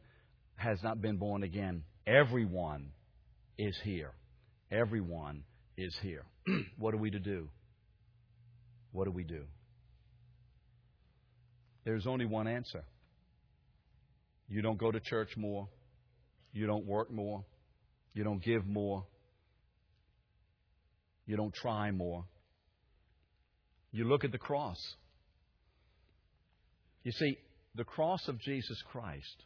has 0.56 0.82
not 0.84 1.02
been 1.02 1.18
born 1.18 1.44
again. 1.44 1.84
Everyone 2.06 2.92
is 3.58 3.78
here. 3.84 4.12
Everyone 4.72 5.44
is 5.78 5.96
here. 6.02 6.24
what 6.78 6.94
are 6.94 6.98
we 6.98 7.12
to 7.12 7.20
do? 7.20 7.50
What 8.92 9.06
do 9.06 9.12
we 9.12 9.24
do? 9.24 9.44
There's 11.86 12.08
only 12.08 12.26
one 12.26 12.48
answer. 12.48 12.84
You 14.50 14.62
don't 14.62 14.78
go 14.78 14.92
to 14.92 15.00
church 15.00 15.30
more. 15.38 15.68
You 16.52 16.66
don't 16.66 16.86
work 16.86 17.12
more. 17.12 17.44
You 18.14 18.24
don't 18.24 18.44
give 18.44 18.66
more. 18.66 19.06
You 21.26 21.38
don't 21.38 21.54
try 21.54 21.92
more. 21.92 22.26
You 23.92 24.06
look 24.06 24.24
at 24.24 24.32
the 24.32 24.38
cross. 24.38 24.78
You 27.04 27.12
see, 27.12 27.38
the 27.76 27.84
cross 27.84 28.28
of 28.28 28.40
Jesus 28.40 28.82
Christ 28.92 29.44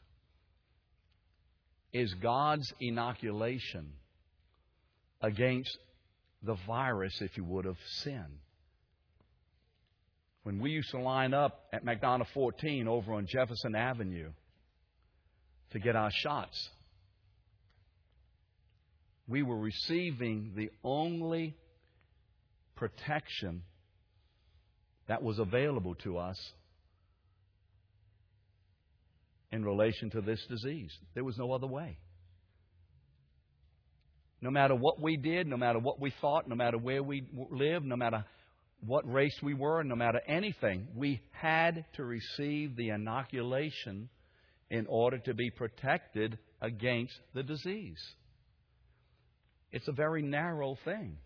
is 1.94 2.14
God's 2.16 2.72
inoculation 2.80 3.94
against 5.22 5.78
the 6.42 6.56
virus, 6.66 7.22
if 7.22 7.38
you 7.38 7.44
would, 7.44 7.66
of 7.66 7.78
sin. 8.04 8.26
When 10.44 10.60
we 10.60 10.72
used 10.72 10.90
to 10.92 11.00
line 11.00 11.34
up 11.34 11.66
at 11.72 11.86
McDonogh 11.86 12.28
14 12.34 12.88
over 12.88 13.14
on 13.14 13.28
Jefferson 13.28 13.76
Avenue 13.76 14.32
to 15.72 15.80
get 15.80 15.96
our 15.96 16.10
shots, 16.12 16.70
we 19.28 19.44
were 19.44 19.58
receiving 19.58 20.54
the 20.56 20.72
only 20.84 21.56
protection 22.76 23.62
that 25.12 25.22
was 25.22 25.40
available 25.40 25.94
to 25.94 26.18
us 26.18 26.38
in 29.52 29.62
relation 29.62 30.10
to 30.10 30.22
this 30.22 30.40
disease. 30.48 30.90
There 31.16 31.26
was 31.26 31.38
no 31.38 31.52
other 31.52 31.68
way. 31.68 31.98
No 34.40 34.52
matter 34.52 34.74
what 34.74 35.02
we 35.02 35.18
did, 35.18 35.48
no 35.48 35.58
matter 35.58 35.80
what 35.80 36.00
we 36.00 36.14
thought, 36.22 36.48
no 36.48 36.56
matter 36.56 36.78
where 36.78 37.04
we 37.04 37.28
lived, 37.50 37.86
no 37.86 37.98
matter 37.98 38.24
what 38.86 39.06
race 39.12 39.38
we 39.44 39.54
were, 39.54 39.84
no 39.84 39.98
matter 39.98 40.22
anything, 40.30 40.88
we 40.96 41.20
had 41.32 41.84
to 41.98 42.06
receive 42.06 42.78
the 42.78 42.88
inoculation 42.88 44.08
in 44.70 44.86
order 44.88 45.18
to 45.18 45.34
be 45.34 45.50
protected 45.50 46.38
against 46.62 47.20
the 47.34 47.44
disease. 47.44 48.02
It's 49.74 49.90
a 49.90 49.94
very 49.94 50.22
narrow 50.22 50.78
thing. 50.86 51.18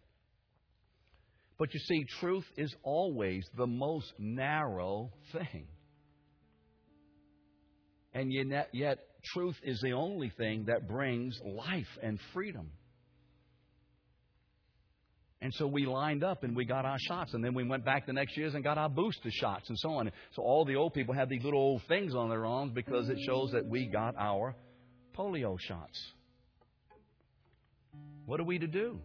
But 1.57 1.73
you 1.73 1.79
see, 1.79 2.05
truth 2.19 2.45
is 2.57 2.73
always 2.83 3.45
the 3.57 3.67
most 3.67 4.11
narrow 4.17 5.11
thing. 5.31 5.67
And 8.13 8.31
yet, 8.31 8.69
yet, 8.73 8.99
truth 9.33 9.55
is 9.63 9.79
the 9.81 9.93
only 9.93 10.31
thing 10.37 10.65
that 10.65 10.87
brings 10.87 11.39
life 11.43 11.87
and 12.01 12.19
freedom. 12.33 12.71
And 15.41 15.53
so 15.53 15.67
we 15.67 15.85
lined 15.85 16.23
up 16.23 16.43
and 16.43 16.55
we 16.55 16.65
got 16.65 16.85
our 16.85 16.97
shots. 17.07 17.33
And 17.33 17.43
then 17.43 17.53
we 17.53 17.63
went 17.63 17.85
back 17.85 18.07
the 18.07 18.13
next 18.13 18.35
years 18.35 18.55
and 18.55 18.63
got 18.63 18.77
our 18.77 18.89
booster 18.89 19.29
shots 19.31 19.69
and 19.69 19.77
so 19.77 19.91
on. 19.91 20.11
So 20.33 20.41
all 20.41 20.65
the 20.65 20.75
old 20.75 20.93
people 20.93 21.13
have 21.13 21.29
these 21.29 21.43
little 21.43 21.59
old 21.59 21.83
things 21.87 22.15
on 22.15 22.29
their 22.29 22.45
arms 22.45 22.71
because 22.73 23.09
it 23.09 23.17
shows 23.25 23.51
that 23.51 23.65
we 23.65 23.85
got 23.85 24.15
our 24.17 24.55
polio 25.15 25.57
shots. 25.59 26.13
What 28.25 28.39
are 28.39 28.45
we 28.45 28.59
to 28.59 28.67
do? 28.67 28.99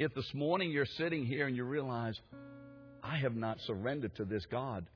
If 0.00 0.14
this 0.14 0.32
morning 0.32 0.70
you're 0.70 0.86
sitting 0.96 1.26
here 1.26 1.46
and 1.46 1.54
you 1.54 1.62
realize, 1.64 2.18
I 3.02 3.18
have 3.18 3.36
not 3.36 3.58
surrendered 3.66 4.16
to 4.16 4.24
this 4.24 4.46
God, 4.50 4.86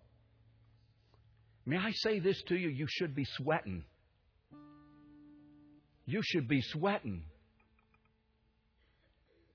may 1.66 1.76
I 1.76 1.90
say 1.92 2.20
this 2.20 2.42
to 2.48 2.55
you? 2.57 2.70
You 2.70 2.86
should 2.88 3.14
be 3.14 3.26
sweating. 3.36 3.84
You 6.07 6.22
should 6.24 6.48
be 6.48 6.62
sweating 6.62 7.22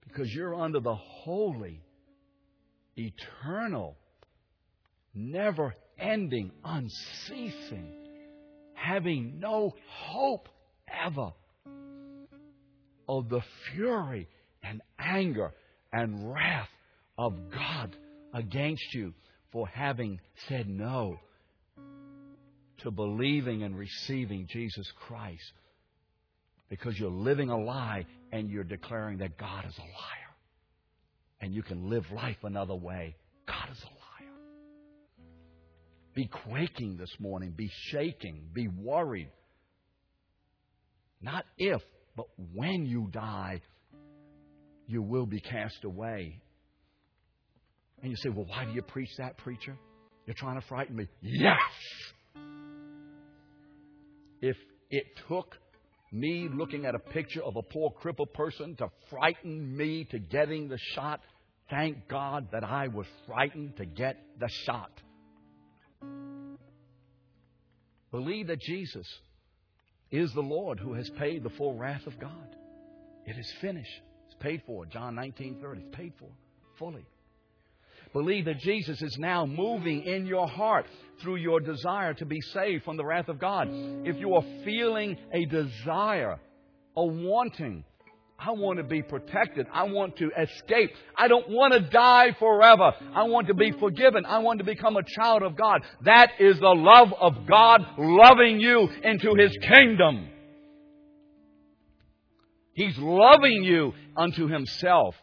because 0.07 0.31
you're 0.31 0.53
under 0.53 0.81
the 0.81 0.93
holy, 0.93 1.81
eternal, 2.95 3.97
never 5.15 5.73
ending, 5.97 6.51
unceasing, 6.63 7.91
having 8.75 9.39
no 9.39 9.73
hope 9.87 10.47
ever 10.87 11.31
of 13.07 13.29
the 13.29 13.41
fury 13.73 14.27
and 14.63 14.81
anger 14.97 15.51
and 15.91 16.33
wrath 16.33 16.69
of 17.17 17.33
God 17.51 17.95
against 18.33 18.93
you 18.93 19.13
for 19.51 19.67
having 19.67 20.19
said 20.47 20.69
no 20.69 21.19
to 22.79 22.91
believing 22.91 23.63
and 23.63 23.77
receiving 23.77 24.47
Jesus 24.47 24.89
Christ 25.07 25.51
because 26.69 26.97
you're 26.97 27.09
living 27.09 27.49
a 27.49 27.57
lie 27.57 28.05
and 28.31 28.49
you're 28.49 28.63
declaring 28.63 29.17
that 29.17 29.37
God 29.37 29.65
is 29.67 29.77
a 29.77 29.81
liar. 29.81 30.29
And 31.41 31.53
you 31.53 31.63
can 31.63 31.89
live 31.89 32.05
life 32.11 32.37
another 32.43 32.75
way. 32.75 33.15
God 33.47 33.69
is 33.71 33.81
a 33.81 33.87
liar. 33.87 34.33
Be 36.13 36.27
quaking 36.27 36.97
this 36.97 37.13
morning, 37.19 37.53
be 37.55 37.71
shaking, 37.91 38.49
be 38.53 38.67
worried. 38.67 39.31
Not 41.21 41.45
if, 41.57 41.81
but 42.15 42.27
when 42.53 42.85
you 42.85 43.07
die, 43.11 43.61
you 44.89 45.03
will 45.03 45.27
be 45.27 45.39
cast 45.39 45.83
away. 45.83 46.41
And 48.01 48.09
you 48.09 48.17
say, 48.17 48.29
Well, 48.29 48.45
why 48.45 48.65
do 48.65 48.71
you 48.71 48.81
preach 48.81 49.09
that, 49.19 49.37
preacher? 49.37 49.77
You're 50.25 50.35
trying 50.35 50.59
to 50.59 50.67
frighten 50.67 50.95
me. 50.95 51.07
Yes! 51.21 51.59
If 54.41 54.57
it 54.89 55.05
took 55.27 55.55
me 56.11 56.49
looking 56.51 56.85
at 56.85 56.95
a 56.95 56.99
picture 56.99 57.43
of 57.43 57.55
a 57.55 57.61
poor 57.61 57.91
crippled 57.91 58.33
person 58.33 58.75
to 58.77 58.89
frighten 59.11 59.77
me 59.77 60.05
to 60.05 60.17
getting 60.17 60.69
the 60.69 60.79
shot, 60.95 61.21
thank 61.69 62.07
God 62.07 62.47
that 62.51 62.63
I 62.63 62.87
was 62.87 63.05
frightened 63.27 63.77
to 63.77 63.85
get 63.85 64.17
the 64.39 64.49
shot. 64.65 64.91
Believe 68.11 68.47
that 68.47 68.59
Jesus 68.59 69.07
is 70.09 70.33
the 70.33 70.41
Lord 70.41 70.79
who 70.79 70.93
has 70.93 71.07
paid 71.11 71.43
the 71.43 71.51
full 71.51 71.75
wrath 71.77 72.07
of 72.07 72.19
God. 72.19 72.55
It 73.25 73.37
is 73.37 73.51
finished. 73.61 74.01
Paid 74.39 74.63
for. 74.65 74.85
John 74.85 75.15
19:30. 75.15 75.77
It's 75.77 75.95
paid 75.95 76.13
for 76.19 76.29
fully. 76.77 77.05
Believe 78.13 78.45
that 78.45 78.59
Jesus 78.59 79.01
is 79.01 79.17
now 79.19 79.45
moving 79.45 80.03
in 80.03 80.25
your 80.25 80.47
heart 80.47 80.87
through 81.21 81.35
your 81.35 81.59
desire 81.59 82.13
to 82.15 82.25
be 82.25 82.41
saved 82.53 82.83
from 82.83 82.97
the 82.97 83.05
wrath 83.05 83.27
of 83.27 83.39
God. 83.39 83.67
If 83.69 84.17
you 84.17 84.33
are 84.33 84.43
feeling 84.65 85.15
a 85.31 85.45
desire, 85.45 86.39
a 86.97 87.05
wanting, 87.05 87.83
I 88.39 88.51
want 88.51 88.77
to 88.77 88.83
be 88.83 89.03
protected. 89.03 89.67
I 89.71 89.83
want 89.83 90.15
to 90.17 90.31
escape. 90.41 90.91
I 91.17 91.27
don't 91.27 91.49
want 91.49 91.73
to 91.73 91.81
die 91.81 92.35
forever. 92.39 92.93
I 93.13 93.23
want 93.23 93.47
to 93.47 93.53
be 93.53 93.73
forgiven. 93.73 94.25
I 94.25 94.39
want 94.39 94.59
to 94.59 94.65
become 94.65 94.95
a 94.95 95.03
child 95.03 95.43
of 95.43 95.57
God. 95.57 95.83
That 96.05 96.31
is 96.39 96.57
the 96.59 96.67
love 96.67 97.09
of 97.19 97.45
God 97.47 97.81
loving 97.97 98.59
you 98.59 98.87
into 99.03 99.35
His 99.37 99.55
kingdom. 99.61 100.29
He's 102.79 102.97
loving 102.97 103.61
you 103.65 103.93
unto 104.15 104.47
Himself 104.47 105.13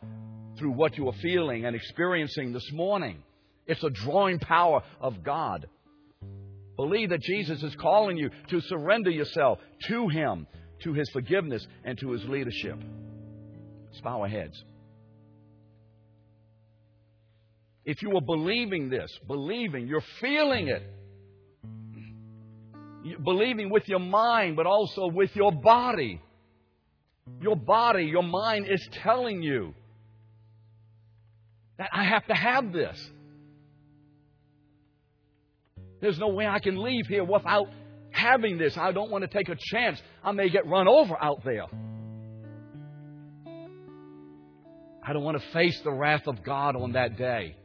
through 0.58 0.72
what 0.72 0.98
you 0.98 1.08
are 1.08 1.14
feeling 1.22 1.64
and 1.64 1.74
experiencing 1.74 2.52
this 2.52 2.70
morning. 2.70 3.22
It's 3.66 3.82
a 3.82 3.88
drawing 3.88 4.38
power 4.40 4.82
of 5.00 5.22
God. 5.22 5.66
Believe 6.76 7.08
that 7.08 7.22
Jesus 7.22 7.62
is 7.62 7.74
calling 7.76 8.18
you 8.18 8.28
to 8.50 8.60
surrender 8.60 9.08
yourself 9.08 9.58
to 9.88 10.08
Him, 10.08 10.46
to 10.82 10.92
His 10.92 11.08
forgiveness, 11.14 11.66
and 11.82 11.98
to 12.00 12.10
His 12.10 12.22
leadership. 12.24 12.78
Let's 13.86 14.02
bow 14.02 14.20
our 14.20 14.28
heads. 14.28 14.62
If 17.86 18.02
you 18.02 18.14
are 18.18 18.20
believing 18.20 18.90
this, 18.90 19.10
believing, 19.26 19.86
you're 19.86 20.04
feeling 20.20 20.68
it, 20.68 20.82
you're 23.02 23.18
believing 23.18 23.70
with 23.70 23.88
your 23.88 24.00
mind, 24.00 24.56
but 24.56 24.66
also 24.66 25.06
with 25.06 25.34
your 25.34 25.52
body. 25.52 26.20
Your 27.40 27.56
body, 27.56 28.04
your 28.04 28.22
mind 28.22 28.66
is 28.68 28.86
telling 29.02 29.42
you 29.42 29.74
that 31.78 31.90
I 31.92 32.04
have 32.04 32.26
to 32.26 32.34
have 32.34 32.72
this. 32.72 32.98
There's 36.00 36.18
no 36.18 36.28
way 36.28 36.46
I 36.46 36.58
can 36.58 36.76
leave 36.82 37.06
here 37.06 37.24
without 37.24 37.68
having 38.10 38.58
this. 38.58 38.76
I 38.76 38.92
don't 38.92 39.10
want 39.10 39.22
to 39.22 39.28
take 39.28 39.48
a 39.48 39.56
chance. 39.72 40.00
I 40.22 40.32
may 40.32 40.48
get 40.48 40.66
run 40.66 40.88
over 40.88 41.16
out 41.20 41.44
there. 41.44 41.66
I 45.06 45.12
don't 45.12 45.22
want 45.22 45.40
to 45.40 45.52
face 45.52 45.80
the 45.84 45.92
wrath 45.92 46.26
of 46.26 46.42
God 46.42 46.74
on 46.74 46.92
that 46.92 47.16
day. 47.16 47.56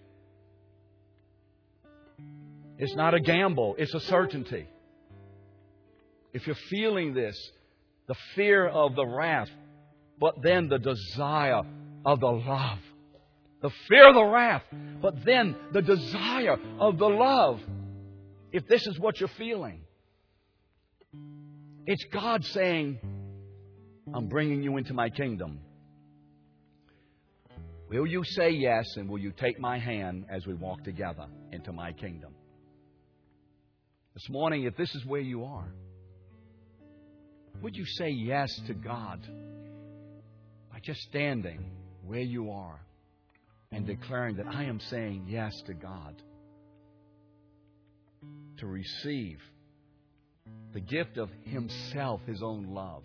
It's 2.77 2.95
not 2.95 3.13
a 3.13 3.19
gamble, 3.19 3.75
it's 3.77 3.93
a 3.93 3.99
certainty. 3.99 4.67
If 6.33 6.47
you're 6.47 6.55
feeling 6.69 7.13
this, 7.13 7.35
the 8.07 8.15
fear 8.35 8.67
of 8.67 8.95
the 8.95 9.05
wrath, 9.05 9.49
but 10.19 10.35
then 10.41 10.69
the 10.69 10.79
desire 10.79 11.63
of 12.05 12.19
the 12.19 12.31
love 12.31 12.79
the 13.61 13.69
fear 13.87 14.09
of 14.09 14.15
the 14.15 14.25
wrath, 14.25 14.63
but 15.01 15.23
then 15.23 15.55
the 15.71 15.81
desire 15.81 16.57
of 16.79 16.97
the 16.97 17.07
love. 17.07 17.61
If 18.51 18.67
this 18.67 18.85
is 18.87 18.99
what 18.99 19.19
you're 19.19 19.29
feeling, 19.29 19.81
it's 21.85 22.03
God 22.11 22.43
saying, 22.43 22.99
I'm 24.13 24.27
bringing 24.27 24.63
you 24.63 24.77
into 24.77 24.93
my 24.93 25.09
kingdom. 25.09 25.59
Will 27.89 28.07
you 28.07 28.23
say 28.23 28.49
yes 28.51 28.85
and 28.97 29.07
will 29.07 29.19
you 29.19 29.31
take 29.31 29.59
my 29.59 29.77
hand 29.77 30.25
as 30.29 30.47
we 30.47 30.53
walk 30.53 30.83
together 30.83 31.27
into 31.51 31.71
my 31.71 31.91
kingdom? 31.91 32.33
This 34.13 34.27
morning, 34.29 34.63
if 34.63 34.75
this 34.75 34.93
is 34.95 35.05
where 35.05 35.21
you 35.21 35.45
are, 35.45 35.71
would 37.61 37.75
you 37.75 37.85
say 37.85 38.09
yes 38.09 38.49
to 38.67 38.73
God 38.73 39.19
by 40.71 40.79
just 40.81 41.01
standing 41.01 41.71
where 42.05 42.19
you 42.19 42.51
are? 42.51 42.79
and 43.71 43.87
declaring 43.87 44.35
that 44.35 44.47
I 44.47 44.65
am 44.65 44.79
saying 44.79 45.25
yes 45.27 45.53
to 45.67 45.73
God. 45.73 46.21
To 48.57 48.67
receive 48.67 49.39
the 50.73 50.79
gift 50.79 51.17
of 51.17 51.29
Himself, 51.45 52.21
His 52.27 52.43
own 52.43 52.73
love, 52.73 53.03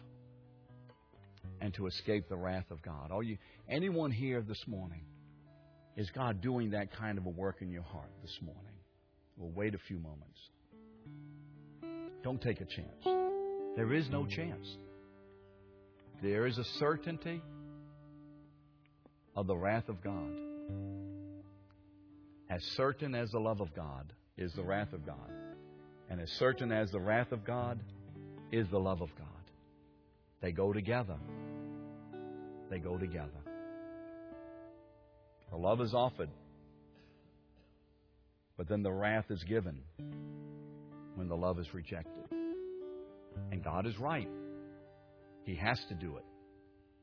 and 1.61 1.73
to 1.75 1.87
escape 1.87 2.29
the 2.29 2.37
wrath 2.37 2.71
of 2.71 2.83
God. 2.83 3.11
Are 3.11 3.23
you 3.23 3.39
anyone 3.69 4.11
here 4.11 4.43
this 4.43 4.63
morning? 4.67 5.03
Is 5.97 6.11
God 6.11 6.43
doing 6.43 6.71
that 6.73 6.93
kind 6.93 7.17
of 7.17 7.25
a 7.25 7.31
work 7.31 7.63
in 7.63 7.71
your 7.71 7.85
heart 7.85 8.11
this 8.23 8.37
morning? 8.43 8.75
We'll 9.39 9.53
wait 9.53 9.75
a 9.75 9.79
few 9.79 9.99
moments. 9.99 10.39
Don't 12.23 12.43
take 12.43 12.61
a 12.61 12.67
chance. 12.67 13.36
There 13.77 13.93
is 13.93 14.09
no 14.09 14.25
chance. 14.25 14.67
There 16.23 16.47
is 16.47 16.57
a 16.57 16.65
certainty 16.79 17.43
of 19.37 19.47
the 19.47 19.57
wrath 19.57 19.91
of 19.91 20.03
God. 20.03 20.33
As 22.49 22.63
certain 22.75 23.15
as 23.15 23.31
the 23.31 23.39
love 23.39 23.61
of 23.61 23.75
God 23.75 24.13
is 24.39 24.53
the 24.55 24.63
wrath 24.63 24.95
of 24.95 25.05
God, 25.05 25.31
and 26.09 26.21
as 26.21 26.31
certain 26.39 26.73
as 26.73 26.91
the 26.91 27.01
wrath 27.01 27.33
of 27.33 27.45
God 27.45 27.79
is 28.51 28.67
the 28.71 28.79
love 28.79 29.03
of 29.03 29.11
God. 29.19 29.27
They 30.41 30.53
go 30.53 30.73
together. 30.73 31.17
They 32.71 32.79
go 32.79 32.97
together. 32.97 33.29
The 35.51 35.57
love 35.57 35.81
is 35.81 35.93
offered, 35.93 36.31
but 38.57 38.69
then 38.69 38.83
the 38.83 38.93
wrath 38.93 39.31
is 39.31 39.43
given 39.45 39.81
when 41.15 41.29
the 41.29 41.37
love 41.37 41.59
is 41.59 41.73
rejected. 41.75 42.26
And 43.51 43.63
God 43.63 43.87
is 43.87 43.99
right. 43.99 44.29
He 45.45 45.55
has 45.55 45.81
to 45.89 45.95
do 45.95 46.17
it 46.17 46.25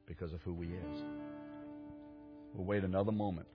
because 0.06 0.34
of 0.34 0.42
who 0.42 0.62
He 0.62 0.70
is. 0.70 1.00
We'll 2.54 2.66
wait 2.66 2.84
another 2.84 3.12
moment. 3.12 3.48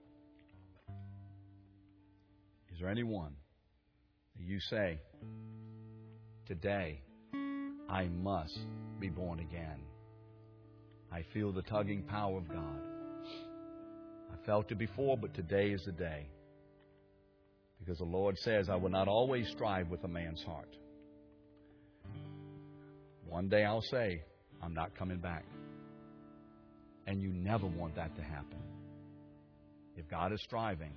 Is 2.73 2.79
there 2.79 2.89
anyone 2.89 3.33
that 4.37 4.45
you 4.45 4.59
say, 4.69 4.99
Today, 6.47 7.01
I 7.87 8.05
must 8.05 8.57
be 8.99 9.09
born 9.09 9.39
again? 9.39 9.81
I 11.11 11.23
feel 11.33 11.51
the 11.51 11.61
tugging 11.61 12.03
power 12.03 12.37
of 12.37 12.47
God. 12.47 12.79
I 14.33 14.45
felt 14.45 14.71
it 14.71 14.79
before, 14.79 15.17
but 15.17 15.33
today 15.33 15.69
is 15.69 15.83
the 15.85 15.91
day. 15.91 16.27
Because 17.79 17.99
the 17.99 18.05
Lord 18.05 18.37
says, 18.39 18.69
I 18.69 18.75
will 18.75 18.89
not 18.89 19.07
always 19.07 19.47
strive 19.49 19.89
with 19.89 20.03
a 20.03 20.07
man's 20.07 20.43
heart. 20.43 20.75
One 23.29 23.47
day 23.47 23.63
I'll 23.63 23.81
say, 23.81 24.23
I'm 24.61 24.73
not 24.73 24.97
coming 24.97 25.19
back. 25.19 25.45
And 27.05 27.21
you 27.21 27.29
never 27.29 27.67
want 27.67 27.95
that 27.95 28.15
to 28.15 28.21
happen. 28.21 28.59
If 29.95 30.09
God 30.09 30.33
is 30.33 30.41
striving, 30.43 30.93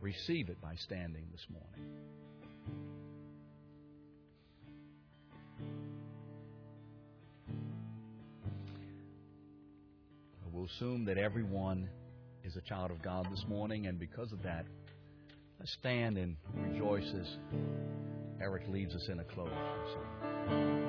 receive 0.00 0.48
it 0.48 0.60
by 0.60 0.74
standing 0.76 1.24
this 1.32 1.46
morning. 1.50 1.96
We'll 10.52 10.66
assume 10.66 11.04
that 11.04 11.18
everyone 11.18 11.88
is 12.42 12.56
a 12.56 12.62
child 12.62 12.90
of 12.90 13.02
God 13.02 13.26
this 13.30 13.44
morning, 13.46 13.88
and 13.88 13.98
because 13.98 14.32
of 14.32 14.42
that, 14.42 14.64
let's 15.58 15.72
stand 15.74 16.16
and 16.16 16.36
rejoice 16.54 17.12
as 17.20 17.36
Eric 18.40 18.62
leads 18.68 18.94
us 18.94 19.06
in 19.10 19.20
a 19.20 19.24
close. 19.24 20.85